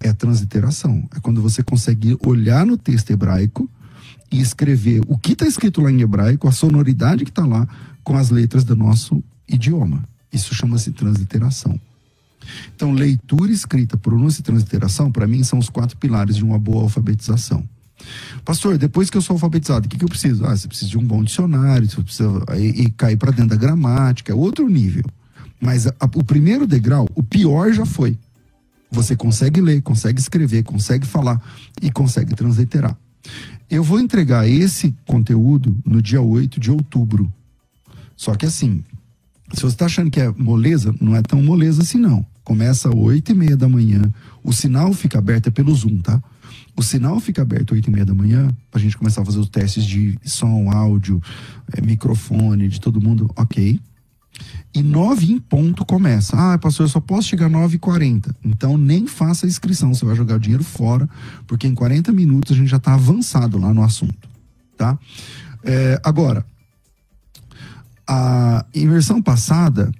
é 0.00 0.08
a 0.08 0.14
transliteração. 0.14 1.08
É 1.14 1.20
quando 1.20 1.42
você 1.42 1.62
consegue 1.62 2.16
olhar 2.24 2.64
no 2.64 2.76
texto 2.76 3.10
hebraico 3.10 3.68
e 4.30 4.40
escrever 4.40 5.02
o 5.08 5.18
que 5.18 5.32
está 5.32 5.46
escrito 5.46 5.80
lá 5.80 5.90
em 5.90 6.00
hebraico, 6.00 6.48
a 6.48 6.52
sonoridade 6.52 7.24
que 7.24 7.30
está 7.30 7.46
lá, 7.46 7.66
com 8.04 8.16
as 8.16 8.30
letras 8.30 8.64
do 8.64 8.76
nosso 8.76 9.22
idioma. 9.48 10.02
Isso 10.32 10.54
chama-se 10.54 10.92
transliteração. 10.92 11.80
Então, 12.74 12.92
leitura, 12.92 13.50
escrita, 13.50 13.96
pronúncia 13.96 14.40
e 14.40 14.44
transliteração, 14.44 15.10
para 15.10 15.26
mim, 15.26 15.42
são 15.42 15.58
os 15.58 15.68
quatro 15.68 15.96
pilares 15.96 16.36
de 16.36 16.44
uma 16.44 16.58
boa 16.58 16.82
alfabetização. 16.82 17.68
Pastor, 18.44 18.78
depois 18.78 19.10
que 19.10 19.16
eu 19.16 19.22
sou 19.22 19.34
alfabetizado, 19.34 19.86
o 19.86 19.88
que, 19.88 19.98
que 19.98 20.04
eu 20.04 20.08
preciso? 20.08 20.44
Ah, 20.46 20.56
você 20.56 20.68
precisa 20.68 20.90
de 20.90 20.98
um 20.98 21.04
bom 21.04 21.22
dicionário, 21.22 21.88
você 21.88 22.02
precisa 22.02 22.44
e, 22.56 22.82
e 22.82 22.90
cair 22.90 23.16
para 23.16 23.32
dentro 23.32 23.50
da 23.50 23.56
gramática, 23.56 24.32
é 24.32 24.34
outro 24.34 24.68
nível. 24.68 25.04
Mas 25.60 25.86
a, 25.86 25.92
o 26.14 26.24
primeiro 26.24 26.66
degrau, 26.66 27.08
o 27.14 27.22
pior 27.22 27.72
já 27.72 27.84
foi. 27.84 28.16
Você 28.90 29.14
consegue 29.16 29.60
ler, 29.60 29.82
consegue 29.82 30.20
escrever, 30.20 30.62
consegue 30.62 31.06
falar 31.06 31.40
e 31.82 31.90
consegue 31.90 32.34
transliterar. 32.34 32.96
Eu 33.70 33.82
vou 33.82 34.00
entregar 34.00 34.48
esse 34.48 34.94
conteúdo 35.06 35.76
no 35.84 36.00
dia 36.00 36.22
8 36.22 36.58
de 36.58 36.70
outubro. 36.70 37.30
Só 38.16 38.34
que 38.34 38.46
assim, 38.46 38.82
se 39.52 39.60
você 39.60 39.74
está 39.74 39.86
achando 39.86 40.10
que 40.10 40.20
é 40.20 40.32
moleza, 40.36 40.94
não 41.00 41.14
é 41.14 41.22
tão 41.22 41.42
moleza 41.42 41.82
assim 41.82 41.98
não. 41.98 42.24
Começa 42.42 42.88
às 42.88 42.94
8 42.94 43.32
e 43.32 43.34
meia 43.34 43.56
da 43.56 43.68
manhã, 43.68 44.02
o 44.42 44.52
sinal 44.52 44.92
fica 44.94 45.18
aberto 45.18 45.48
é 45.48 45.50
pelo 45.50 45.74
Zoom, 45.74 45.98
tá? 45.98 46.22
o 46.78 46.82
sinal 46.82 47.18
fica 47.18 47.42
aberto 47.42 47.72
às 47.72 47.76
8 47.76 47.88
e 47.88 47.90
meia 47.90 48.06
da 48.06 48.14
manhã, 48.14 48.48
para 48.70 48.78
a 48.78 48.82
gente 48.82 48.96
começar 48.96 49.22
a 49.22 49.24
fazer 49.24 49.40
os 49.40 49.48
testes 49.48 49.84
de 49.84 50.16
som, 50.24 50.70
áudio, 50.70 51.20
é, 51.72 51.80
microfone, 51.80 52.68
de 52.68 52.80
todo 52.80 53.00
mundo, 53.00 53.28
ok. 53.36 53.80
E 54.74 54.82
9 54.82 55.32
em 55.32 55.38
ponto 55.38 55.84
começa. 55.84 56.36
Ah, 56.36 56.58
pastor, 56.58 56.84
eu 56.84 56.90
só 56.90 57.00
posso 57.00 57.28
chegar 57.28 57.48
9 57.48 57.76
e 57.76 57.78
40. 57.78 58.34
Então 58.44 58.76
nem 58.76 59.06
faça 59.06 59.46
a 59.46 59.48
inscrição, 59.48 59.94
você 59.94 60.04
vai 60.04 60.14
jogar 60.14 60.36
o 60.36 60.40
dinheiro 60.40 60.62
fora, 60.62 61.08
porque 61.46 61.66
em 61.66 61.74
40 61.74 62.12
minutos 62.12 62.52
a 62.52 62.58
gente 62.58 62.68
já 62.68 62.76
está 62.76 62.94
avançado 62.94 63.58
lá 63.58 63.72
no 63.72 63.82
assunto, 63.82 64.28
tá? 64.76 64.98
É, 65.64 66.00
agora, 66.04 66.44
a 68.06 68.64
imersão 68.74 69.20
passada, 69.20 69.92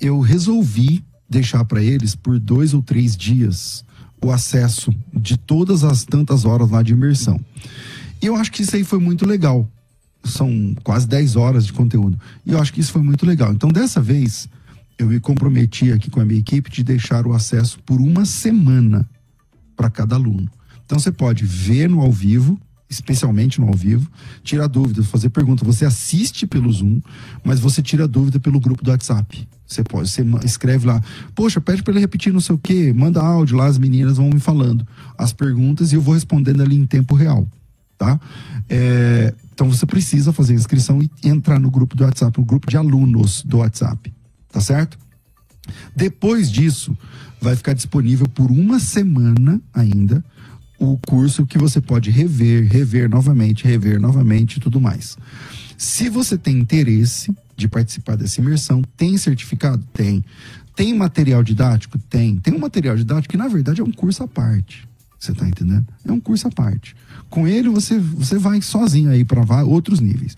eu 0.00 0.20
resolvi 0.20 1.04
deixar 1.28 1.64
para 1.64 1.82
eles 1.82 2.14
por 2.14 2.38
dois 2.38 2.74
ou 2.74 2.82
três 2.82 3.16
dias 3.16 3.84
o 4.22 4.30
acesso 4.30 4.94
de 5.12 5.36
todas 5.36 5.82
as 5.84 6.04
tantas 6.04 6.44
horas 6.44 6.70
lá 6.70 6.82
de 6.82 6.92
imersão. 6.92 7.40
E 8.20 8.26
eu 8.26 8.36
acho 8.36 8.52
que 8.52 8.62
isso 8.62 8.76
aí 8.76 8.84
foi 8.84 9.00
muito 9.00 9.26
legal. 9.26 9.68
São 10.24 10.74
quase 10.82 11.06
10 11.06 11.36
horas 11.36 11.66
de 11.66 11.72
conteúdo. 11.72 12.18
E 12.46 12.52
eu 12.52 12.60
acho 12.60 12.72
que 12.72 12.80
isso 12.80 12.92
foi 12.92 13.02
muito 13.02 13.26
legal. 13.26 13.52
Então, 13.52 13.70
dessa 13.70 14.00
vez, 14.00 14.48
eu 14.98 15.06
me 15.06 15.18
comprometi 15.18 15.92
aqui 15.92 16.10
com 16.10 16.20
a 16.20 16.24
minha 16.24 16.38
equipe 16.38 16.70
de 16.70 16.84
deixar 16.84 17.26
o 17.26 17.32
acesso 17.32 17.78
por 17.84 18.00
uma 18.00 18.24
semana 18.24 19.08
para 19.76 19.90
cada 19.90 20.14
aluno. 20.14 20.48
Então, 20.84 20.98
você 20.98 21.10
pode 21.10 21.44
ver 21.44 21.88
no 21.88 22.00
ao 22.00 22.12
vivo, 22.12 22.58
especialmente 22.88 23.60
no 23.60 23.68
ao 23.68 23.74
vivo, 23.74 24.08
tirar 24.44 24.66
dúvidas, 24.66 25.06
fazer 25.06 25.30
pergunta. 25.30 25.64
Você 25.64 25.84
assiste 25.84 26.46
pelo 26.46 26.70
Zoom, 26.70 27.00
mas 27.42 27.58
você 27.58 27.82
tira 27.82 28.06
dúvida 28.06 28.38
pelo 28.38 28.60
grupo 28.60 28.84
do 28.84 28.90
WhatsApp. 28.90 29.48
Você 29.66 29.82
pode, 29.82 30.10
você 30.10 30.22
escreve 30.44 30.86
lá, 30.86 31.02
poxa, 31.34 31.60
pede 31.60 31.82
para 31.82 31.92
ele 31.94 32.00
repetir 32.00 32.32
não 32.32 32.40
sei 32.40 32.54
o 32.54 32.58
quê, 32.58 32.92
manda 32.92 33.22
áudio 33.22 33.56
lá, 33.56 33.66
as 33.66 33.78
meninas 33.78 34.18
vão 34.18 34.28
me 34.28 34.40
falando 34.40 34.86
as 35.16 35.32
perguntas 35.32 35.92
e 35.92 35.94
eu 35.94 36.00
vou 36.00 36.14
respondendo 36.14 36.62
ali 36.62 36.76
em 36.76 36.86
tempo 36.86 37.14
real, 37.14 37.46
tá? 37.96 38.20
É, 38.68 39.34
então 39.62 39.70
você 39.72 39.86
precisa 39.86 40.32
fazer 40.32 40.54
inscrição 40.54 41.00
e 41.00 41.08
entrar 41.22 41.60
no 41.60 41.70
grupo 41.70 41.94
do 41.94 42.02
WhatsApp, 42.02 42.36
no 42.36 42.44
grupo 42.44 42.68
de 42.68 42.76
alunos 42.76 43.44
do 43.44 43.58
WhatsApp, 43.58 44.12
tá 44.50 44.60
certo? 44.60 44.98
Depois 45.94 46.50
disso, 46.50 46.98
vai 47.40 47.54
ficar 47.54 47.72
disponível 47.72 48.28
por 48.28 48.50
uma 48.50 48.80
semana 48.80 49.62
ainda 49.72 50.24
o 50.80 50.98
curso 51.06 51.46
que 51.46 51.58
você 51.58 51.80
pode 51.80 52.10
rever, 52.10 52.68
rever 52.68 53.08
novamente, 53.08 53.64
rever 53.64 54.00
novamente 54.00 54.56
e 54.56 54.60
tudo 54.60 54.80
mais. 54.80 55.16
Se 55.78 56.08
você 56.08 56.36
tem 56.36 56.58
interesse 56.58 57.32
de 57.56 57.68
participar 57.68 58.16
dessa 58.16 58.40
imersão, 58.40 58.82
tem 58.96 59.16
certificado? 59.16 59.86
Tem. 59.92 60.24
Tem 60.74 60.92
material 60.92 61.44
didático? 61.44 62.00
Tem. 62.10 62.34
Tem 62.34 62.52
um 62.52 62.58
material 62.58 62.96
didático 62.96 63.30
que, 63.30 63.38
na 63.38 63.46
verdade, 63.46 63.80
é 63.80 63.84
um 63.84 63.92
curso 63.92 64.24
à 64.24 64.26
parte. 64.26 64.88
Você 65.20 65.30
está 65.30 65.46
entendendo? 65.46 65.86
É 66.04 66.10
um 66.10 66.18
curso 66.18 66.48
à 66.48 66.50
parte. 66.50 66.96
Com 67.32 67.48
ele, 67.48 67.68
você, 67.70 67.98
você 67.98 68.36
vai 68.36 68.60
sozinho 68.60 69.08
aí 69.08 69.24
para 69.24 69.64
outros 69.64 70.00
níveis. 70.00 70.36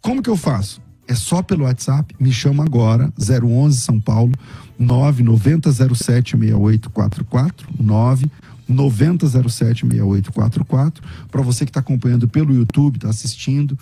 Como 0.00 0.20
que 0.20 0.28
eu 0.28 0.36
faço? 0.36 0.82
É 1.06 1.14
só 1.14 1.40
pelo 1.40 1.62
WhatsApp, 1.62 2.12
me 2.18 2.32
chama 2.32 2.64
agora, 2.64 3.12
011 3.16 3.80
São 3.80 4.00
Paulo, 4.00 4.32
990076844, 4.80 7.52
9 7.78 8.28
90076844. 8.68 10.94
Para 11.30 11.42
você 11.42 11.64
que 11.64 11.70
está 11.70 11.78
acompanhando 11.78 12.26
pelo 12.26 12.52
YouTube, 12.52 12.96
está 12.96 13.08
assistindo, 13.08 13.78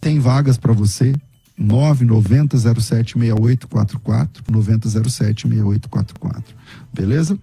tem 0.00 0.18
vagas 0.18 0.56
para 0.56 0.72
você. 0.72 1.14
990076844, 1.60 4.40
90076844. 4.50 6.42
Beleza? 6.92 7.38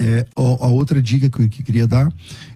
É, 0.00 0.26
a, 0.34 0.68
outra 0.68 1.02
dica 1.02 1.28
que 1.28 1.42
eu 1.42 1.48
que 1.48 1.62
queria 1.62 1.86
dar 1.86 2.12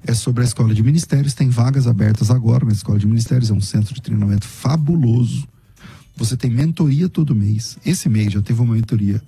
é 0.06 0.14
sobre 0.14 0.42
a 0.42 0.46
Escola 0.46 0.74
de 0.74 0.82
Ministérios. 0.82 1.34
Tem 1.34 1.48
vagas 1.48 1.86
abertas 1.86 2.30
agora 2.30 2.64
na 2.64 2.72
Escola 2.72 2.98
de 2.98 3.06
Ministérios, 3.06 3.50
é 3.50 3.52
um 3.52 3.60
centro 3.60 3.94
de 3.94 4.02
treinamento 4.02 4.46
fabuloso. 4.46 5.46
Você 6.16 6.36
tem 6.36 6.50
mentoria 6.50 7.08
todo 7.08 7.34
mês. 7.34 7.76
Esse 7.84 8.08
mês 8.08 8.32
já 8.32 8.40
teve 8.40 8.60
uma 8.60 8.74
mentoria 8.74 9.22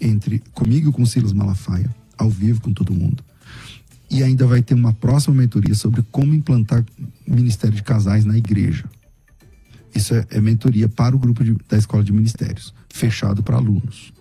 entre 0.00 0.42
comigo 0.54 0.90
e 0.90 0.92
com 0.92 1.04
Silas 1.04 1.32
Malafaia, 1.32 1.94
ao 2.16 2.30
vivo 2.30 2.60
com 2.60 2.72
todo 2.72 2.94
mundo 2.94 3.24
e 4.10 4.24
ainda 4.24 4.44
vai 4.46 4.60
ter 4.60 4.74
uma 4.74 4.92
próxima 4.92 5.36
mentoria 5.36 5.74
sobre 5.74 6.02
como 6.10 6.34
implantar 6.34 6.84
ministério 7.26 7.76
de 7.76 7.82
casais 7.82 8.24
na 8.24 8.36
igreja. 8.36 8.84
Isso 9.94 10.14
é, 10.14 10.26
é 10.30 10.40
mentoria 10.40 10.88
para 10.88 11.14
o 11.14 11.18
grupo 11.18 11.44
de, 11.44 11.56
da 11.68 11.78
escola 11.78 12.02
de 12.02 12.12
ministérios, 12.12 12.74
fechado 12.88 13.42
para 13.42 13.56
alunos. 13.56 14.12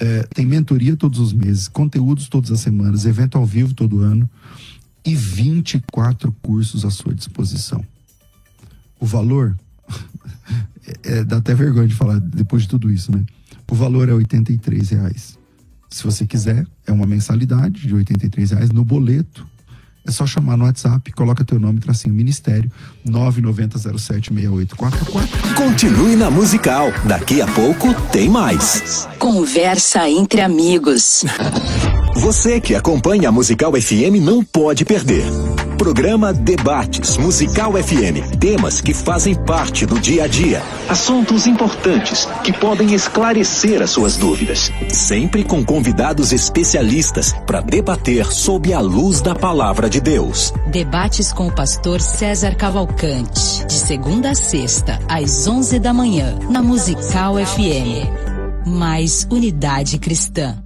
É, 0.00 0.22
tem 0.34 0.46
mentoria 0.46 0.96
todos 0.96 1.18
os 1.18 1.32
meses, 1.32 1.66
conteúdos 1.66 2.28
todas 2.28 2.52
as 2.52 2.60
semanas, 2.60 3.04
evento 3.04 3.36
ao 3.36 3.44
vivo 3.44 3.74
todo 3.74 4.00
ano 4.00 4.30
e 5.04 5.14
24 5.14 6.30
cursos 6.42 6.84
à 6.84 6.90
sua 6.90 7.14
disposição. 7.14 7.84
O 9.00 9.06
valor, 9.06 9.56
é, 11.04 11.18
é, 11.18 11.24
dá 11.24 11.38
até 11.38 11.54
vergonha 11.54 11.88
de 11.88 11.94
falar 11.94 12.20
depois 12.20 12.62
de 12.62 12.68
tudo 12.68 12.92
isso, 12.92 13.10
né? 13.10 13.24
O 13.70 13.74
valor 13.74 14.08
é 14.08 14.12
R$ 14.12 14.24
reais. 14.90 15.38
Se 15.90 16.04
você 16.04 16.26
quiser, 16.26 16.66
é 16.86 16.92
uma 16.92 17.06
mensalidade 17.06 17.86
de 17.86 17.94
R$ 17.94 18.04
reais 18.50 18.70
no 18.70 18.84
boleto. 18.84 19.46
É 20.06 20.10
só 20.10 20.26
chamar 20.26 20.56
no 20.56 20.64
WhatsApp, 20.64 21.12
coloca 21.12 21.44
teu 21.44 21.60
nome, 21.60 21.80
tracinho 21.80 22.14
Ministério, 22.14 22.70
990076844. 23.08 25.54
Continue 25.54 26.16
na 26.16 26.30
Musical. 26.30 26.92
Daqui 27.04 27.40
a 27.40 27.46
pouco 27.46 27.94
tem 28.10 28.28
mais. 28.28 29.08
Conversa 29.18 30.08
entre 30.08 30.40
amigos. 30.40 31.24
Você 32.16 32.60
que 32.60 32.74
acompanha 32.74 33.28
a 33.28 33.32
Musical 33.32 33.72
FM 33.72 34.20
não 34.20 34.42
pode 34.42 34.84
perder. 34.84 35.24
Programa 35.78 36.32
Debates 36.32 37.16
Musical 37.16 37.74
FM. 37.74 38.36
Temas 38.40 38.80
que 38.80 38.92
fazem 38.92 39.36
parte 39.36 39.86
do 39.86 40.00
dia 40.00 40.24
a 40.24 40.26
dia. 40.26 40.60
Assuntos 40.88 41.46
importantes 41.46 42.26
que 42.42 42.52
podem 42.52 42.94
esclarecer 42.94 43.80
as 43.80 43.90
suas 43.90 44.16
dúvidas. 44.16 44.72
Sempre 44.88 45.44
com 45.44 45.64
convidados 45.64 46.32
especialistas 46.32 47.32
para 47.46 47.60
debater 47.60 48.26
sob 48.26 48.74
a 48.74 48.80
luz 48.80 49.20
da 49.20 49.36
palavra 49.36 49.88
de 49.88 50.00
Deus. 50.00 50.52
Debates 50.66 51.32
com 51.32 51.46
o 51.46 51.54
pastor 51.54 52.00
César 52.00 52.56
Cavalcante. 52.56 52.97
De 53.00 53.74
segunda 53.74 54.32
a 54.32 54.34
sexta, 54.34 54.98
às 55.08 55.46
11 55.46 55.78
da 55.78 55.94
manhã, 55.94 56.36
na 56.50 56.60
Musical 56.60 57.36
FM. 57.36 58.66
Mais 58.66 59.24
unidade 59.30 60.00
cristã. 60.00 60.60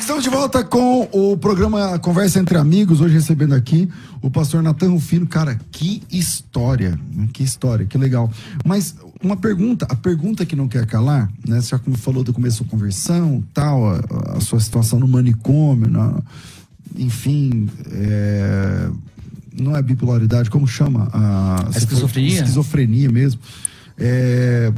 Estamos 0.00 0.24
de 0.24 0.28
volta 0.28 0.64
com 0.64 1.08
o 1.12 1.36
programa 1.36 2.00
Conversa 2.00 2.40
Entre 2.40 2.58
Amigos, 2.58 3.00
hoje 3.00 3.14
recebendo 3.14 3.54
aqui 3.54 3.88
o 4.20 4.28
pastor 4.28 4.60
Natan 4.60 4.90
Rufino. 4.90 5.24
Cara, 5.24 5.56
que 5.70 6.02
história, 6.10 6.98
que 7.32 7.44
história, 7.44 7.86
que 7.86 7.96
legal. 7.96 8.28
Mas 8.64 8.96
uma 9.22 9.36
pergunta, 9.36 9.86
a 9.88 9.94
pergunta 9.94 10.44
que 10.44 10.56
não 10.56 10.66
quer 10.66 10.84
calar, 10.84 11.30
né? 11.46 11.60
Já 11.60 11.78
como 11.78 11.96
falou 11.96 12.24
do 12.24 12.32
começo 12.32 12.64
da 12.64 12.70
conversão, 12.70 13.40
tal, 13.54 13.88
a, 13.88 14.00
a 14.36 14.40
sua 14.40 14.58
situação 14.58 14.98
no 14.98 15.06
manicômio, 15.06 15.88
na, 15.88 16.20
enfim, 16.96 17.70
é, 17.92 18.90
não 19.60 19.76
é 19.76 19.82
bipolaridade, 19.82 20.50
como 20.50 20.66
chama? 20.66 21.08
A, 21.12 21.66
A 21.66 21.70
esquizofrenia? 21.78 22.34
Esquizofrenia 22.36 23.10
mesmo. 23.10 23.40
É, 23.96 24.72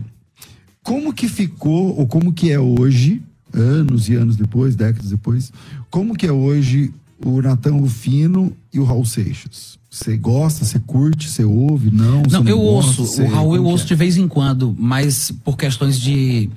como 0.82 1.12
que 1.12 1.28
ficou, 1.28 1.96
ou 1.98 2.06
como 2.06 2.32
que 2.32 2.50
é 2.50 2.58
hoje, 2.58 3.22
anos 3.52 4.08
e 4.08 4.14
anos 4.14 4.36
depois, 4.36 4.74
décadas 4.76 5.10
depois, 5.10 5.52
como 5.90 6.16
que 6.16 6.26
é 6.26 6.32
hoje 6.32 6.92
o 7.24 7.40
Natan 7.42 7.72
Rufino 7.74 8.52
e 8.72 8.78
o 8.80 8.84
Raul 8.84 9.04
Seixas? 9.04 9.78
Você 9.90 10.16
gosta, 10.16 10.64
você 10.64 10.78
curte, 10.78 11.28
você 11.28 11.44
ouve, 11.44 11.90
não? 11.90 12.22
você 12.22 12.36
Não, 12.38 12.48
eu 12.48 12.58
gosta, 12.58 13.02
ouço. 13.02 13.06
você- 13.06 13.22
o 13.24 13.28
Raul 13.28 13.56
eu 13.56 13.64
ouço 13.64 13.84
é? 13.84 13.86
de 13.88 13.94
vez 13.96 14.16
em 14.16 14.28
quando, 14.28 14.74
mas 14.78 15.32
por 15.44 15.56
questões 15.56 15.98
de 16.00 16.48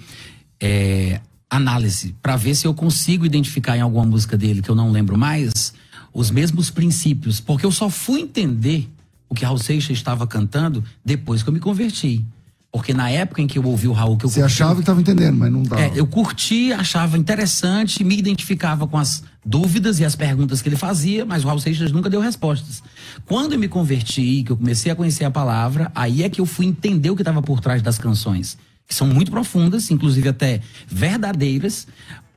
é, 0.60 1.20
análise, 1.50 2.16
para 2.22 2.36
ver 2.38 2.56
se 2.56 2.66
eu 2.66 2.74
consigo 2.74 3.26
identificar 3.26 3.76
em 3.76 3.82
alguma 3.82 4.06
música 4.06 4.38
dele 4.38 4.62
que 4.62 4.70
eu 4.70 4.76
não 4.76 4.92
lembro 4.92 5.18
mais 5.18 5.74
os 6.14 6.30
mesmos 6.30 6.70
princípios, 6.70 7.40
porque 7.40 7.66
eu 7.66 7.72
só 7.72 7.90
fui 7.90 8.22
entender 8.22 8.90
o 9.30 9.34
que 9.36 9.44
Raul 9.46 9.58
Seixas 9.58 9.98
estava 9.98 10.28
cantando 10.28 10.84
depois 11.04 11.42
que 11.42 11.50
eu 11.50 11.54
me 11.54 11.60
converti. 11.60 12.24
Porque 12.72 12.92
na 12.92 13.08
época 13.10 13.40
em 13.40 13.46
que 13.46 13.60
eu 13.60 13.64
ouvi 13.66 13.88
o 13.88 13.92
Raul, 13.92 14.18
que 14.18 14.26
eu 14.26 14.30
Você 14.30 14.40
curti- 14.42 14.54
achava 14.54 14.74
que 14.76 14.80
estava 14.82 15.00
entendendo, 15.00 15.38
mas 15.38 15.52
não 15.52 15.62
dava. 15.62 15.80
é, 15.84 15.92
eu 15.96 16.08
curti, 16.08 16.74
achava 16.74 17.20
interessante, 17.20 18.04
me 18.04 18.18
identificava 18.18 18.88
com 18.88 18.98
as 18.98 19.24
dúvidas 19.46 20.00
e 20.00 20.06
as 20.06 20.16
perguntas 20.16 20.60
que 20.60 20.70
ele 20.70 20.76
fazia, 20.76 21.24
mas 21.24 21.44
o 21.44 21.48
Raul 21.48 21.60
Seixas 21.60 21.92
nunca 21.92 22.10
deu 22.10 22.20
respostas. 22.20 22.82
Quando 23.28 23.54
eu 23.54 23.60
me 23.60 23.68
converti, 23.68 24.42
que 24.44 24.52
eu 24.52 24.58
comecei 24.58 24.92
a 24.92 24.96
conhecer 24.96 25.24
a 25.24 25.30
palavra, 25.30 25.92
aí 25.94 26.24
é 26.24 26.30
que 26.30 26.42
eu 26.42 26.48
fui 26.48 26.66
entender 26.66 27.12
o 27.12 27.16
que 27.16 27.22
estava 27.22 27.44
por 27.44 27.60
trás 27.60 27.80
das 27.84 28.00
canções, 28.00 28.58
que 28.88 28.96
são 28.96 29.06
muito 29.08 29.30
profundas, 29.30 29.92
inclusive 29.92 30.30
até 30.30 30.60
verdadeiras. 30.88 31.88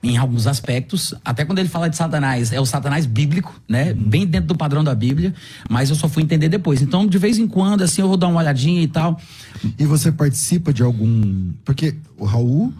Em 0.02 0.16
alguns 0.16 0.46
aspectos, 0.46 1.14
até 1.24 1.44
quando 1.44 1.58
ele 1.58 1.68
fala 1.68 1.88
de 1.90 1.96
Satanás, 1.96 2.52
é 2.52 2.60
o 2.60 2.66
Satanás 2.66 3.06
bíblico, 3.06 3.58
né? 3.68 3.92
Bem 3.92 4.26
dentro 4.26 4.48
do 4.48 4.56
padrão 4.56 4.84
da 4.84 4.94
Bíblia, 4.94 5.34
mas 5.68 5.90
eu 5.90 5.96
só 5.96 6.08
fui 6.08 6.22
entender 6.22 6.48
depois. 6.48 6.80
Então, 6.80 7.06
de 7.06 7.18
vez 7.18 7.38
em 7.38 7.48
quando, 7.48 7.82
assim, 7.82 8.02
eu 8.02 8.08
vou 8.08 8.16
dar 8.16 8.28
uma 8.28 8.40
olhadinha 8.40 8.82
e 8.82 8.86
tal. 8.86 9.18
E 9.78 9.84
você 9.84 10.12
participa 10.12 10.72
de 10.72 10.82
algum. 10.82 11.50
Porque 11.64 11.96
o 12.16 12.24
Raul 12.24 12.72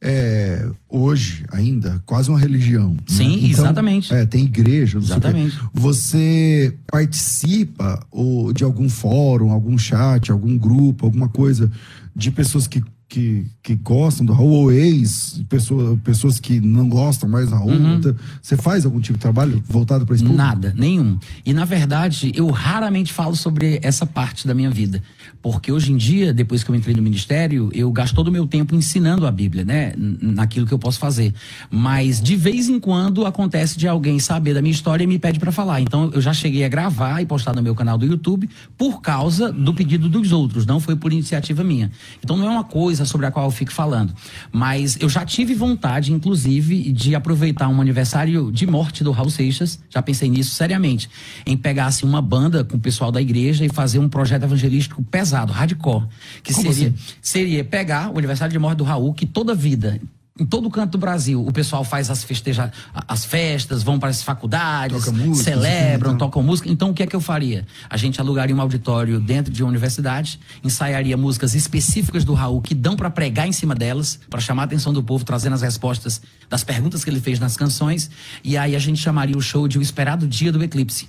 é 0.00 0.66
hoje 0.88 1.44
ainda 1.52 2.02
quase 2.06 2.30
uma 2.30 2.38
religião. 2.38 2.90
né? 2.92 2.98
Sim, 3.06 3.50
exatamente. 3.50 4.14
É, 4.14 4.24
tem 4.24 4.44
igreja. 4.44 4.96
Exatamente. 4.98 5.58
Você 5.74 6.74
participa 6.86 8.06
ou, 8.10 8.52
de 8.52 8.64
algum 8.64 8.88
fórum, 8.88 9.50
algum 9.50 9.76
chat, 9.76 10.32
algum 10.32 10.56
grupo, 10.56 11.04
alguma 11.04 11.28
coisa 11.28 11.70
de 12.14 12.30
pessoas 12.30 12.66
que. 12.66 12.82
Que, 13.12 13.44
que 13.62 13.74
gostam 13.74 14.24
do 14.24 14.32
Raul, 14.32 14.50
ou 14.50 14.72
ex, 14.72 15.42
pessoa, 15.48 15.98
pessoas 16.02 16.40
que 16.40 16.60
não 16.60 16.88
gostam 16.88 17.28
mais 17.28 17.50
do 17.50 17.56
Raul. 17.56 17.72
Uhum. 17.72 17.96
Então, 17.96 18.14
Você 18.40 18.56
faz 18.56 18.86
algum 18.86 19.00
tipo 19.00 19.18
de 19.18 19.22
trabalho 19.22 19.62
voltado 19.68 20.06
para 20.06 20.14
esse 20.14 20.24
público? 20.24 20.42
Nada, 20.42 20.74
nenhum. 20.76 21.18
E 21.44 21.52
na 21.52 21.64
verdade, 21.64 22.32
eu 22.34 22.48
raramente 22.48 23.12
falo 23.12 23.36
sobre 23.36 23.78
essa 23.82 24.06
parte 24.06 24.46
da 24.46 24.54
minha 24.54 24.70
vida. 24.70 25.02
Porque 25.42 25.72
hoje 25.72 25.92
em 25.92 25.96
dia, 25.96 26.34
depois 26.34 26.62
que 26.62 26.70
eu 26.70 26.74
entrei 26.74 26.94
no 26.94 27.02
ministério, 27.02 27.70
eu 27.72 27.90
gasto 27.90 28.14
todo 28.14 28.28
o 28.28 28.32
meu 28.32 28.46
tempo 28.46 28.74
ensinando 28.74 29.26
a 29.26 29.30
Bíblia, 29.30 29.64
né? 29.64 29.94
Naquilo 29.96 30.66
que 30.66 30.72
eu 30.72 30.78
posso 30.78 30.98
fazer. 30.98 31.34
Mas 31.70 32.20
de 32.20 32.36
vez 32.36 32.68
em 32.68 32.78
quando 32.78 33.24
acontece 33.24 33.78
de 33.78 33.88
alguém 33.88 34.18
saber 34.18 34.54
da 34.54 34.60
minha 34.60 34.72
história 34.72 35.04
e 35.04 35.06
me 35.06 35.18
pede 35.18 35.38
pra 35.38 35.50
falar. 35.50 35.80
Então 35.80 36.10
eu 36.12 36.20
já 36.20 36.32
cheguei 36.32 36.64
a 36.64 36.68
gravar 36.68 37.22
e 37.22 37.26
postar 37.26 37.54
no 37.54 37.62
meu 37.62 37.74
canal 37.74 37.96
do 37.96 38.06
YouTube 38.06 38.48
por 38.76 39.00
causa 39.00 39.52
do 39.52 39.72
pedido 39.72 40.08
dos 40.08 40.32
outros, 40.32 40.66
não 40.66 40.78
foi 40.78 40.96
por 40.96 41.12
iniciativa 41.12 41.64
minha. 41.64 41.90
Então 42.22 42.36
não 42.36 42.46
é 42.46 42.50
uma 42.50 42.64
coisa 42.64 43.04
sobre 43.04 43.26
a 43.26 43.30
qual 43.30 43.46
eu 43.46 43.50
fico 43.60 43.72
falando. 43.72 44.14
Mas 44.50 44.96
eu 45.00 45.08
já 45.08 45.24
tive 45.24 45.54
vontade, 45.54 46.12
inclusive, 46.12 46.90
de 46.92 47.14
aproveitar 47.14 47.68
um 47.68 47.80
aniversário 47.80 48.50
de 48.50 48.66
morte 48.66 49.04
do 49.04 49.10
Raul 49.10 49.28
Seixas. 49.30 49.78
Já 49.90 50.00
pensei 50.00 50.28
nisso 50.30 50.54
seriamente. 50.54 51.10
Em 51.44 51.56
pegar 51.56 51.86
assim, 51.86 52.06
uma 52.06 52.22
banda 52.22 52.64
com 52.64 52.76
o 52.76 52.80
pessoal 52.80 53.12
da 53.12 53.20
igreja 53.20 53.64
e 53.64 53.68
fazer 53.68 53.98
um 53.98 54.08
projeto 54.08 54.44
evangelístico 54.44 55.02
pesado, 55.02 55.52
hardcore. 55.52 56.06
Que 56.42 56.54
Como 56.54 56.72
seria, 56.72 56.88
assim? 56.88 56.98
seria 57.20 57.64
pegar 57.64 58.10
o 58.10 58.18
aniversário 58.18 58.52
de 58.52 58.58
morte 58.58 58.78
do 58.78 58.84
Raul, 58.84 59.12
que 59.12 59.26
toda 59.26 59.54
vida. 59.54 60.00
Em 60.38 60.46
todo 60.46 60.70
canto 60.70 60.92
do 60.92 60.98
Brasil, 60.98 61.44
o 61.44 61.52
pessoal 61.52 61.84
faz 61.84 62.08
as, 62.08 62.24
festeja, 62.24 62.72
as 63.06 63.24
festas, 63.24 63.82
vão 63.82 63.98
para 63.98 64.08
as 64.08 64.22
faculdades, 64.22 65.04
Toca 65.04 65.12
música, 65.12 65.50
celebram, 65.50 66.12
então. 66.12 66.28
tocam 66.28 66.42
música. 66.42 66.70
Então, 66.70 66.90
o 66.90 66.94
que 66.94 67.02
é 67.02 67.06
que 67.06 67.14
eu 67.14 67.20
faria? 67.20 67.66
A 67.90 67.96
gente 67.96 68.20
alugaria 68.20 68.54
um 68.56 68.60
auditório 68.60 69.20
dentro 69.20 69.52
de 69.52 69.62
uma 69.62 69.68
universidade, 69.68 70.40
ensaiaria 70.64 71.16
músicas 71.16 71.54
específicas 71.54 72.24
do 72.24 72.32
Raul 72.32 72.62
que 72.62 72.74
dão 72.74 72.96
para 72.96 73.10
pregar 73.10 73.46
em 73.46 73.52
cima 73.52 73.74
delas, 73.74 74.18
para 74.30 74.40
chamar 74.40 74.62
a 74.62 74.64
atenção 74.64 74.92
do 74.92 75.02
povo, 75.02 75.24
trazendo 75.24 75.54
as 75.54 75.62
respostas 75.62 76.22
das 76.48 76.64
perguntas 76.64 77.04
que 77.04 77.10
ele 77.10 77.20
fez 77.20 77.38
nas 77.38 77.56
canções. 77.56 78.10
E 78.42 78.56
aí 78.56 78.74
a 78.74 78.78
gente 78.78 79.00
chamaria 79.00 79.36
o 79.36 79.42
show 79.42 79.68
de 79.68 79.78
O 79.78 79.82
Esperado 79.82 80.26
Dia 80.26 80.50
do 80.50 80.62
Eclipse. 80.62 81.08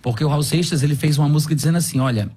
Porque 0.00 0.24
o 0.24 0.28
Raul 0.28 0.42
Seixas, 0.42 0.82
ele 0.82 0.94
fez 0.94 1.18
uma 1.18 1.28
música 1.28 1.54
dizendo 1.54 1.76
assim, 1.76 2.00
olha, 2.00 2.30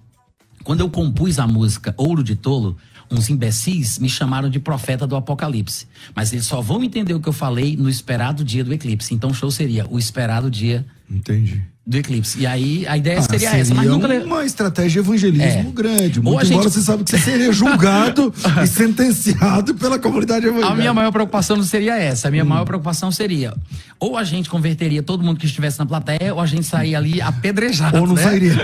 quando 0.64 0.80
eu 0.80 0.90
compus 0.90 1.40
a 1.40 1.48
música 1.48 1.94
Ouro 1.98 2.24
de 2.24 2.36
Tolo, 2.36 2.78
uns 3.14 3.30
imbecis 3.30 4.00
me 4.00 4.10
chamaram 4.10 4.50
de 4.50 4.60
profeta 4.60 5.06
do 5.08 5.16
Apocalipse. 5.16 5.88
Mas 6.16 6.34
eles 6.34 6.46
só 6.48 6.62
vão 6.62 6.84
entender 6.84 7.14
o 7.14 7.20
que 7.20 7.30
eu 7.30 7.34
falei 7.34 7.78
no 7.78 7.90
esperado 7.90 8.44
dia 8.44 8.64
do 8.64 8.74
eclipse. 8.74 9.14
Então 9.14 9.30
o 9.30 9.34
show 9.34 9.52
seria 9.52 9.86
o 9.90 10.00
esperado 10.00 10.50
dia 10.50 10.86
Entendi. 11.10 11.62
do 11.86 11.98
eclipse. 11.98 12.40
E 12.40 12.48
aí 12.48 12.88
a 12.88 12.98
ideia 12.98 13.20
Ah, 13.20 13.24
seria, 13.24 13.40
seria 13.50 13.62
essa, 13.62 13.74
mas 13.76 13.88
nunca. 13.88 14.08
uma 14.26 14.46
estratégia 14.46 15.02
de 15.02 15.08
evangelismo 15.08 15.70
É. 15.70 15.72
grande. 15.72 16.20
Ou 16.20 16.24
Muito 16.26 16.40
a 16.40 16.44
gente- 16.44 16.54
embora 16.56 16.70
você 16.70 16.82
sabe 16.82 17.04
que 17.04 17.12
você 17.12 17.20
seria 17.20 17.52
julgado 17.52 18.34
e 18.64 18.68
sentenciado 18.68 19.76
pela 19.76 20.00
comunidade 20.00 20.46
evangélica. 20.46 20.74
A 20.74 20.76
minha 20.76 20.94
maior 20.94 21.12
preocupação 21.12 21.56
não 21.58 21.64
seria 21.64 21.96
essa. 21.98 22.28
A 22.30 22.32
minha 22.32 22.46
maior 22.46 22.66
preocupação 22.66 23.12
seria 23.12 23.54
ou 24.00 24.18
a 24.18 24.24
gente 24.24 24.50
converteria 24.50 25.04
todo 25.04 25.24
mundo 25.24 25.40
que 25.40 25.46
estivesse 25.46 25.78
na 25.80 25.86
plateia, 25.86 26.34
ou 26.34 26.40
a 26.42 26.46
gente 26.46 26.66
sair 26.66 26.96
ali 26.96 27.22
apedrejado. 27.22 27.98
Ou 28.00 28.08
não 28.08 28.16
né? 28.16 28.24
sairia. 28.24 28.54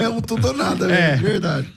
é 0.00 0.08
um 0.08 0.20
tudo 0.20 0.48
ou 0.48 0.56
nada, 0.56 0.90
é 0.92 1.16
verdade. 1.16 1.68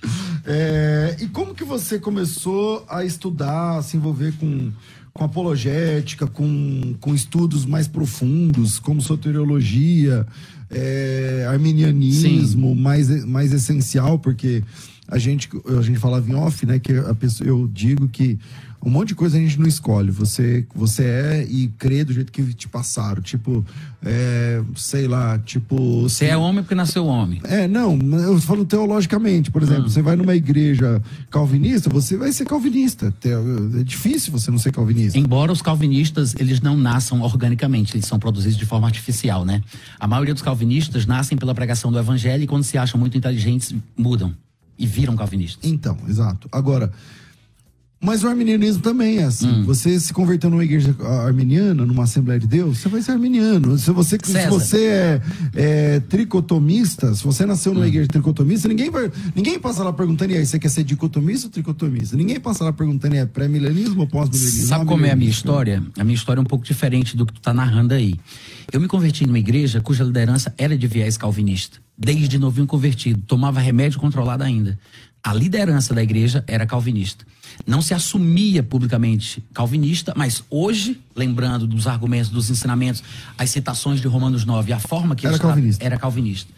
É, 0.50 1.18
e 1.20 1.28
como 1.28 1.54
que 1.54 1.66
você 1.66 2.00
começou 2.00 2.86
a 2.88 3.04
estudar, 3.04 3.80
a 3.80 3.82
se 3.82 3.98
envolver 3.98 4.32
com, 4.40 4.72
com 5.12 5.24
apologética, 5.26 6.26
com, 6.26 6.96
com 7.02 7.14
estudos 7.14 7.66
mais 7.66 7.86
profundos, 7.86 8.80
como 8.80 9.02
soteriologia, 9.02 10.26
é, 10.72 11.46
arminianismo, 11.50 12.74
mais, 12.74 13.26
mais 13.26 13.52
essencial, 13.52 14.20
porque 14.20 14.64
a 15.06 15.18
gente, 15.18 15.50
a 15.78 15.82
gente 15.82 16.00
falava 16.00 16.30
em 16.30 16.36
off, 16.36 16.66
né? 16.66 16.80
Que 16.80 16.94
a 16.94 17.14
pessoa, 17.14 17.46
eu 17.46 17.68
digo 17.68 18.08
que 18.08 18.40
um 18.84 18.90
monte 18.90 19.10
de 19.10 19.16
coisa 19.16 19.38
a 19.38 19.40
gente 19.40 19.60
não 19.60 19.68
escolhe. 19.68 20.12
Você, 20.12 20.66
você 20.74 21.04
é 21.04 21.48
e 21.50 21.68
crê 21.78 22.04
do 22.04 22.14
jeito 22.14 22.32
que 22.32 22.54
te 22.54 22.68
passaram. 22.68 23.22
Tipo, 23.22 23.66
é, 24.04 24.62
sei 24.76 25.08
lá, 25.08 25.38
tipo. 25.40 26.04
Você 26.04 26.26
é 26.26 26.38
homem 26.38 26.64
porque 26.64 26.76
nasceu 26.76 27.06
homem. 27.06 27.42
É, 27.44 27.68
não, 27.68 27.98
eu 28.22 28.40
falo 28.40 28.64
teologicamente, 28.66 29.52
por 29.52 29.62
Hum. 29.62 29.66
exemplo, 29.66 29.90
você 29.90 30.02
vai 30.02 30.16
numa 30.16 30.36
igreja 30.36 31.02
calvinista, 31.30 31.90
você 31.90 32.16
vai 32.16 32.32
ser 32.32 32.46
calvinista. 32.46 33.14
É 33.80 33.84
difícil 33.84 34.32
você 34.32 34.50
não 34.52 34.58
ser 34.60 34.72
calvinista. 34.72 35.18
Embora 35.18 35.52
os 35.52 35.62
calvinistas, 35.62 36.36
eles 36.40 36.62
não 36.62 36.78
nasçam 36.78 37.22
organicamente, 37.22 37.96
eles 37.96 38.06
são 38.06 38.20
produzidos 38.20 38.58
de 38.58 38.66
forma 38.66 38.88
artificial, 38.88 39.44
né? 39.44 39.62
A 40.00 40.08
maioria 40.08 40.34
dos 40.34 40.44
calvinistas 40.44 41.06
nascem 41.06 41.38
pela 41.38 41.54
pregação 41.54 41.92
do 41.92 42.00
evangelho 42.00 42.44
e 42.44 42.48
quando 42.48 42.64
se 42.64 42.78
acham 42.78 43.00
muito 43.00 43.18
inteligentes, 43.18 43.74
mudam 43.98 44.34
e 44.78 44.86
viram 44.86 45.16
calvinistas. 45.16 45.70
Então, 45.70 45.98
exato. 46.08 46.48
Agora, 46.52 46.92
mas 48.00 48.24
o 48.24 48.28
arminianismo 48.28 48.82
também 48.82 49.18
é 49.18 49.24
assim. 49.24 49.48
Hum. 49.48 49.64
Você 49.66 50.00
se 50.00 50.14
converteu 50.14 50.50
numa 50.50 50.64
igreja 50.64 50.96
arminiana, 51.26 51.86
numa 51.86 52.04
Assembleia 52.04 52.40
de 52.40 52.48
Deus, 52.48 52.78
você 52.78 52.90
vai 52.90 53.02
ser 53.02 53.12
arminiano. 53.12 53.78
Se 53.78 53.92
você, 53.92 54.18
se 54.24 54.48
você 54.48 54.86
é, 54.86 55.22
é 55.56 56.00
tricotomista, 56.02 57.14
se 57.16 57.24
você 57.24 57.46
nasceu 57.46 57.72
Hum. 57.72 57.76
numa 57.76 57.88
igreja 57.88 58.08
tricotomista, 58.08 58.68
ninguém 58.68 58.90
vai, 58.90 59.12
ninguém 59.36 59.60
passa 59.60 59.84
lá 59.84 59.92
perguntando, 59.92 60.34
e 60.34 60.38
aí, 60.38 60.46
você 60.46 60.60
quer 60.60 60.70
ser 60.70 60.84
dicotomista 60.84 61.48
ou 61.48 61.52
tricotomista? 61.52 62.16
Ninguém 62.16 62.40
passa 62.40 62.64
lá 62.64 62.72
perguntando, 62.72 63.16
é 63.16 63.26
pré-milenismo 63.26 64.02
ou 64.02 64.08
pós-milenismo? 64.08 64.68
Sabe 64.68 64.86
como 64.86 65.06
é 65.06 65.12
a 65.12 65.16
minha 65.16 65.30
história? 65.30 65.84
A 65.98 66.04
minha 66.04 66.16
história 66.16 66.40
é 66.40 66.44
um 66.44 66.46
pouco 66.46 66.66
diferente 66.66 67.18
do 67.18 67.26
que 67.26 67.34
tu 67.34 67.42
tá 67.42 67.54
narrando 67.54 67.94
aí. 67.94 68.16
Eu 68.72 68.80
me 68.80 68.88
converti 68.88 69.26
numa 69.26 69.40
igreja 69.40 69.82
cuja 69.82 70.04
liderança 70.04 70.54
era 70.58 70.78
de 70.78 70.88
viés 70.88 71.18
calvinista. 71.18 71.80
Desde 71.98 72.38
novinho 72.38 72.68
convertido, 72.68 73.22
tomava 73.26 73.60
remédio 73.60 74.00
controlado 74.00 74.44
ainda. 74.44 74.78
A 75.28 75.34
liderança 75.34 75.94
da 75.94 76.02
igreja 76.02 76.42
era 76.48 76.66
calvinista. 76.66 77.26
Não 77.66 77.82
se 77.82 77.94
assumia 77.94 78.64
publicamente 78.64 79.44
calvinista, 79.54 80.14
mas 80.16 80.42
hoje, 80.50 81.02
lembrando 81.14 81.68
dos 81.68 81.86
argumentos, 81.86 82.30
dos 82.30 82.50
ensinamentos, 82.50 83.04
as 83.38 83.50
citações 83.50 84.00
de 84.00 84.08
Romanos 84.08 84.46
9, 84.46 84.72
a 84.72 84.80
forma 84.80 85.18
que 85.18 85.28
Era 85.28 85.38
calvinista. 85.38 85.84
era 85.86 85.98
calvinista. 85.98 86.50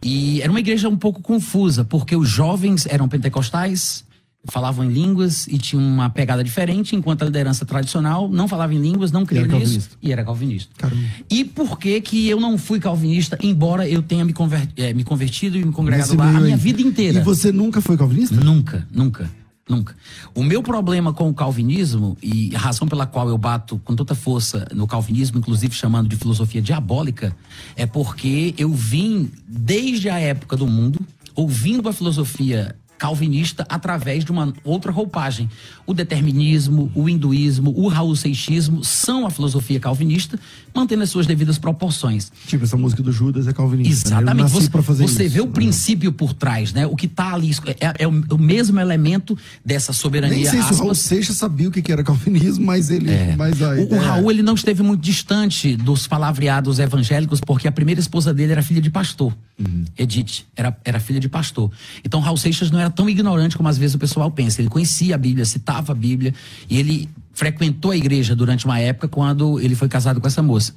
E 0.00 0.40
era 0.40 0.52
uma 0.52 0.60
igreja 0.60 0.88
um 0.88 0.96
pouco 0.96 1.20
confusa, 1.20 1.82
porque 1.84 2.14
os 2.14 2.28
jovens 2.28 2.86
eram 2.86 3.08
pentecostais, 3.08 4.04
falavam 4.50 4.84
em 4.84 4.88
línguas 4.92 5.46
e 5.46 5.56
tinham 5.56 5.84
uma 5.84 6.10
pegada 6.10 6.42
diferente, 6.42 6.96
enquanto 6.96 7.22
a 7.22 7.26
liderança 7.26 7.64
tradicional 7.64 8.28
não 8.28 8.48
falava 8.48 8.74
em 8.74 8.78
línguas, 8.80 9.12
não 9.12 9.24
cria 9.24 9.46
nisso 9.46 9.90
e 10.02 10.10
era 10.12 10.24
calvinista. 10.24 10.70
Caramba. 10.76 11.02
E 11.30 11.44
por 11.44 11.78
que 11.78 12.00
que 12.00 12.28
eu 12.28 12.40
não 12.40 12.58
fui 12.58 12.80
calvinista, 12.80 13.38
embora 13.42 13.88
eu 13.88 14.02
tenha 14.02 14.24
me, 14.24 14.32
conver- 14.32 14.68
eh, 14.76 14.92
me 14.92 15.04
convertido 15.04 15.56
e 15.56 15.64
me 15.64 15.72
congregado 15.72 16.16
lá 16.16 16.28
a 16.28 16.40
minha 16.40 16.54
aí. 16.56 16.60
vida 16.60 16.82
inteira? 16.82 17.20
E 17.20 17.22
você 17.22 17.52
nunca 17.52 17.80
foi 17.80 17.96
calvinista? 17.96 18.34
Nunca, 18.34 18.84
nunca, 18.90 19.30
nunca. 19.68 19.94
O 20.34 20.42
meu 20.42 20.60
problema 20.60 21.12
com 21.12 21.28
o 21.30 21.34
calvinismo, 21.34 22.16
e 22.20 22.50
a 22.56 22.58
razão 22.58 22.88
pela 22.88 23.06
qual 23.06 23.28
eu 23.28 23.38
bato 23.38 23.80
com 23.84 23.94
tanta 23.94 24.14
força 24.16 24.66
no 24.74 24.88
calvinismo, 24.88 25.38
inclusive 25.38 25.72
chamando 25.72 26.08
de 26.08 26.16
filosofia 26.16 26.60
diabólica, 26.60 27.34
é 27.76 27.86
porque 27.86 28.54
eu 28.58 28.72
vim, 28.72 29.30
desde 29.46 30.08
a 30.08 30.18
época 30.18 30.56
do 30.56 30.66
mundo, 30.66 30.98
ouvindo 31.34 31.88
a 31.88 31.92
filosofia 31.92 32.74
calvinista 33.02 33.66
através 33.68 34.24
de 34.24 34.30
uma 34.30 34.52
outra 34.62 34.92
roupagem. 34.92 35.50
O 35.84 35.92
determinismo, 35.92 36.88
o 36.94 37.08
hinduísmo, 37.08 37.74
o 37.76 37.88
raul 37.88 38.14
seixismo 38.14 38.84
são 38.84 39.26
a 39.26 39.30
filosofia 39.30 39.80
calvinista, 39.80 40.38
mantendo 40.72 41.02
as 41.02 41.10
suas 41.10 41.26
devidas 41.26 41.58
proporções. 41.58 42.30
Tipo, 42.46 42.62
essa 42.62 42.76
música 42.76 43.02
do 43.02 43.10
Judas 43.10 43.48
é 43.48 43.52
calvinista. 43.52 44.08
né? 44.10 44.16
Exatamente. 44.22 44.50
Você, 44.52 44.68
você 44.70 45.24
isso. 45.24 45.34
vê 45.34 45.40
o 45.40 45.48
princípio 45.48 46.12
por 46.12 46.32
trás, 46.32 46.72
né? 46.72 46.86
O 46.86 46.94
que 46.94 47.08
tá 47.08 47.34
ali 47.34 47.50
é, 47.80 48.04
é 48.04 48.06
o, 48.06 48.10
o 48.34 48.38
mesmo 48.38 48.78
elemento 48.78 49.36
dessa 49.64 49.92
soberania. 49.92 50.36
Nem 50.36 50.46
sei 50.46 50.62
se 50.62 50.72
o 50.72 50.76
Raul 50.76 50.90
aspas. 50.92 50.98
Seixas 51.06 51.36
sabia 51.36 51.68
o 51.68 51.72
que 51.72 51.90
era 51.90 52.04
calvinismo, 52.04 52.64
mas 52.64 52.88
ele. 52.88 53.10
Mas 53.36 53.60
a 53.60 53.70
O, 53.70 53.72
o 53.72 53.80
ideia- 53.82 54.00
Raul 54.00 54.30
ele 54.30 54.42
não 54.44 54.54
esteve 54.54 54.80
muito 54.84 55.00
distante 55.02 55.74
dos 55.76 56.06
palavreados 56.06 56.78
evangélicos, 56.78 57.40
porque 57.40 57.66
a 57.66 57.72
primeira 57.72 58.00
esposa 58.00 58.32
dele 58.32 58.52
era 58.52 58.62
filha 58.62 58.80
de 58.80 58.90
pastor. 58.90 59.34
Uhum. 59.58 59.84
Edith 59.98 60.44
era, 60.56 60.76
era 60.84 61.00
filha 61.00 61.18
de 61.20 61.28
pastor. 61.28 61.70
Então 62.04 62.20
Raul 62.20 62.36
Seixas 62.36 62.70
não 62.70 62.78
era 62.78 62.90
tão 62.92 63.08
ignorante 63.08 63.56
como 63.56 63.68
às 63.68 63.78
vezes 63.78 63.94
o 63.94 63.98
pessoal 63.98 64.30
pensa. 64.30 64.60
Ele 64.60 64.68
conhecia 64.68 65.14
a 65.14 65.18
Bíblia, 65.18 65.44
citava 65.44 65.92
a 65.92 65.94
Bíblia 65.94 66.34
e 66.68 66.78
ele 66.78 67.08
frequentou 67.32 67.90
a 67.90 67.96
igreja 67.96 68.36
durante 68.36 68.64
uma 68.66 68.78
época 68.78 69.08
quando 69.08 69.58
ele 69.58 69.74
foi 69.74 69.88
casado 69.88 70.20
com 70.20 70.26
essa 70.26 70.42
moça. 70.42 70.74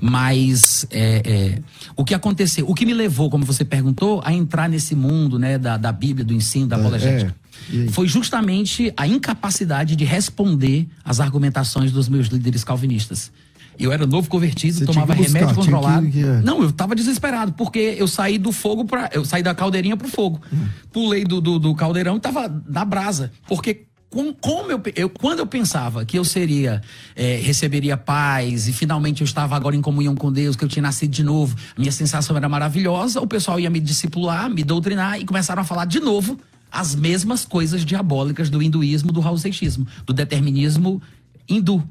Mas 0.00 0.86
é, 0.90 1.22
é, 1.24 1.58
o 1.96 2.04
que 2.04 2.14
aconteceu, 2.14 2.68
o 2.68 2.74
que 2.74 2.84
me 2.84 2.92
levou, 2.92 3.30
como 3.30 3.44
você 3.44 3.64
perguntou, 3.64 4.20
a 4.24 4.32
entrar 4.32 4.68
nesse 4.68 4.94
mundo 4.94 5.38
né, 5.38 5.58
da, 5.58 5.76
da 5.76 5.90
Bíblia, 5.90 6.24
do 6.24 6.34
ensino, 6.34 6.66
da 6.66 6.76
apologética, 6.76 7.34
é. 7.72 7.76
Aí? 7.76 7.88
foi 7.88 8.06
justamente 8.06 8.92
a 8.96 9.06
incapacidade 9.06 9.96
de 9.96 10.04
responder 10.04 10.86
às 11.04 11.20
argumentações 11.20 11.90
dos 11.90 12.08
meus 12.08 12.26
líderes 12.28 12.62
calvinistas. 12.62 13.32
Eu 13.78 13.92
era 13.92 14.06
novo 14.06 14.28
convertido, 14.28 14.78
Você 14.78 14.86
tomava 14.86 15.14
buscar, 15.14 15.32
remédio 15.38 15.54
controlado. 15.56 16.08
que- 16.10 16.22
é. 16.22 16.40
Não, 16.42 16.62
eu 16.62 16.70
tava 16.72 16.94
desesperado, 16.94 17.52
porque 17.54 17.94
eu 17.98 18.06
saí 18.08 18.38
do 18.38 18.52
fogo 18.52 18.84
para 18.84 19.10
Eu 19.12 19.24
saí 19.24 19.42
da 19.42 19.54
caldeirinha 19.54 19.96
pro 19.96 20.08
fogo. 20.08 20.40
Hum. 20.52 20.66
Pulei 20.92 21.24
do, 21.24 21.40
do, 21.40 21.58
do 21.58 21.74
caldeirão 21.74 22.16
e 22.16 22.20
tava 22.20 22.48
na 22.68 22.84
brasa. 22.84 23.32
Porque 23.48 23.86
com- 24.10 24.32
como 24.32 24.70
eu, 24.70 24.80
eu- 24.94 25.08
quando 25.10 25.40
eu 25.40 25.46
pensava 25.46 26.04
que 26.04 26.16
eu 26.16 26.24
seria, 26.24 26.80
eh, 27.16 27.40
receberia 27.42 27.96
paz 27.96 28.68
e 28.68 28.72
finalmente 28.72 29.22
eu 29.22 29.24
estava 29.24 29.56
agora 29.56 29.74
em 29.74 29.80
comunhão 29.80 30.14
com 30.14 30.30
Deus, 30.30 30.54
que 30.54 30.64
eu 30.64 30.68
tinha 30.68 30.82
nascido 30.84 31.10
de 31.10 31.24
novo, 31.24 31.56
a 31.76 31.80
minha 31.80 31.90
sensação 31.90 32.36
era 32.36 32.48
maravilhosa, 32.48 33.20
o 33.20 33.26
pessoal 33.26 33.58
ia 33.58 33.68
me 33.68 33.80
discipular, 33.80 34.48
me 34.48 34.62
doutrinar 34.62 35.18
e 35.20 35.24
começaram 35.24 35.62
a 35.62 35.64
falar 35.64 35.84
de 35.86 35.98
novo 35.98 36.38
as 36.70 36.94
mesmas 36.94 37.44
coisas 37.44 37.84
diabólicas 37.84 38.48
do 38.50 38.62
hinduísmo, 38.62 39.10
do 39.10 39.18
raul 39.20 39.36
seixismo, 39.38 39.84
do 40.06 40.12
determinismo 40.12 41.02
hindu. 41.48 41.82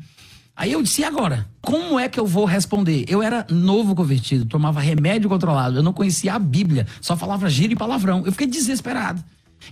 Aí 0.56 0.72
eu 0.72 0.84
disse, 0.84 1.01
e 1.01 1.04
agora? 1.04 1.47
Como 1.62 1.99
é 1.99 2.08
que 2.08 2.20
eu 2.20 2.28
vou 2.28 2.45
responder? 2.45 3.06
Eu 3.08 3.24
era 3.24 3.45
novo 3.49 3.95
convertido, 3.95 4.45
tomava 4.45 4.80
remédio 4.80 5.28
controlado, 5.30 5.78
eu 5.78 5.84
não 5.84 5.93
conhecia 5.93 6.36
a 6.36 6.39
Bíblia, 6.39 6.86
só 7.01 7.18
falava 7.18 7.49
gíria 7.49 7.74
e 7.74 7.78
palavrão. 7.78 8.24
Eu 8.26 8.32
fiquei 8.32 8.47
desesperado. 8.47 9.24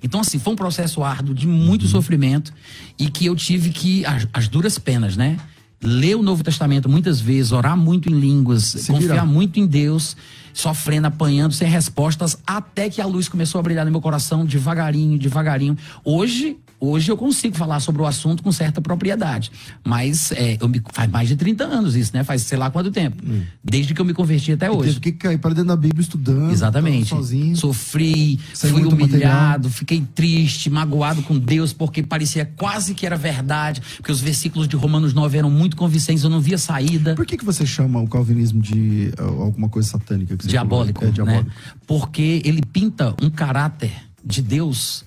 Então, 0.02 0.22
assim, 0.22 0.40
foi 0.40 0.54
um 0.54 0.56
processo 0.56 1.04
árduo 1.04 1.36
de 1.36 1.46
muito 1.48 1.88
sofrimento 1.88 2.54
e 2.98 3.10
que 3.10 3.26
eu 3.26 3.36
tive 3.36 3.70
que, 3.70 4.06
as, 4.06 4.28
as 4.34 4.48
duras 4.48 4.80
penas, 4.80 5.18
né? 5.18 5.38
Ler 5.84 6.16
o 6.16 6.24
Novo 6.24 6.44
Testamento 6.44 6.88
muitas 6.88 7.20
vezes, 7.20 7.52
orar 7.52 7.76
muito 7.76 8.10
em 8.10 8.14
línguas, 8.14 8.74
confiar 8.88 9.00
virar. 9.00 9.26
muito 9.26 9.60
em 9.60 9.66
Deus, 9.66 10.16
sofrendo, 10.54 11.08
apanhando, 11.08 11.54
sem 11.54 11.68
respostas, 11.68 12.38
até 12.46 12.90
que 12.90 13.02
a 13.02 13.06
luz 13.06 13.28
começou 13.28 13.60
a 13.60 13.62
brilhar 13.64 13.84
no 13.86 13.92
meu 13.92 14.02
coração 14.02 14.46
devagarinho, 14.46 15.18
devagarinho. 15.18 15.78
Hoje, 16.06 16.58
hoje 16.82 17.12
eu 17.12 17.16
consigo 17.16 17.56
falar 17.56 17.80
sobre 17.80 18.02
o 18.02 18.06
assunto 18.08 18.42
com 18.42 18.52
certa 18.52 18.82
propriedade. 18.82 19.52
Mas 19.86 20.32
é, 20.32 20.58
eu 20.60 20.68
me- 20.68 20.82
faz 20.92 21.10
mais 21.10 21.30
de 21.30 21.36
30 21.36 21.64
anos 21.64 21.96
isso, 21.96 22.12
né? 22.14 22.24
Faz 22.24 22.42
sei 22.42 22.58
lá 22.58 22.70
quanto 22.72 22.90
tempo. 22.92 23.24
Desde 23.64 23.94
que 23.94 24.02
eu 24.02 24.06
me 24.06 24.14
converti 24.14 24.52
até 24.52 24.70
hoje. 24.70 24.96
Teve 24.96 25.00
que 25.00 25.12
cair 25.14 25.38
para 25.38 25.52
dentro 25.52 25.68
da 25.70 25.76
Bíblia 25.78 26.02
estudando. 26.02 26.52
Exatamente. 26.52 27.10
Sozinho. 27.10 27.56
Sofri, 27.56 28.40
Sem 28.54 28.72
fui 28.72 28.84
humilhado, 28.86 29.70
fiquei 29.70 30.02
triste, 30.16 30.70
magoado 30.70 31.22
com 31.22 31.38
Deus, 31.38 31.72
porque 31.72 32.02
parecia 32.02 32.46
quase 32.58 32.94
que 32.96 33.06
era 33.06 33.16
verdade, 33.16 33.82
porque 33.98 34.12
os 34.12 34.20
versículos 34.20 34.68
de 34.68 34.76
Romanos 34.76 35.14
9 35.14 35.38
eram 35.38 35.52
muito 35.52 35.78
convincentes, 35.78 36.24
eu 36.24 36.30
não 36.30 36.42
via 36.42 36.58
saída. 36.58 37.14
Por 37.16 37.26
que, 37.26 37.38
que 37.38 37.46
você 37.46 37.66
chama 37.66 38.00
o 38.02 38.08
calvinismo 38.08 38.62
de 38.62 39.14
uh, 39.20 39.44
alguma 39.44 39.70
coisa 39.70 39.88
satânica? 39.90 40.36
diabólico? 40.38 41.06
É 41.06 41.12
diabólico. 41.12 41.46
né? 41.48 41.56
Porque 41.86 42.42
ele 42.44 42.62
pinta 42.62 43.14
um 43.22 43.30
caráter 43.30 43.92
de 44.26 44.42
Deus 44.42 45.04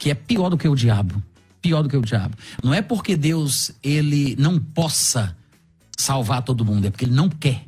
que 0.00 0.10
é 0.10 0.14
pior 0.14 0.48
do 0.48 0.56
que 0.56 0.66
o 0.66 0.74
diabo. 0.74 1.22
Pior 1.60 1.82
do 1.82 1.88
que 1.88 1.96
o 1.96 2.00
diabo. 2.00 2.34
Não 2.64 2.72
é 2.72 2.80
porque 2.80 3.14
Deus 3.14 3.70
ele 3.82 4.34
não 4.38 4.58
possa 4.58 5.36
salvar 5.96 6.42
todo 6.42 6.64
mundo, 6.64 6.86
é 6.86 6.90
porque 6.90 7.04
ele 7.04 7.14
não 7.14 7.28
quer. 7.28 7.66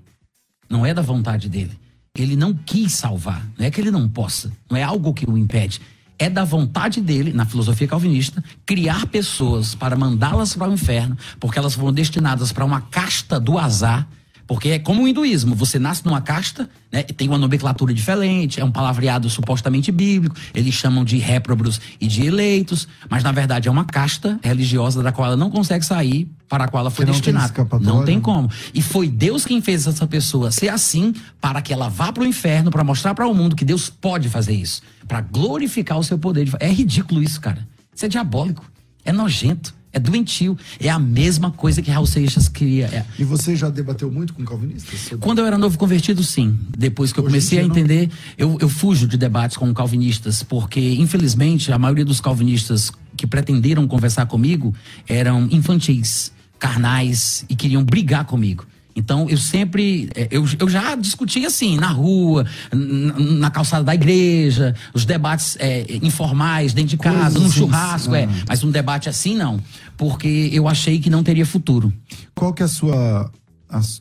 Não 0.69 0.87
é 0.87 0.95
da 0.95 1.03
vontade 1.03 1.51
dele. 1.51 1.79
Ele 2.17 2.35
não 2.35 2.55
quis 2.55 2.95
salvar. 2.95 3.47
Não 3.59 3.67
é 3.67 3.71
que 3.71 3.79
ele 3.79 3.91
não 3.91 4.09
possa. 4.09 4.51
Não 4.71 4.79
é 4.79 4.83
algo 4.83 5.13
que 5.13 5.29
o 5.29 5.37
impede. 5.37 5.79
É 6.19 6.31
da 6.31 6.43
vontade 6.43 7.03
dele, 7.03 7.35
na 7.35 7.45
filosofia 7.45 7.87
calvinista, 7.87 8.43
criar 8.65 9.07
pessoas 9.09 9.75
para 9.75 9.95
mandá-las 9.95 10.55
para 10.55 10.71
o 10.71 10.73
inferno, 10.73 11.19
porque 11.39 11.59
elas 11.59 11.75
foram 11.75 11.93
destinadas 11.93 12.51
para 12.51 12.65
uma 12.65 12.81
casta 12.81 13.39
do 13.39 13.59
azar. 13.59 14.09
Porque 14.53 14.69
é 14.69 14.79
como 14.79 15.03
o 15.05 15.09
hinduísmo, 15.09 15.55
você 15.55 15.79
nasce 15.79 16.05
numa 16.05 16.21
casta, 16.21 16.69
né, 16.93 17.03
tem 17.03 17.27
uma 17.27 17.39
nomenclatura 17.39 17.95
diferente, 17.95 18.61
é 18.61 18.65
um 18.65 18.71
palavreado 18.71 19.31
supostamente 19.31 19.91
bíblico, 19.91 20.37
eles 20.55 20.75
chamam 20.75 21.07
de 21.07 21.17
réprobos 21.17 21.81
e 21.99 22.07
de 22.07 22.27
eleitos, 22.27 22.87
mas 23.09 23.23
na 23.25 23.33
verdade 23.33 23.67
é 23.67 23.71
uma 23.71 23.87
casta 23.87 24.39
religiosa 24.45 25.03
da 25.03 25.11
qual 25.11 25.29
ela 25.29 25.37
não 25.39 25.51
consegue 25.51 25.87
sair, 25.87 26.29
para 26.51 26.65
a 26.65 26.69
qual 26.69 26.83
ela 26.83 26.91
foi 26.91 27.07
não 27.07 27.15
destinada. 27.15 27.49
Não 27.87 28.05
tem 28.05 28.21
como. 28.21 28.51
E 28.75 28.83
foi 28.83 29.09
Deus 29.09 29.47
quem 29.47 29.63
fez 29.63 29.87
essa 29.87 30.07
pessoa 30.07 30.51
ser 30.51 30.69
assim 30.69 31.15
para 31.41 31.63
que 31.63 31.73
ela 31.73 31.89
vá 31.89 32.13
para 32.13 32.23
o 32.23 32.27
inferno, 32.27 32.71
para 32.71 32.85
mostrar 32.85 33.15
para 33.15 33.27
o 33.27 33.33
mundo 33.35 33.57
que 33.57 33.65
Deus 33.65 33.89
pode 33.89 34.29
fazer 34.29 34.53
isso, 34.53 34.83
para 35.09 35.23
glorificar 35.23 35.99
o 35.99 36.05
seu 36.05 36.19
poder. 36.19 36.45
de- 36.45 36.53
É 36.61 36.69
ridículo 36.69 37.23
isso, 37.23 37.41
cara. 37.41 37.67
Isso 37.97 38.05
é 38.05 38.09
diabólico, 38.09 38.71
é 39.03 39.13
nojento, 39.13 39.75
é 39.93 39.99
doentio. 40.01 40.57
É 40.81 40.89
a 40.89 40.99
mesma 40.99 41.51
coisa 41.51 41.83
que 41.83 41.91
Raul 41.91 42.07
Seixas 42.07 42.49
queria. 42.49 42.87
É. 42.87 43.05
E 43.19 43.25
você 43.25 43.55
já 43.55 43.69
debateu 43.69 44.11
muito 44.11 44.33
com 44.35 44.45
calvinistas? 44.45 44.99
sobre- 45.01 45.19
Quando 45.19 45.39
eu 45.41 45.47
era 45.47 45.59
novo 45.59 45.77
convertido, 45.79 46.23
sim. 46.23 46.59
Depois 46.77 47.13
que 47.13 47.19
eu 47.21 47.25
Hoje 47.25 47.33
comecei 47.33 47.59
a 47.59 47.63
dia, 47.63 47.69
não? 47.69 47.77
entender, 47.77 48.11
eu, 48.39 48.57
eu 48.61 48.69
fujo 48.69 49.07
de 49.07 49.17
debates 49.17 49.57
com 49.57 49.73
calvinistas, 49.75 50.43
porque, 50.43 50.81
infelizmente, 50.95 51.71
a 51.73 51.79
maioria 51.79 52.05
dos 52.05 52.21
calvinistas 52.21 52.91
que 53.17 53.27
pretenderam 53.27 53.87
conversar 53.87 54.27
comigo 54.27 54.75
eram 55.07 55.47
infantis, 55.51 56.33
carnais 56.59 57.45
e 57.49 57.55
queriam 57.55 57.85
brigar 57.85 58.25
comigo. 58.25 58.65
Então, 58.95 59.29
eu 59.29 59.37
sempre. 59.39 60.09
eh, 60.15 60.29
Eu, 60.31 60.45
eu 60.59 60.69
já 60.69 60.95
discutia 60.95 61.47
assim, 61.47 61.77
na 61.77 61.89
rua, 61.89 62.47
na 62.73 63.51
calçada 63.51 63.85
da 63.85 63.95
igreja, 63.95 64.75
os 64.95 65.05
debates 65.05 65.57
eh, 65.61 65.87
informais, 66.03 66.73
dentro 66.73 66.91
de 66.91 66.97
casa, 66.99 67.19
Coisas 67.39 67.43
num 67.43 67.51
churrasco, 67.51 68.15
é. 68.15 68.25
ah. 68.25 68.29
Mas 68.49 68.63
um 68.65 68.71
debate 68.71 69.09
assim, 69.09 69.35
não. 69.37 69.61
Porque 69.97 70.51
eu 70.53 70.69
achei 70.69 70.99
que 70.99 71.09
não 71.11 71.23
teria 71.23 71.47
futuro. 71.47 71.93
Qual 72.35 72.53
que 72.53 72.63
é 72.63 72.67
a 72.67 72.69
sua. 72.69 73.31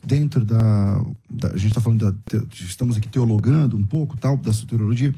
dentro 0.04 0.44
da, 0.44 1.00
da- 1.30 1.48
A 1.48 1.56
gente 1.56 1.68
está 1.68 1.80
falando 1.80 2.12
da. 2.12 2.42
estamos 2.52 2.96
aqui 2.96 3.08
teologando 3.08 3.76
um 3.76 3.84
pouco, 3.84 4.16
tal, 4.16 4.36
da 4.36 4.52
soteriologia. 4.52 5.14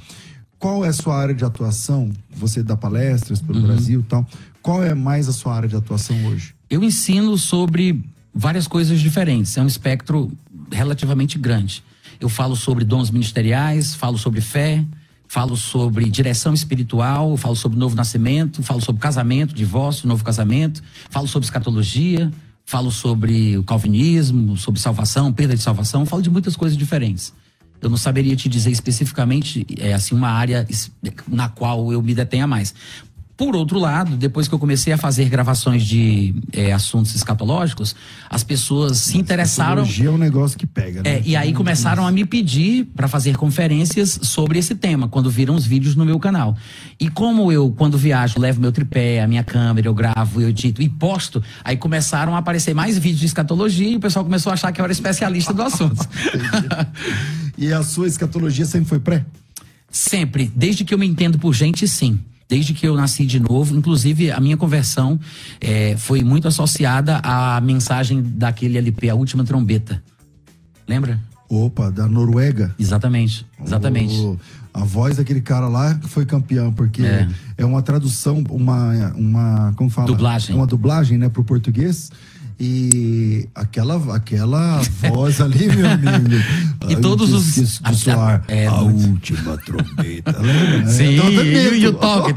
Qual 0.59 0.85
é 0.85 0.89
a 0.89 0.93
sua 0.93 1.17
área 1.21 1.35
de 1.35 1.45
atuação? 1.45 2.11
Você 2.35 2.63
dá 2.63 2.77
palestras 2.77 3.41
pelo 3.43 3.59
Uhum. 3.61 3.67
Brasil 3.67 4.01
e 4.01 4.05
tal. 4.05 4.27
Qual 4.63 4.83
é 4.83 4.95
mais 4.95 5.29
a 5.29 5.33
sua 5.33 5.55
área 5.55 5.69
de 5.69 5.77
atuação 5.77 6.17
hoje? 6.27 6.55
Eu 6.71 6.83
ensino 6.83 7.37
sobre 7.37 8.03
várias 8.35 8.67
coisas 8.67 9.01
diferentes. 9.01 9.57
É 9.57 9.63
um 9.63 9.67
espectro 9.67 10.33
relativamente 10.71 11.39
grande. 11.39 11.83
Eu 12.21 12.29
falo 12.29 12.57
sobre 12.57 12.85
dons 12.85 13.11
ministeriais, 13.11 13.95
falo 13.95 14.19
sobre 14.19 14.41
fé, 14.41 14.85
falo 15.29 15.57
sobre 15.57 16.09
direção 16.09 16.55
espiritual, 16.55 17.37
falo 17.37 17.57
sobre 17.57 17.79
novo 17.79 17.95
nascimento, 17.95 18.63
falo 18.63 18.81
sobre 18.81 19.01
casamento, 19.01 19.55
divórcio, 19.55 20.09
novo 20.09 20.25
casamento, 20.25 20.83
falo 21.11 21.27
sobre 21.27 21.47
escatologia, 21.47 22.31
falo 22.65 22.91
sobre 22.91 23.57
o 23.59 23.63
calvinismo, 23.63 24.57
sobre 24.57 24.81
salvação, 24.81 25.33
perda 25.33 25.55
de 25.55 25.63
salvação, 25.63 26.07
falo 26.07 26.23
de 26.23 26.31
muitas 26.31 26.57
coisas 26.57 26.77
diferentes. 26.77 27.33
Eu 27.81 27.91
não 27.91 27.97
saberia 27.99 28.35
te 28.35 28.49
dizer 28.49 28.71
especificamente, 28.71 29.67
é 29.79 29.93
assim, 29.93 30.15
uma 30.15 30.31
área 30.31 30.67
na 31.29 31.49
qual 31.49 31.93
eu 31.93 32.01
me 32.01 32.15
detenha 32.15 32.47
mais. 32.47 32.75
Por 33.37 33.57
outro 33.57 33.81
lado, 33.81 34.17
depois 34.17 34.47
que 34.47 34.55
eu 34.55 34.59
comecei 34.61 34.93
a 34.93 34.97
fazer 34.97 35.29
gravações 35.29 35.83
de 35.83 36.35
eh, 36.53 36.73
assuntos 36.73 37.17
escatológicos, 37.17 37.97
as 38.31 38.45
pessoas 38.45 38.99
se 38.99 39.19
interessaram. 39.19 39.83
Escatologia 39.83 40.07
é 40.07 40.11
um 40.11 40.19
negócio 40.19 40.57
que 40.57 40.67
pega, 40.67 41.03
né? 41.03 41.17
É, 41.17 41.23
e 41.25 41.35
aí 41.35 41.53
começaram 41.53 42.07
a 42.07 42.13
me 42.13 42.25
pedir 42.25 42.85
para 42.95 43.09
fazer 43.09 43.37
conferências 43.37 44.21
sobre 44.23 44.59
esse 44.59 44.77
tema, 44.77 45.09
quando 45.09 45.29
viram 45.29 45.57
os 45.57 45.67
vídeos 45.67 45.97
no 45.97 46.05
meu 46.05 46.21
canal. 46.21 46.57
E 47.01 47.09
como 47.09 47.51
eu, 47.51 47.75
quando 47.77 47.99
viajo, 47.99 48.39
levo 48.39 48.61
meu 48.61 48.71
tripé, 48.71 49.21
a 49.21 49.27
minha 49.27 49.43
câmera, 49.43 49.89
eu 49.89 49.95
gravo, 49.95 50.41
eu 50.41 50.51
edito 50.51 50.81
e 50.81 50.89
posto, 50.89 51.43
aí 51.65 51.77
começaram 51.77 52.37
a 52.37 52.39
aparecer 52.39 52.73
mais 52.73 52.97
vídeos 52.97 53.21
de 53.21 53.27
escatologia 53.27 53.89
e 53.89 53.97
o 53.97 54.01
pessoal 54.01 54.25
começou 54.25 54.51
a 54.51 54.55
achar 54.55 54.71
que 54.71 54.81
eu 54.81 54.85
era 54.85 54.93
especialista 54.93 55.53
do 55.53 55.63
assunto. 55.63 56.09
E 57.57 57.73
a 57.73 57.83
sua 57.83 58.07
escatologia 58.09 58.67
sempre 58.67 58.89
foi 58.89 58.99
pré? 58.99 59.25
Sempre, 59.89 60.51
desde 60.55 60.85
que 60.85 60.93
eu 60.93 60.99
me 60.99 61.07
entendo 61.07 61.39
por 61.39 61.53
gente, 61.55 61.87
sim. 61.87 62.19
Desde 62.49 62.75
que 62.75 62.87
eu 62.87 62.95
nasci 62.95 63.25
de 63.25 63.41
novo, 63.41 63.75
inclusive 63.77 64.31
a 64.31 64.39
minha 64.39 64.57
conversão 64.57 65.19
eh, 65.61 65.95
foi 65.97 66.23
muito 66.23 66.47
associada 66.47 67.19
à 67.25 67.61
mensagem 67.61 68.23
daquele 68.23 68.77
LP, 68.79 69.09
A 69.09 69.15
Última 69.15 69.45
Trombeta. 69.45 70.03
Lembra? 70.87 71.19
Opa, 71.49 71.91
da 71.91 72.07
Noruega. 72.07 72.75
Exatamente, 72.79 73.47
exatamente. 73.65 74.15
O- 74.15 74.39
a 74.73 74.83
voz 74.85 75.17
daquele 75.19 75.41
cara 75.41 75.69
lá 75.69 75.95
que 75.95 76.09
foi 76.09 76.27
campeão, 76.27 76.73
porque 76.73 77.01
é, 77.03 77.29
É. 77.57 77.65
uma 77.65 77.81
tradução, 77.81 78.43
uma, 78.51 79.13
uma, 79.17 79.73
como 79.77 79.89
fala? 79.89 80.09
Dublagem. 80.09 80.53
É 80.55 80.59
uma 80.59 80.67
dublagem, 80.67 81.17
né, 81.17 81.29
pro 81.29 81.45
português. 81.45 82.11
E 82.59 83.49
aquela, 83.55 84.15
aquela 84.15 84.81
voz 85.13 85.41
ali, 85.41 85.67
meu 85.75 85.89
amigo. 85.89 86.35
E 86.89 86.97
todos 86.97 87.33
os- 87.33 87.81
a- 87.85 88.43
é, 88.49 88.67
a 88.67 88.81
última 88.81 89.57
trombeta. 89.59 90.35
Sim, 90.89 91.19
até 91.19 91.75
e 91.77 91.87
o- 91.87 91.91
e 91.91 91.93
toque. 91.93 92.35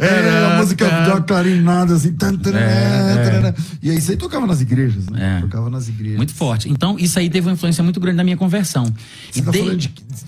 É, 0.00 0.54
a 0.54 0.58
música 0.60 0.88
tá. 0.88 1.08
uma 1.14 1.20
clarinada 1.22 1.94
assim. 1.94 2.14
É, 2.54 3.46
é. 3.48 3.54
E 3.82 3.90
aí 3.90 3.98
isso 3.98 4.10
aí 4.10 4.16
tocava 4.16 4.46
nas 4.46 4.60
igrejas, 4.60 5.06
né? 5.08 5.38
É. 5.38 5.40
Tocava 5.42 5.70
nas 5.70 5.88
igrejas. 5.88 6.16
Muito 6.16 6.34
forte. 6.34 6.68
Então, 6.68 6.96
isso 6.98 7.18
aí 7.18 7.28
teve 7.30 7.46
uma 7.48 7.54
influência 7.54 7.82
muito 7.82 8.00
grande 8.00 8.16
na 8.16 8.24
minha 8.24 8.36
conversão. 8.36 8.84
Você 9.30 9.40
E 9.40 9.42
tá 9.42 9.50
de- 9.50 9.58
falando 9.58 9.78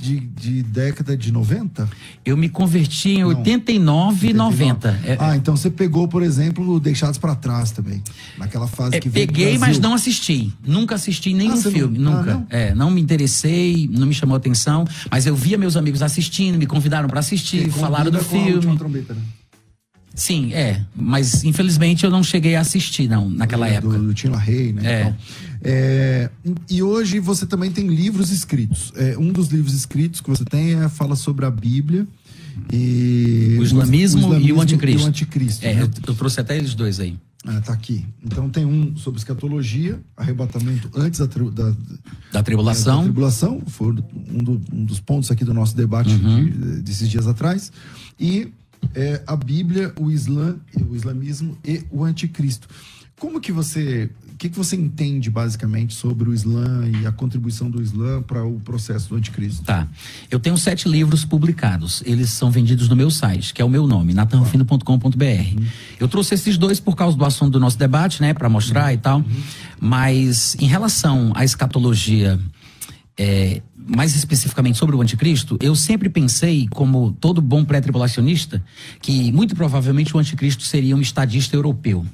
de, 0.01 0.63
década 0.63 1.17
de 1.17 1.33
90? 1.33 1.89
Eu 2.25 2.37
me 2.37 2.49
converti 2.49 3.11
em 3.11 3.21
Não. 3.23 3.29
89 3.29 4.29
e 4.29 4.33
90. 4.33 4.99
É, 5.05 5.17
Ah, 5.21 5.37
então 5.37 5.57
você 5.57 5.71
pegou, 5.71 6.07
por 6.09 6.23
exemplo, 6.23 6.79
Deixados 6.81 7.19
pra 7.19 7.35
Trás 7.35 7.71
também. 7.71 8.03
Naquela 8.39 8.67
fase 8.67 9.01
que 9.01 9.09
veio 9.09 9.27
peguei, 9.27 9.59
mas 9.59 9.79
não 9.79 9.95
assisti. 9.95 10.53
Nunca 10.67 10.95
assisti 10.95 11.33
nenhum 11.35 11.55
Ah, 11.55 11.71
filme, 11.71 11.99
ah, 11.99 12.01
nunca. 12.01 12.47
É, 12.51 12.75
não 12.75 12.91
me 12.91 13.01
interessei, 13.01 13.48
não 13.91 14.07
me 14.07 14.15
chamou 14.15 14.37
atenção, 14.37 14.87
mas 15.11 15.27
eu 15.27 15.35
via 15.35 15.57
meus 15.59 15.77
amigos 15.77 16.03
assistindo, 16.03 16.59
me 16.59 16.67
convidaram 16.67 17.09
para 17.09 17.21
assistir, 17.21 17.71
falaram 17.71 18.11
do 18.11 18.21
filme. 18.21 18.77
trombeta, 18.77 19.15
né? 19.15 19.21
Sim, 20.15 20.53
é, 20.53 20.85
mas 20.97 21.45
infelizmente 21.45 22.05
eu 22.05 22.11
não 22.11 22.25
cheguei 22.25 22.57
a 22.57 22.61
assistir 22.61 23.09
não 23.09 23.31
naquela 23.31 23.69
do, 23.69 23.73
época. 23.73 23.99
Do 23.99 24.13
Tim 24.13 24.29
LaHaye, 24.29 24.73
né? 24.73 24.83
É. 24.85 25.01
Então, 25.01 25.17
é, 25.63 26.31
e 26.69 26.83
hoje 26.83 27.21
você 27.21 27.47
também 27.47 27.71
tem 27.71 27.87
livros 27.87 28.31
escritos. 28.31 28.93
É, 28.97 29.17
um 29.17 29.33
dos 29.33 29.49
livros 29.49 29.75
escritos 29.75 30.21
que 30.21 30.29
você 30.29 30.45
tem 30.45 30.75
é, 30.75 30.89
fala 30.89 31.15
sobre 31.15 31.47
a 31.47 31.51
Bíblia 31.51 32.05
e 32.73 33.57
O 33.61 33.63
islamismo 33.63 34.35
e 34.41 34.53
o 34.53 34.61
anticristo. 34.61 35.01
E 35.01 35.05
o 35.05 35.07
anticristo 35.07 35.65
É, 35.65 35.75
né? 35.75 35.83
eu, 35.83 35.91
eu 36.09 36.15
trouxe 36.15 36.41
até 36.41 36.57
eles 36.57 36.75
dois 36.75 36.99
aí. 36.99 37.17
Ah, 37.47 37.61
tá 37.61 37.73
aqui. 37.73 38.05
Então 38.25 38.51
tem 38.51 38.65
um 38.67 38.97
sobre 38.97 39.19
escatologia, 39.19 40.01
arrebatamento 40.17 40.91
antes 40.95 41.21
da, 41.21 41.27
tri- 41.29 41.51
da, 41.51 41.71
Da 41.71 41.77
da 42.33 42.43
tribulação. 42.43 43.05
tribulação, 43.05 43.63
foi 43.67 43.93
um, 43.93 44.39
do- 44.39 44.61
um 44.73 44.85
dos 44.85 44.99
pontos 45.01 45.31
aqui 45.31 45.45
do 45.45 45.55
nosso 45.55 45.77
debate 45.77 46.11
Uhum. 46.15 46.45
de- 46.45 46.83
desses 46.83 47.09
dias 47.09 47.27
atrás. 47.27 47.71
E 48.19 48.53
é, 48.95 49.23
a 49.27 49.37
Bíblia, 49.37 49.93
o 50.01 50.11
Islã, 50.11 50.57
o 50.89 50.95
islamismo 50.97 51.57
e 51.65 51.85
o 51.91 52.05
anticristo. 52.05 52.69
Como 53.19 53.41
que 53.41 53.51
você, 53.53 54.11
que, 54.39 54.49
que 54.49 54.57
você 54.57 54.77
entende 54.77 55.29
basicamente 55.31 55.93
sobre 55.95 56.31
o 56.31 56.33
Islã 56.33 56.89
e 56.89 57.05
a 57.05 57.11
contribuição 57.11 57.69
do 57.69 57.83
Islã 57.83 58.23
para 58.23 58.45
o 58.45 58.61
processo 58.61 59.09
do 59.09 59.17
anticristo? 59.17 59.65
Tá. 59.65 59.89
Eu 60.31 60.39
tenho 60.39 60.57
sete 60.57 60.89
livros 60.89 61.25
publicados. 61.25 62.03
Eles 62.07 62.31
são 62.31 62.49
vendidos 62.49 62.89
no 62.89 62.95
meu 62.95 63.11
site, 63.11 63.53
que 63.53 63.61
é 63.61 63.65
o 63.65 63.69
meu 63.69 63.87
nome, 63.87 64.15
natanrufino.com.br. 64.15 65.63
Eu 65.99 66.07
trouxe 66.07 66.35
esses 66.35 66.57
dois 66.57 66.79
por 66.79 66.95
causa 66.95 67.17
do 67.17 67.25
assunto 67.25 67.51
do 67.51 67.61
nosso 67.61 67.77
debate, 67.77 68.23
né, 68.23 68.33
para 68.33 68.49
mostrar 68.49 68.95
e 68.95 68.99
tal. 68.99 69.25
Mas 69.81 70.57
em 70.61 70.67
relação 70.67 71.33
à 71.35 71.45
escatologia, 71.45 72.39
é, 73.19 73.61
mais 73.77 74.15
especificamente 74.15 74.79
sobre 74.79 74.95
o 74.95 75.03
anticristo, 75.03 75.59
eu 75.61 75.75
sempre 75.75 76.09
pensei, 76.09 76.69
como 76.69 77.11
todo 77.11 77.43
bom 77.43 77.65
pré-tribulacionista, 77.65 78.63
que 79.03 79.33
muito 79.33 79.57
provavelmente 79.57 80.17
o 80.17 80.21
anticristo 80.21 80.63
seria 80.63 80.95
um 80.95 81.01
estadista 81.01 81.57
europeu. 81.57 82.07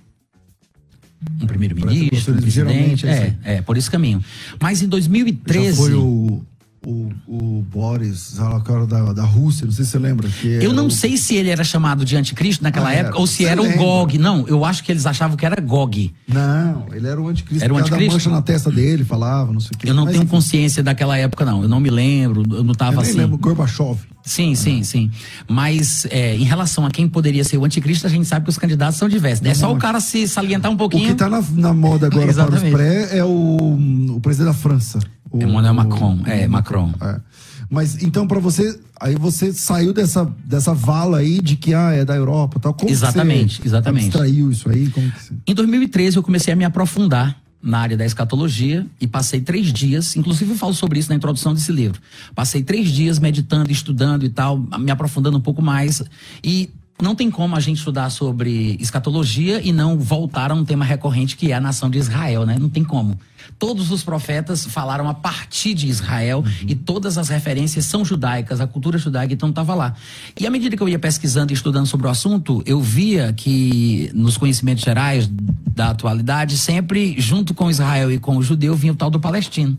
Um 1.41 1.47
primeiro-ministro, 1.47 2.35
um 2.35 2.39
presidente. 2.39 3.07
é 3.07 3.27
isso 3.27 3.37
É, 3.45 3.57
é, 3.57 3.63
por 3.63 3.77
esse 3.77 3.91
caminho. 3.91 4.23
Mas 4.61 4.83
em 4.83 4.89
2013. 4.89 5.71
Já 5.71 5.77
foi 5.77 5.95
o, 5.95 6.43
o, 6.87 7.11
o 7.27 7.65
Boris, 7.71 8.39
o 8.39 8.87
da, 8.87 9.13
da 9.13 9.25
Rússia, 9.25 9.65
não 9.67 9.73
sei 9.73 9.85
se 9.85 9.93
você 9.93 9.99
lembra. 9.99 10.29
Que 10.29 10.59
Eu 10.63 10.73
não 10.73 10.87
o- 10.87 10.91
sei 10.91 11.17
se 11.17 11.35
ele 11.35 11.49
era 11.51 11.65
chamado 11.65 12.05
de 12.05 12.17
anticristo 12.17 12.63
naquela 12.63 12.89
Ah, 12.89 12.95
época 12.95 13.09
era. 13.11 13.19
ou 13.19 13.27
se 13.27 13.39
Você 13.39 13.45
era 13.45 13.61
o 13.61 13.65
lembra? 13.65 13.79
Gog. 13.79 14.19
Não, 14.19 14.47
eu 14.47 14.65
acho 14.65 14.85
que 14.85 14.93
eles 14.93 15.07
achavam 15.07 15.37
que 15.37 15.47
era 15.47 15.61
Gog. 15.61 16.13
Não, 16.29 16.87
ele 16.93 17.07
era 17.07 17.21
o 17.21 17.29
anticristo. 17.29 17.65
Era 17.65 17.73
o 17.75 17.79
anticristo? 17.79 18.13
mancha 18.13 18.31
na 18.31 18.43
testa 18.43 18.71
dele, 18.71 19.05
falava, 19.05 19.53
não 19.53 19.61
sei 19.61 19.71
o 19.75 19.79
quê. 19.79 19.89
Eu 19.91 19.95
não 19.95 20.05
Mas, 20.05 20.13
tenho 20.13 20.23
enfim, 20.25 20.31
consciência 20.31 20.83
daquela 20.83 21.17
época, 21.17 21.45
não. 21.45 21.63
Eu 21.63 21.69
não 21.69 21.81
me 21.81 21.91
lembro, 21.91 22.43
eu 22.55 22.63
não 22.63 22.71
Eu 22.73 22.77
tava 22.77 23.01
nem 23.01 23.11
assim. 23.11 23.19
lembro, 23.19 23.39
Gorbachev. 23.39 23.99
Sim, 24.23 24.55
sim, 24.55 24.83
sim. 24.83 25.11
Mas 25.49 26.07
é, 26.11 26.35
em 26.37 26.45
relação 26.45 26.87
a 26.87 26.91
quem 26.91 27.07
poderia 27.09 27.45
ser 27.45 27.59
o 27.59 27.65
anticristo, 27.65 28.07
a 28.07 28.11
gente 28.11 28.27
sabe 28.27 28.45
que 28.45 28.51
os 28.51 28.57
candidatos 28.59 28.97
são 28.99 29.09
diversos. 29.09 29.47
É 29.47 29.53
só 29.55 29.71
o 29.73 29.77
cara 29.77 30.01
se 30.01 30.27
salientar 30.27 30.71
um 30.71 30.75
O 30.75 30.79
pouquinho. 30.79 31.09
que 31.09 31.15
tá 31.15 31.29
na, 31.29 31.43
na 31.53 31.75
moda 31.75 32.07
agora 32.07 32.33
para 32.33 32.55
os 32.57 32.63
pré 32.63 33.19
é 33.19 33.23
o, 33.25 33.77
o 34.17 34.21
presidente 34.21 34.49
da 34.49 34.55
França. 34.55 34.99
O, 35.35 35.43
Emmanuel 35.43 35.75
Macron, 35.75 36.21
é, 36.27 36.47
Macron. 36.47 36.93
É. 37.01 37.21
Mas 37.69 38.03
então 38.03 38.27
para 38.27 38.39
você, 38.39 38.79
aí 39.01 39.17
você 39.17 39.53
saiu 39.53 39.93
dessa, 39.93 40.33
dessa 40.45 40.73
vala 40.73 41.19
aí 41.19 41.41
de 41.41 41.57
que 41.57 41.75
ah, 41.75 41.93
é 41.93 42.05
da 42.05 42.15
Europa, 42.15 42.61
tal. 42.61 42.75
Como 42.75 42.91
Exatamente, 42.91 43.61
você 43.61 43.69
exatamente. 43.69 44.07
Abstraiu 44.07 44.51
isso 44.51 44.71
aí? 44.71 44.89
Como 44.91 45.11
que 45.11 45.23
você... 45.23 45.35
Em 45.47 45.55
2013, 45.55 46.17
eu 46.17 46.23
comecei 46.23 46.53
a 46.53 46.57
me 46.57 46.65
aprofundar 46.65 47.37
na 47.61 47.79
área 47.79 47.97
da 47.97 48.05
escatologia 48.05 48.87
e 49.01 49.07
passei 49.07 49.41
três 49.41 49.73
dias, 49.73 50.15
inclusive 50.17 50.53
eu 50.53 50.57
falo 50.57 50.75
sobre 50.75 50.99
isso 50.99 51.09
na 51.09 51.17
introdução 51.17 51.55
desse 51.55 51.73
livro. 51.73 51.99
Passei 52.35 52.63
três 52.63 52.91
dias 52.91 53.19
meditando, 53.19 53.73
estudando 53.73 54.25
e 54.25 54.29
tal, 54.29 54.59
me 54.79 54.91
aprofundando 54.91 55.39
um 55.39 55.41
pouco 55.41 55.63
mais. 55.63 56.03
E 56.45 56.71
não 57.01 57.15
tem 57.15 57.31
como 57.31 57.57
a 57.57 57.61
gente 57.61 57.79
estudar 57.79 58.09
sobre 58.11 58.77
escatologia 58.81 59.61
e 59.63 59.73
não 59.73 59.99
voltar 59.99 60.51
a 60.51 60.55
um 60.55 60.65
tema 60.65 60.85
recorrente 60.85 61.37
que 61.37 61.51
é 61.51 61.55
a 61.55 61.61
nação 61.61 61.91
de 61.91 61.99
Israel, 61.99 62.47
né? 62.47 62.57
Não 62.59 62.69
tem 62.69 62.85
como. 62.85 63.19
Todos 63.59 63.91
os 63.91 64.03
profetas 64.03 64.65
falaram 64.65 65.09
a 65.09 65.15
partir 65.15 65.75
de 65.75 65.89
Israel 65.89 66.45
e 66.67 66.75
todas 66.75 67.19
as 67.19 67.29
referências 67.29 67.85
são 67.85 68.05
judaicas, 68.05 68.61
a 68.61 68.67
cultura 68.67 68.97
judaica 68.97 69.35
então 69.35 69.51
estava 69.51 69.75
lá. 69.75 69.95
E 70.39 70.47
à 70.47 70.51
medida 70.51 70.77
que 70.77 70.83
eu 70.83 70.89
ia 70.89 70.99
pesquisando 70.99 71.53
e 71.53 71.55
estudando 71.55 71.87
sobre 71.87 72.07
o 72.07 72.11
assunto, 72.11 72.63
eu 72.65 72.81
via 72.81 73.33
que 73.33 74.11
nos 74.15 74.37
conhecimentos 74.37 74.85
gerais 74.85 75.29
da 75.75 75.91
atualidade, 75.91 76.57
sempre 76.57 77.17
junto 77.19 77.55
com 77.55 77.71
Israel 77.71 78.11
e 78.11 78.19
com 78.19 78.37
o 78.37 78.43
judeu 78.43 78.75
vinha 78.75 78.93
o 78.93 78.97
tal 78.97 79.11
do 79.11 79.21
palestino. 79.21 79.77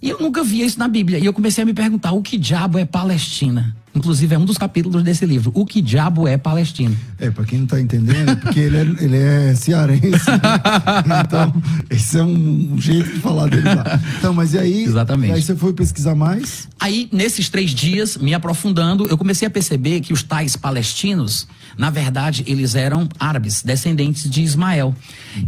E 0.00 0.08
eu 0.08 0.18
nunca 0.20 0.42
via 0.42 0.64
isso 0.64 0.78
na 0.78 0.88
Bíblia. 0.88 1.18
E 1.18 1.24
eu 1.24 1.32
comecei 1.32 1.62
a 1.62 1.66
me 1.66 1.74
perguntar: 1.74 2.12
o 2.12 2.22
que 2.22 2.38
diabo 2.38 2.78
é 2.78 2.84
Palestina? 2.84 3.76
Inclusive, 3.94 4.34
é 4.34 4.38
um 4.38 4.44
dos 4.44 4.58
capítulos 4.58 5.02
desse 5.02 5.24
livro. 5.26 5.50
O 5.54 5.64
que 5.64 5.80
diabo 5.80 6.28
é 6.28 6.36
Palestina? 6.36 6.94
É, 7.18 7.30
pra 7.30 7.44
quem 7.44 7.60
não 7.60 7.66
tá 7.66 7.80
entendendo, 7.80 8.30
é 8.30 8.34
porque 8.36 8.60
ele 8.60 8.76
é, 8.76 8.80
ele 9.00 9.16
é 9.16 9.54
cearense. 9.54 10.30
né? 10.30 11.18
Então, 11.24 11.62
esse 11.90 12.18
é 12.18 12.22
um, 12.22 12.74
um 12.74 12.80
jeito 12.80 13.12
de 13.12 13.20
falar 13.20 13.48
dele 13.48 13.74
lá. 13.74 14.00
Então, 14.18 14.32
mas 14.32 14.54
e 14.54 14.58
aí? 14.58 14.84
Exatamente. 14.84 15.32
Aí 15.32 15.42
você 15.42 15.56
foi 15.56 15.72
pesquisar 15.72 16.14
mais? 16.14 16.68
Aí, 16.78 17.08
nesses 17.12 17.48
três 17.48 17.70
dias, 17.72 18.16
me 18.16 18.34
aprofundando, 18.34 19.06
eu 19.06 19.18
comecei 19.18 19.48
a 19.48 19.50
perceber 19.50 20.00
que 20.00 20.12
os 20.12 20.22
tais 20.22 20.56
palestinos, 20.56 21.46
na 21.76 21.90
verdade, 21.90 22.44
eles 22.46 22.74
eram 22.74 23.08
árabes, 23.18 23.62
descendentes 23.62 24.28
de 24.30 24.42
Ismael. 24.42 24.94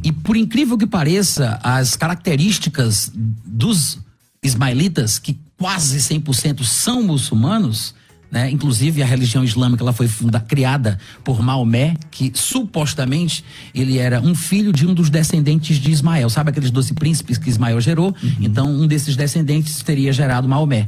E 0.02 0.10
por 0.12 0.36
incrível 0.36 0.76
que 0.76 0.86
pareça, 0.86 1.58
as 1.62 1.94
características 1.96 3.12
dos 3.14 3.98
ismaelitas, 4.42 5.18
que 5.18 5.38
quase 5.58 5.98
100% 5.98 6.64
são 6.64 7.02
muçulmanos, 7.02 7.94
né? 8.30 8.50
Inclusive 8.50 9.02
a 9.02 9.06
religião 9.06 9.42
islâmica 9.42 9.82
ela 9.82 9.92
foi 9.92 10.06
funda, 10.06 10.38
criada 10.38 10.98
por 11.24 11.42
Maomé, 11.42 11.96
que 12.10 12.30
supostamente 12.34 13.44
ele 13.74 13.98
era 13.98 14.20
um 14.20 14.34
filho 14.34 14.72
de 14.72 14.86
um 14.86 14.94
dos 14.94 15.10
descendentes 15.10 15.78
de 15.78 15.90
Ismael. 15.90 16.30
Sabe 16.30 16.50
aqueles 16.50 16.70
doze 16.70 16.94
príncipes 16.94 17.38
que 17.38 17.50
Ismael 17.50 17.80
gerou? 17.80 18.14
Então 18.40 18.70
um 18.70 18.86
desses 18.86 19.16
descendentes 19.16 19.82
teria 19.82 20.12
gerado 20.12 20.48
Maomé. 20.48 20.86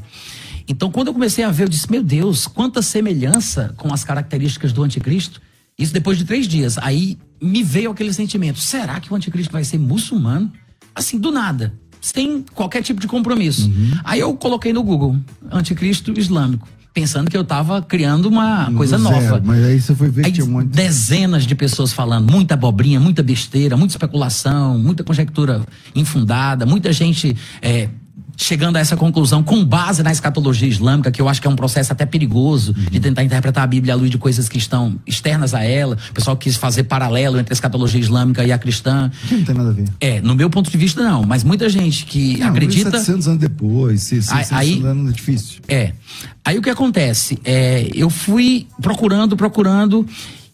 Então 0.69 0.91
quando 0.91 1.09
eu 1.09 1.13
comecei 1.13 1.45
a 1.45 1.51
ver, 1.51 1.65
eu 1.65 1.69
disse: 1.69 1.91
meu 1.91 2.03
Deus, 2.03 2.47
quanta 2.47 2.81
semelhança 2.81 3.75
com 3.77 3.93
as 3.93 4.05
características 4.05 4.73
do 4.73 4.83
anticristo. 4.83 5.41
Isso 5.79 5.93
depois 5.93 6.19
de 6.19 6.25
três 6.25 6.47
dias. 6.47 6.79
Aí 6.79 7.19
me 7.41 7.63
veio 7.63 7.91
aquele 7.91 8.13
sentimento: 8.13 8.61
será 8.61 9.01
que 9.01 9.13
o 9.13 9.17
anticristo 9.17 9.53
vai 9.53 9.65
ser 9.65 9.79
muçulmano? 9.79 10.53
Assim, 10.95 11.19
do 11.19 11.33
nada. 11.33 11.75
Sem 12.01 12.45
qualquer 12.55 12.83
tipo 12.83 13.01
de 13.01 13.07
compromisso. 13.07 13.71
Aí 14.05 14.21
eu 14.21 14.35
coloquei 14.37 14.73
no 14.73 14.83
Google: 14.83 15.17
anticristo 15.51 16.13
islâmico. 16.17 16.69
Pensando 16.93 17.31
que 17.31 17.37
eu 17.37 17.43
estava 17.43 17.81
criando 17.81 18.27
uma 18.29 18.65
Do 18.65 18.77
coisa 18.77 18.99
zero, 18.99 19.11
nova. 19.11 19.43
Mas 19.45 19.65
aí 19.65 19.81
você 19.81 19.95
foi 19.95 20.09
ver 20.11 20.23
que 20.23 20.27
Aí, 20.29 20.33
tinha 20.33 20.47
um 20.47 20.51
monte. 20.51 20.67
dezenas 20.69 21.47
de 21.47 21.55
pessoas 21.55 21.93
falando, 21.93 22.31
muita 22.31 22.55
abobrinha, 22.55 23.01
muita 23.01 23.23
besteira, 23.23 23.77
muita 23.77 23.95
especulação, 23.95 24.79
muita 24.79 25.03
conjectura 25.03 25.63
infundada, 25.95 26.67
muita 26.67 26.93
gente 26.93 27.37
é, 27.61 27.89
chegando 28.43 28.77
a 28.77 28.81
essa 28.81 28.97
conclusão 28.97 29.43
com 29.43 29.65
base 29.65 30.03
na 30.03 30.11
escatologia 30.13 30.69
islâmica, 30.69 31.11
que 31.11 31.21
eu 31.23 31.29
acho 31.29 31.41
que 31.41 31.47
é 31.47 31.51
um 31.51 31.57
processo 31.57 31.93
até 31.93 32.05
perigoso 32.05 32.73
de 32.73 32.99
tentar 33.01 33.23
interpretar 33.25 33.65
a 33.65 33.67
Bíblia 33.67 33.95
à 33.95 33.97
luz 33.97 34.11
de 34.11 34.19
coisas 34.19 34.49
que 34.49 34.59
estão 34.59 34.99
externas 35.07 35.55
a 35.55 35.63
ela. 35.65 35.97
O 36.11 36.13
pessoal 36.13 36.37
quis 36.37 36.57
fazer 36.57 36.85
paralelo 36.85 37.39
entre 37.39 37.53
a 37.53 37.55
escatologia 37.55 38.01
islâmica 38.01 38.45
e 38.45 38.53
a 38.53 38.59
cristã. 38.59 39.11
Que 39.29 39.37
não 39.37 39.45
tem 39.45 39.55
nada 39.55 39.71
a 39.71 39.73
ver. 39.73 39.85
É, 40.01 40.21
no 40.21 40.35
meu 40.35 40.51
ponto 40.51 40.71
de 40.71 40.77
vista, 40.77 41.03
não. 41.03 41.23
Mas 41.25 41.45
muita 41.45 41.69
gente 41.69 42.05
que 42.05 42.39
Não, 42.39 42.49
acredita. 42.49 42.91
1700 42.91 43.29
anos 43.29 43.41
depois, 43.41 44.03
se, 44.03 44.23
se, 44.23 44.33
Aí- 44.33 44.45
se, 44.45 44.55
aí- 44.55 44.83
anos 44.85 45.11
é 45.11 45.15
difícil. 45.15 45.61
É. 45.69 45.93
Aí 46.45 46.59
o 46.59 46.63
que 46.63 46.71
acontece? 46.71 47.39
É, 47.45 47.89
eu 47.95 48.11
fui 48.11 48.67
procurando, 48.81 49.37
procurando 49.37 50.07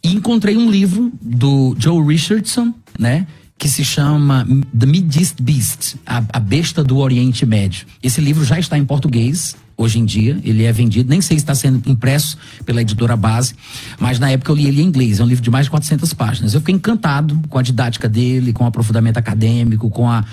e 0.05 0.13
encontrei 0.15 0.57
um 0.57 0.71
livro 0.71 1.11
do 1.21 1.75
Joe 1.79 2.07
Richardson, 2.07 2.73
né? 2.99 3.27
Que 3.59 3.69
se 3.69 3.85
chama 3.85 4.47
The 4.79 4.87
Mideast 4.87 5.43
Beast, 5.43 5.97
a, 6.07 6.23
a 6.33 6.39
besta 6.39 6.85
do 6.85 6.99
Oriente 6.99 7.45
Médio. 7.45 7.87
Esse 8.03 8.21
livro 8.21 8.45
já 8.45 8.59
está 8.59 8.79
em 8.79 8.85
português. 8.85 9.57
Hoje 9.77 9.99
em 9.99 10.05
dia, 10.05 10.41
ele 10.43 10.65
é 10.65 10.73
vendido, 10.73 11.09
nem 11.09 11.21
sei 11.21 11.37
se 11.39 11.45
está 11.45 11.55
sendo 11.55 11.89
impresso 11.89 12.37
pela 12.67 12.83
editora 12.83 13.17
base, 13.17 13.55
mas 13.97 14.19
na 14.19 14.29
época 14.29 14.51
eu 14.51 14.57
li 14.57 14.67
ele 14.67 14.83
em 14.83 14.85
inglês, 14.85 15.21
é 15.21 15.23
um 15.23 15.27
livro 15.27 15.43
de 15.43 15.51
mais 15.53 15.67
de 15.67 15.71
400 15.71 16.13
páginas. 16.15 16.53
Eu 16.53 16.59
fiquei 16.59 16.75
encantado 16.75 17.41
com 17.49 17.61
a 17.61 17.63
didática 17.63 18.09
dele, 18.09 18.53
com 18.53 18.65
o 18.65 18.67
aprofundamento 18.67 19.19
acadêmico, 19.19 19.89
com 19.89 20.11
a, 20.11 20.25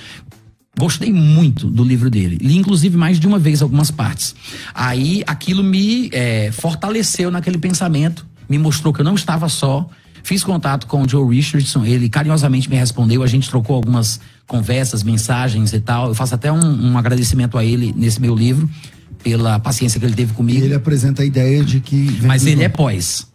Gostei 0.78 1.12
muito 1.12 1.68
do 1.68 1.84
livro 1.84 2.10
dele. 2.10 2.38
Li, 2.42 2.58
inclusive, 2.58 2.98
mais 2.98 3.18
de 3.18 3.26
uma 3.26 3.40
vez 3.40 3.62
algumas 3.62 3.90
partes. 3.90 4.36
Aí 4.74 5.24
aquilo 5.26 5.64
me 5.64 6.10
eh, 6.12 6.52
fortaleceu 6.52 7.32
naquele 7.32 7.58
pensamento, 7.58 8.26
me 8.50 8.58
mostrou 8.58 8.94
que 8.94 9.00
eu 9.00 9.06
não 9.06 9.16
estava 9.16 9.48
só. 9.48 9.90
Fiz 10.26 10.44
contato 10.44 10.88
com 10.88 11.04
o 11.04 11.08
Joe 11.08 11.36
Richardson, 11.36 11.86
ele 11.86 12.10
carinhosamente 12.10 12.68
me 12.68 12.76
respondeu, 12.76 13.22
a 13.22 13.28
gente 13.28 13.48
trocou 13.48 13.76
algumas 13.76 14.20
conversas, 14.48 15.04
mensagens 15.04 15.72
e 15.72 15.80
tal. 15.80 16.08
Eu 16.08 16.16
faço 16.16 16.34
até 16.34 16.52
um, 16.52 16.94
um 16.94 16.98
agradecimento 16.98 17.60
a 17.60 17.64
ele 17.64 17.94
nesse 17.96 18.20
meu 18.20 18.34
livro, 18.34 18.68
pela 19.22 19.60
paciência 19.60 20.00
que 20.00 20.06
ele 20.08 20.16
teve 20.16 20.32
E 20.32 20.36
comigo. 20.36 20.66
ele 20.66 20.74
apresenta 20.74 21.22
a 21.22 21.26
ideia 21.26 21.64
de 21.64 21.80
que. 21.80 22.18
Mas 22.24 22.42
do 22.42 22.50
ele 22.50 22.64
é 22.64 22.70
pós. 22.70 23.28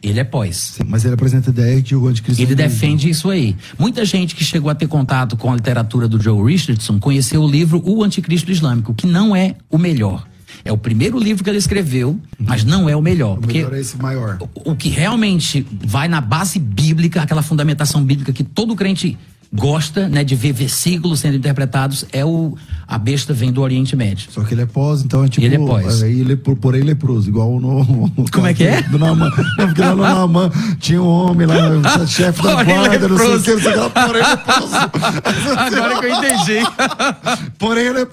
Ele 0.00 0.20
é 0.20 0.24
pós. 0.24 0.74
Sim, 0.76 0.84
mas 0.86 1.04
ele 1.04 1.14
apresenta 1.14 1.50
a 1.50 1.52
ideia 1.52 1.82
de 1.82 1.82
que 1.82 1.96
o 1.96 2.06
anticristo. 2.06 2.40
Ele 2.40 2.52
é 2.52 2.54
defende 2.54 3.10
isso 3.10 3.28
aí. 3.28 3.56
Muita 3.76 4.04
gente 4.04 4.36
que 4.36 4.44
chegou 4.44 4.70
a 4.70 4.74
ter 4.76 4.86
contato 4.86 5.36
com 5.36 5.50
a 5.52 5.56
literatura 5.56 6.06
do 6.06 6.22
Joe 6.22 6.52
Richardson 6.52 7.00
conheceu 7.00 7.42
o 7.42 7.50
livro 7.50 7.82
O 7.84 8.04
Anticristo 8.04 8.52
Islâmico, 8.52 8.94
que 8.94 9.08
não 9.08 9.34
é 9.34 9.56
o 9.68 9.78
melhor. 9.78 10.24
É 10.66 10.72
o 10.72 10.76
primeiro 10.76 11.18
livro 11.18 11.44
que 11.44 11.48
ele 11.48 11.58
escreveu, 11.58 12.18
mas 12.38 12.64
não 12.64 12.88
é 12.88 12.96
o 12.96 13.00
melhor. 13.00 13.38
O 13.38 13.40
Porque 13.40 13.58
melhor 13.58 13.74
é 13.74 13.80
esse 13.80 13.96
maior. 13.96 14.38
o 14.64 14.74
que 14.74 14.88
realmente 14.88 15.66
vai 15.84 16.08
na 16.08 16.20
base 16.20 16.58
bíblica, 16.58 17.22
aquela 17.22 17.42
fundamentação 17.42 18.02
bíblica 18.02 18.32
que 18.32 18.42
todo 18.42 18.74
crente 18.74 19.16
gosta, 19.52 20.08
né, 20.08 20.24
de 20.24 20.34
ver 20.34 20.52
versículos 20.52 21.20
sendo 21.20 21.36
interpretados, 21.36 22.04
é 22.12 22.24
o 22.24 22.56
a 22.88 22.98
besta 22.98 23.34
vem 23.34 23.52
do 23.52 23.62
Oriente 23.62 23.96
Médio. 23.96 24.30
Só 24.30 24.44
que 24.44 24.54
ele 24.54 24.62
é 24.62 24.66
pós, 24.66 25.02
então 25.02 25.24
é 25.24 25.28
tipo. 25.28 25.44
Ele 25.44 25.56
é 25.56 25.58
pós. 25.58 26.02
Aí 26.04 26.20
ele, 26.20 26.36
porém 26.36 26.82
leproso, 26.82 27.28
igual 27.28 27.58
no. 27.58 28.10
Como 28.30 28.46
é 28.46 28.54
que 28.54 28.64
é? 28.64 28.82
Do 28.88 28.98
Naaman. 28.98 29.32
Não, 29.58 29.66
porque 29.66 29.80
lá 29.80 29.94
no 29.94 30.02
Naaman 30.02 30.50
tinha 30.78 31.02
um 31.02 31.08
homem 31.08 31.48
lá, 31.48 31.56
chefe 32.06 32.40
da 32.42 32.62
guarda, 32.62 33.08
não 33.08 33.18
sei 33.18 33.26
o 33.26 33.30
leproso. 33.30 33.42
que, 33.42 33.50
não 33.50 33.60
sei 33.60 33.80
o 33.80 33.88
que 33.88 34.00
porém 34.00 34.22
leproso. 34.22 34.76
Agora 35.58 36.00
que 36.00 36.06
eu 36.06 36.14
entendi. 36.14 37.50
Porém, 37.58 37.86
ele 37.86 38.00
é. 38.00 38.06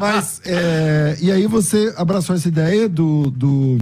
Mas, 0.00 0.40
é, 0.44 1.18
e 1.20 1.30
aí 1.30 1.46
você 1.46 1.92
abraçou 1.96 2.34
essa 2.34 2.48
ideia 2.48 2.88
do, 2.88 3.30
do, 3.30 3.78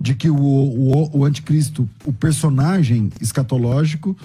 de 0.00 0.14
que 0.14 0.28
o, 0.28 0.36
o, 0.36 1.18
o 1.18 1.24
anticristo, 1.24 1.88
o 2.04 2.12
personagem 2.12 3.10
escatológico, 3.20 4.16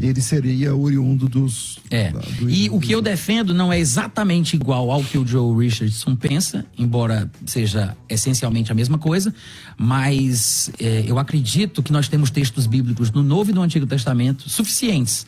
ele 0.00 0.20
seria 0.20 0.74
oriundo 0.74 1.28
dos... 1.28 1.78
É. 1.90 2.10
da- 2.10 2.18
do- 2.20 2.50
E 2.50 2.68
o 2.70 2.78
que 2.78 2.92
eu 2.92 3.00
defendo 3.00 3.54
não 3.54 3.72
é 3.72 3.78
exatamente 3.78 4.54
igual 4.56 4.90
ao 4.90 5.02
que 5.02 5.16
o 5.18 5.26
Joe 5.26 5.64
Richardson 5.64 6.14
pensa, 6.16 6.66
embora 6.78 7.30
seja 7.46 7.96
essencialmente 8.08 8.70
a 8.70 8.74
mesma 8.74 8.98
coisa, 8.98 9.32
mas 9.78 10.70
é, 10.78 11.04
eu 11.06 11.18
acredito 11.18 11.82
que 11.82 11.92
nós 11.92 12.08
temos 12.08 12.30
textos 12.30 12.66
bíblicos 12.66 13.10
no 13.10 13.22
Novo 13.22 13.50
e 13.50 13.54
no 13.54 13.62
Antigo 13.62 13.86
Testamento 13.86 14.48
suficientes 14.50 15.26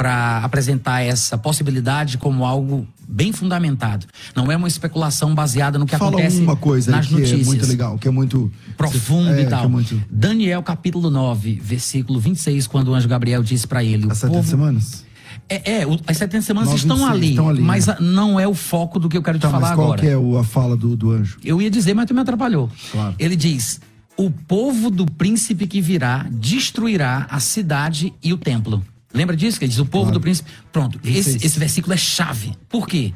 para 0.00 0.38
apresentar 0.38 1.02
essa 1.02 1.36
possibilidade 1.36 2.16
como 2.16 2.46
algo 2.46 2.88
bem 3.06 3.34
fundamentado. 3.34 4.06
Não 4.34 4.50
é 4.50 4.56
uma 4.56 4.66
especulação 4.66 5.34
baseada 5.34 5.78
no 5.78 5.84
que 5.84 5.94
Fala 5.94 6.12
acontece 6.12 6.40
uma 6.40 6.56
coisa 6.56 6.90
nas 6.90 7.06
que 7.06 7.12
notícias 7.12 7.42
é 7.42 7.44
muito 7.44 7.66
legal, 7.66 7.98
que 7.98 8.08
é 8.08 8.10
muito... 8.10 8.50
profundo 8.78 9.34
é, 9.34 9.42
e 9.42 9.46
tal. 9.46 9.66
é 9.66 9.68
muito... 9.68 10.02
Daniel 10.10 10.62
capítulo 10.62 11.10
9, 11.10 11.60
versículo 11.62 12.18
26, 12.18 12.66
quando 12.66 12.88
o 12.88 12.94
anjo 12.94 13.06
Gabriel 13.06 13.42
disse 13.42 13.66
para 13.66 13.84
ele, 13.84 14.06
Há 14.10 14.14
70 14.14 14.32
povo 14.32 14.48
semanas? 14.48 15.04
é, 15.50 15.82
é, 15.82 15.86
as 16.06 16.16
70 16.16 16.46
semanas 16.46 16.72
estão, 16.72 17.06
ali, 17.06 17.30
estão 17.30 17.50
ali, 17.50 17.60
mas 17.60 17.86
né? 17.86 17.98
não 18.00 18.40
é 18.40 18.48
o 18.48 18.54
foco 18.54 18.98
do 18.98 19.06
que 19.06 19.18
eu 19.18 19.22
quero 19.22 19.38
te 19.38 19.42
Tá, 19.42 19.50
falar 19.50 19.60
mas 19.60 19.74
qual 19.74 19.86
agora. 19.88 20.00
que 20.00 20.06
é 20.06 20.40
a 20.40 20.44
fala 20.44 20.78
do, 20.78 20.96
do 20.96 21.10
anjo? 21.10 21.36
Eu 21.44 21.60
ia 21.60 21.70
dizer, 21.70 21.92
mas 21.92 22.06
tu 22.06 22.14
me 22.14 22.20
atrapalhou. 22.20 22.70
Claro. 22.90 23.14
Ele 23.18 23.36
diz: 23.36 23.82
O 24.16 24.30
povo 24.30 24.88
do 24.88 25.04
príncipe 25.04 25.66
que 25.66 25.82
virá 25.82 26.26
destruirá 26.30 27.26
a 27.28 27.38
cidade 27.38 28.14
e 28.22 28.32
o 28.32 28.38
templo. 28.38 28.82
Lembra 29.12 29.36
disso? 29.36 29.58
Que 29.58 29.66
diz: 29.66 29.78
O 29.78 29.86
povo 29.86 30.04
Claro. 30.06 30.18
do 30.18 30.22
príncipe. 30.22 30.50
Pronto, 30.72 30.98
esse, 31.02 31.32
26. 31.32 31.44
esse 31.44 31.58
versículo 31.58 31.94
é 31.94 31.96
chave. 31.96 32.52
Por 32.68 32.86
quê? 32.86 33.12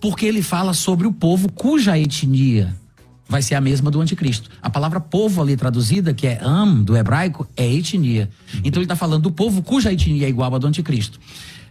Porque 0.00 0.26
ele 0.26 0.42
fala 0.42 0.74
sobre 0.74 1.06
o 1.06 1.12
povo 1.12 1.50
cuja 1.50 1.98
etnia 1.98 2.74
vai 3.28 3.42
ser 3.42 3.54
a 3.56 3.60
mesma 3.60 3.90
do 3.90 4.00
anticristo. 4.00 4.48
A 4.62 4.70
palavra 4.70 4.98
povo 4.98 5.42
ali 5.42 5.54
traduzida, 5.54 6.14
que 6.14 6.26
é 6.26 6.38
am, 6.42 6.82
do 6.82 6.96
hebraico, 6.96 7.46
é 7.56 7.70
etnia. 7.70 8.30
Então 8.64 8.80
ele 8.80 8.84
está 8.86 8.96
falando 8.96 9.24
do 9.24 9.30
povo 9.30 9.60
cuja 9.62 9.92
etnia 9.92 10.26
é 10.26 10.30
igual 10.30 10.54
à 10.54 10.58
do 10.58 10.66
anticristo. 10.66 11.20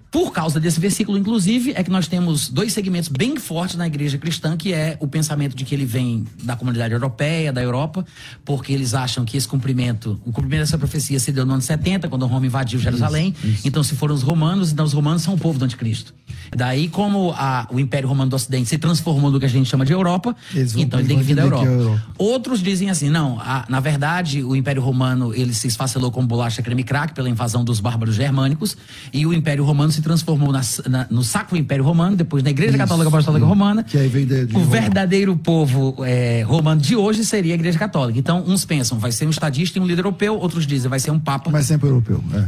Por 0.09 0.31
causa 0.31 0.59
desse 0.59 0.79
versículo, 0.79 1.17
inclusive, 1.17 1.73
é 1.75 1.83
que 1.83 1.89
nós 1.89 2.07
temos 2.07 2.49
dois 2.49 2.71
segmentos 2.71 3.09
bem 3.09 3.35
fortes 3.37 3.75
na 3.75 3.85
igreja 3.85 4.17
cristã, 4.17 4.55
que 4.55 4.73
é 4.73 4.97
o 4.99 5.07
pensamento 5.07 5.55
de 5.55 5.65
que 5.65 5.75
ele 5.75 5.85
vem 5.85 6.25
da 6.43 6.55
comunidade 6.55 6.93
europeia, 6.93 7.51
da 7.51 7.61
Europa, 7.61 8.05
porque 8.45 8.71
eles 8.71 8.93
acham 8.93 9.25
que 9.25 9.35
esse 9.35 9.47
cumprimento, 9.47 10.19
o 10.25 10.31
cumprimento 10.31 10.61
dessa 10.61 10.77
profecia 10.77 11.19
se 11.19 11.31
deu 11.31 11.45
no 11.45 11.53
ano 11.53 11.61
70, 11.61 12.07
quando 12.07 12.25
Roma 12.25 12.45
invadiu 12.45 12.79
Jerusalém. 12.79 13.35
Então, 13.65 13.83
se 13.83 13.95
foram 13.95 14.15
os 14.15 14.21
romanos, 14.21 14.71
então 14.71 14.85
os 14.85 14.93
romanos 14.93 15.23
são 15.23 15.33
o 15.33 15.37
povo 15.37 15.59
do 15.59 15.65
anticristo. 15.65 16.13
Daí, 16.55 16.87
como 16.87 17.31
a- 17.37 17.67
o 17.71 17.79
Império 17.79 18.07
Romano 18.07 18.29
do 18.29 18.35
Ocidente 18.35 18.69
se 18.69 18.77
transformou 18.77 19.29
no 19.31 19.39
que 19.39 19.45
a 19.45 19.49
gente 19.49 19.69
chama 19.69 19.85
de 19.85 19.93
Europa, 19.93 20.35
então 20.77 20.99
ele 20.99 21.07
tem 21.07 21.17
que 21.17 21.23
vir 21.23 21.35
da 21.35 21.43
Europa. 21.43 21.65
é 21.65 21.67
a 21.69 21.71
Europa. 21.71 22.01
Outros 22.17 22.61
dizem 22.61 22.89
assim, 22.89 23.09
não, 23.09 23.39
a- 23.39 23.65
na 23.67 23.79
verdade 23.79 24.43
o 24.43 24.55
Império 24.55 24.81
Romano 24.81 25.33
ele 25.33 25.53
se 25.53 25.67
esfacelou 25.67 26.11
como 26.11 26.27
bolacha 26.27 26.61
creme 26.61 26.83
crack 26.83 27.13
pela 27.13 27.29
invasão 27.29 27.63
dos 27.63 27.79
bárbaros 27.79 28.15
germânicos 28.15 28.77
e 29.13 29.25
o 29.25 29.33
Império 29.33 29.63
Romano 29.63 29.91
se 29.91 30.01
transformou 30.01 30.51
na- 30.51 30.61
na- 30.89 31.07
no 31.09 31.23
Sacro 31.23 31.57
Império 31.57 31.83
Romano, 31.83 32.15
depois 32.15 32.43
na 32.43 32.49
Igreja 32.49 32.71
Isso. 32.71 32.77
Católica 32.79 33.09
Apostólica 33.09 33.45
Romana. 33.45 33.83
Que 33.83 33.97
aí 33.97 34.09
de- 34.09 34.45
de 34.45 34.55
o 34.55 34.59
Roma. 34.59 34.71
verdadeiro 34.71 35.35
povo 35.37 35.95
é, 36.05 36.43
romano 36.47 36.81
de 36.81 36.95
hoje 36.95 37.23
seria 37.25 37.53
a 37.53 37.55
Igreja 37.55 37.77
Católica. 37.77 38.17
Então 38.19 38.43
uns 38.47 38.65
pensam, 38.65 38.97
vai 38.99 39.11
ser 39.11 39.25
um 39.25 39.29
estadista 39.29 39.77
e 39.77 39.81
um 39.81 39.85
líder 39.85 39.99
europeu, 40.01 40.37
outros 40.39 40.65
dizem, 40.65 40.89
vai 40.89 40.99
ser 40.99 41.11
um 41.11 41.19
papa. 41.19 41.49
Mas 41.51 41.65
sempre 41.65 41.87
europeu, 41.87 42.23
é. 42.33 42.45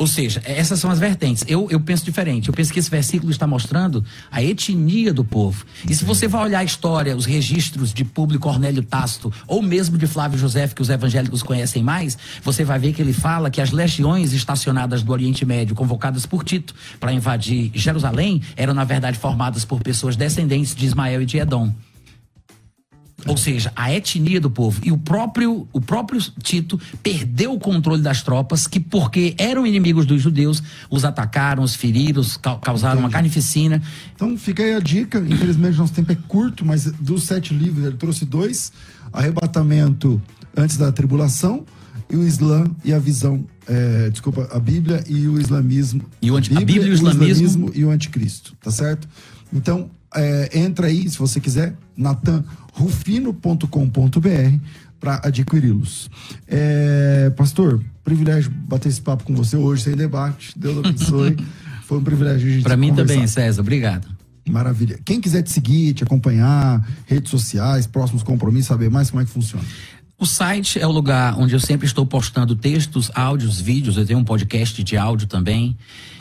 Ou 0.00 0.06
seja, 0.06 0.40
essas 0.46 0.80
são 0.80 0.90
as 0.90 0.98
vertentes. 0.98 1.44
Eu, 1.46 1.68
eu 1.70 1.78
penso 1.78 2.06
diferente. 2.06 2.48
Eu 2.48 2.54
penso 2.54 2.72
que 2.72 2.78
esse 2.78 2.88
versículo 2.88 3.30
está 3.30 3.46
mostrando 3.46 4.02
a 4.32 4.42
etnia 4.42 5.12
do 5.12 5.22
povo. 5.22 5.66
E 5.86 5.94
se 5.94 6.06
você 6.06 6.26
vai 6.26 6.42
olhar 6.42 6.60
a 6.60 6.64
história, 6.64 7.14
os 7.14 7.26
registros 7.26 7.92
de 7.92 8.02
Públio 8.02 8.40
Cornélio 8.40 8.82
Tácito, 8.82 9.30
ou 9.46 9.60
mesmo 9.60 9.98
de 9.98 10.06
Flávio 10.06 10.38
José, 10.38 10.66
que 10.68 10.80
os 10.80 10.88
evangélicos 10.88 11.42
conhecem 11.42 11.82
mais, 11.82 12.16
você 12.42 12.64
vai 12.64 12.78
ver 12.78 12.94
que 12.94 13.02
ele 13.02 13.12
fala 13.12 13.50
que 13.50 13.60
as 13.60 13.72
legiões 13.72 14.32
estacionadas 14.32 15.02
do 15.02 15.12
Oriente 15.12 15.44
Médio, 15.44 15.76
convocadas 15.76 16.24
por 16.24 16.44
Tito 16.44 16.74
para 16.98 17.12
invadir 17.12 17.70
Jerusalém, 17.74 18.40
eram, 18.56 18.72
na 18.72 18.84
verdade, 18.84 19.18
formadas 19.18 19.66
por 19.66 19.82
pessoas 19.82 20.16
descendentes 20.16 20.74
de 20.74 20.86
Ismael 20.86 21.20
e 21.20 21.26
de 21.26 21.36
Edom. 21.36 21.74
Ou 23.26 23.36
seja, 23.36 23.72
a 23.76 23.92
etnia 23.92 24.40
do 24.40 24.50
povo. 24.50 24.80
E 24.84 24.90
o 24.92 24.98
próprio, 24.98 25.66
o 25.72 25.80
próprio 25.80 26.20
Tito 26.42 26.80
perdeu 27.02 27.52
o 27.52 27.58
controle 27.60 28.02
das 28.02 28.22
tropas, 28.22 28.66
que, 28.66 28.80
porque 28.80 29.34
eram 29.38 29.66
inimigos 29.66 30.06
dos 30.06 30.20
judeus, 30.22 30.62
os 30.90 31.04
atacaram, 31.04 31.62
os 31.62 31.74
feriram, 31.74 32.20
os 32.20 32.36
ca- 32.36 32.56
causaram 32.56 32.96
uma 33.00 33.08
Entendi. 33.08 33.12
carnificina. 33.14 33.82
Então 34.14 34.36
fica 34.36 34.62
aí 34.62 34.74
a 34.74 34.80
dica. 34.80 35.18
Infelizmente 35.18 35.76
nosso 35.78 35.92
tempo 35.92 36.12
é 36.12 36.16
curto, 36.28 36.64
mas 36.64 36.84
dos 36.84 37.24
sete 37.24 37.52
livros 37.54 37.84
ele 37.86 37.96
trouxe 37.96 38.24
dois: 38.24 38.72
Arrebatamento 39.12 40.20
antes 40.56 40.76
da 40.76 40.90
tribulação 40.92 41.64
e 42.10 42.16
o 42.16 42.26
Islã 42.26 42.64
e 42.84 42.92
a 42.92 42.98
visão. 42.98 43.44
é, 43.68 44.10
desculpa, 44.10 44.48
a 44.50 44.58
Bíblia 44.58 45.04
e 45.08 45.28
o 45.28 45.40
islamismo. 45.40 46.02
E 46.20 46.28
o 46.30 46.36
anti- 46.36 46.52
a 46.56 46.58
Bíblia 46.58 46.86
e 46.88 46.90
o 46.90 46.94
islamismo. 46.94 47.70
e 47.72 47.84
o 47.84 47.90
anticristo, 47.90 48.56
tá 48.60 48.70
certo? 48.70 49.08
Então 49.52 49.88
é, 50.14 50.58
entra 50.58 50.88
aí, 50.88 51.08
se 51.08 51.18
você 51.18 51.40
quiser, 51.40 51.74
natanrufino.com.br 51.96 54.58
para 54.98 55.20
adquiri-los. 55.24 56.10
É, 56.46 57.30
pastor, 57.36 57.82
privilégio 58.04 58.50
bater 58.50 58.88
esse 58.88 59.00
papo 59.00 59.24
com 59.24 59.34
você 59.34 59.56
hoje 59.56 59.84
sem 59.84 59.96
debate. 59.96 60.52
Deus 60.58 60.78
abençoe. 60.78 61.36
Foi 61.86 61.98
um 61.98 62.04
privilégio 62.04 62.48
a 62.48 62.52
gente 62.52 62.62
Para 62.62 62.76
mim 62.76 62.90
conversar. 62.90 63.14
também, 63.14 63.26
César. 63.26 63.62
Obrigado. 63.62 64.06
Maravilha. 64.48 64.98
Quem 65.04 65.20
quiser 65.20 65.42
te 65.42 65.50
seguir, 65.50 65.94
te 65.94 66.04
acompanhar, 66.04 66.86
redes 67.06 67.30
sociais, 67.30 67.86
próximos 67.86 68.22
compromissos, 68.22 68.68
saber 68.68 68.90
mais 68.90 69.10
como 69.10 69.22
é 69.22 69.24
que 69.24 69.30
funciona. 69.30 69.64
O 70.18 70.26
site 70.26 70.78
é 70.78 70.86
o 70.86 70.90
lugar 70.90 71.38
onde 71.38 71.54
eu 71.54 71.60
sempre 71.60 71.86
estou 71.86 72.04
postando 72.04 72.54
textos, 72.54 73.10
áudios, 73.14 73.60
vídeos. 73.60 73.96
Eu 73.96 74.04
tenho 74.04 74.18
um 74.18 74.24
podcast 74.24 74.82
de 74.84 74.96
áudio 74.96 75.26
também, 75.26 75.76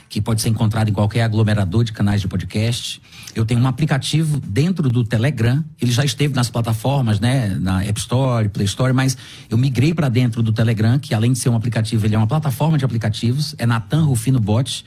que 0.10 0.20
pode 0.20 0.42
ser 0.42 0.50
encontrado 0.50 0.90
em 0.90 0.94
qualquer 0.94 1.22
aglomerador 1.22 1.84
de 1.84 1.94
canais 1.94 2.20
de 2.20 2.28
podcast. 2.28 3.00
Eu 3.36 3.46
tenho 3.46 3.62
um 3.62 3.68
aplicativo 3.68 4.40
dentro 4.40 4.90
do 4.90 5.04
Telegram. 5.04 5.64
Ele 5.80 5.92
já 5.92 6.04
esteve 6.04 6.34
nas 6.34 6.50
plataformas, 6.50 7.20
né, 7.20 7.56
na 7.62 7.84
App 7.84 8.00
Store, 8.00 8.50
Play 8.50 8.66
Store, 8.66 8.92
mas 8.92 9.16
eu 9.50 9.58
migrei 9.58 9.94
para 9.94 10.10
dentro 10.10 10.42
do 10.42 10.52
Telegram, 10.52 10.98
que 10.98 11.14
além 11.14 11.32
de 11.32 11.40
ser 11.40 11.50
um 11.50 11.56
aplicativo, 11.56 12.06
ele 12.06 12.16
é 12.16 12.18
uma 12.18 12.28
plataforma 12.28 12.78
de 12.78 12.84
aplicativos. 12.84 13.54
É 13.60 13.68
Natan 13.68 14.04
Rufino 14.04 14.40
Bot. 14.40 14.84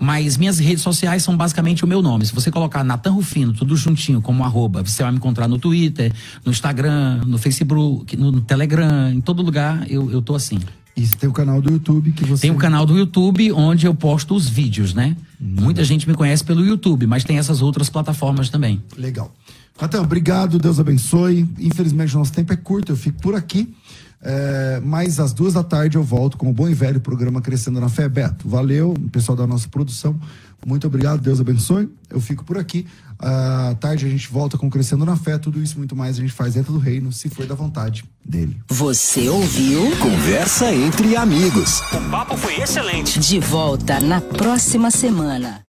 Mas 0.00 0.36
minhas 0.36 0.58
redes 0.58 0.82
sociais 0.82 1.22
são 1.22 1.36
basicamente 1.36 1.84
o 1.84 1.86
meu 1.86 2.00
nome. 2.00 2.24
Se 2.24 2.32
você 2.32 2.50
colocar 2.50 2.84
Natan 2.84 3.12
Rufino, 3.12 3.52
tudo 3.52 3.76
juntinho, 3.76 4.20
como 4.20 4.44
arroba, 4.44 4.82
você 4.82 5.02
vai 5.02 5.10
me 5.10 5.18
encontrar 5.18 5.48
no 5.48 5.58
Twitter, 5.58 6.12
no 6.44 6.52
Instagram, 6.52 7.22
no 7.26 7.36
Facebook, 7.36 8.16
no, 8.16 8.40
Telegram, 8.40 9.10
em 9.10 9.20
todo 9.20 9.42
lugar 9.42 9.90
eu, 9.90 10.10
eu 10.10 10.22
tô 10.22 10.34
assim. 10.34 10.60
E 10.98 11.06
você 11.06 11.16
tem 11.16 11.28
o 11.28 11.32
canal 11.32 11.62
do 11.62 11.70
YouTube 11.70 12.10
que 12.10 12.24
você. 12.24 12.42
Tem 12.42 12.50
um 12.50 12.56
canal 12.56 12.84
do 12.84 12.98
YouTube 12.98 13.52
onde 13.52 13.86
eu 13.86 13.94
posto 13.94 14.34
os 14.34 14.48
vídeos, 14.48 14.92
né? 14.92 15.16
Muita 15.40 15.84
gente 15.84 16.08
me 16.08 16.14
conhece 16.14 16.42
pelo 16.42 16.66
YouTube, 16.66 17.06
mas 17.06 17.22
tem 17.22 17.38
essas 17.38 17.62
outras 17.62 17.88
plataformas 17.88 18.48
também. 18.48 18.82
Legal. 18.96 19.32
Natan, 19.80 20.02
obrigado, 20.02 20.58
Deus 20.58 20.80
abençoe. 20.80 21.48
Infelizmente, 21.60 22.16
o 22.16 22.18
nosso 22.18 22.32
tempo 22.32 22.52
é 22.52 22.56
curto, 22.56 22.90
eu 22.90 22.96
fico 22.96 23.22
por 23.22 23.36
aqui. 23.36 23.72
É, 24.20 24.80
mas 24.84 25.20
às 25.20 25.32
duas 25.32 25.54
da 25.54 25.62
tarde 25.62 25.96
eu 25.96 26.02
volto 26.02 26.36
com 26.36 26.50
o 26.50 26.52
bom 26.52 26.68
e 26.68 26.74
velho 26.74 27.00
programa 27.00 27.40
Crescendo 27.40 27.80
na 27.80 27.88
Fé. 27.88 28.08
Beto, 28.08 28.48
valeu, 28.48 28.94
pessoal 29.12 29.36
da 29.36 29.46
nossa 29.46 29.68
produção. 29.68 30.18
Muito 30.66 30.88
obrigado, 30.88 31.20
Deus 31.20 31.40
abençoe. 31.40 31.88
Eu 32.10 32.20
fico 32.20 32.44
por 32.44 32.58
aqui. 32.58 32.84
À 33.18 33.74
tarde 33.80 34.06
a 34.06 34.08
gente 34.08 34.28
volta 34.28 34.56
com 34.56 34.70
Crescendo 34.70 35.04
na 35.04 35.16
Fé. 35.16 35.38
Tudo 35.38 35.60
isso 35.62 35.76
muito 35.76 35.96
mais 35.96 36.18
a 36.18 36.20
gente 36.20 36.32
faz 36.32 36.54
dentro 36.54 36.72
do 36.72 36.78
reino, 36.78 37.12
se 37.12 37.28
for 37.28 37.46
da 37.46 37.54
vontade 37.54 38.04
dele. 38.24 38.56
Você 38.68 39.28
ouviu? 39.28 39.96
Conversa 39.98 40.72
entre 40.72 41.16
amigos. 41.16 41.80
O 41.92 42.10
papo 42.10 42.36
foi 42.36 42.60
excelente. 42.60 43.18
De 43.18 43.40
volta 43.40 44.00
na 44.00 44.20
próxima 44.20 44.90
semana. 44.90 45.67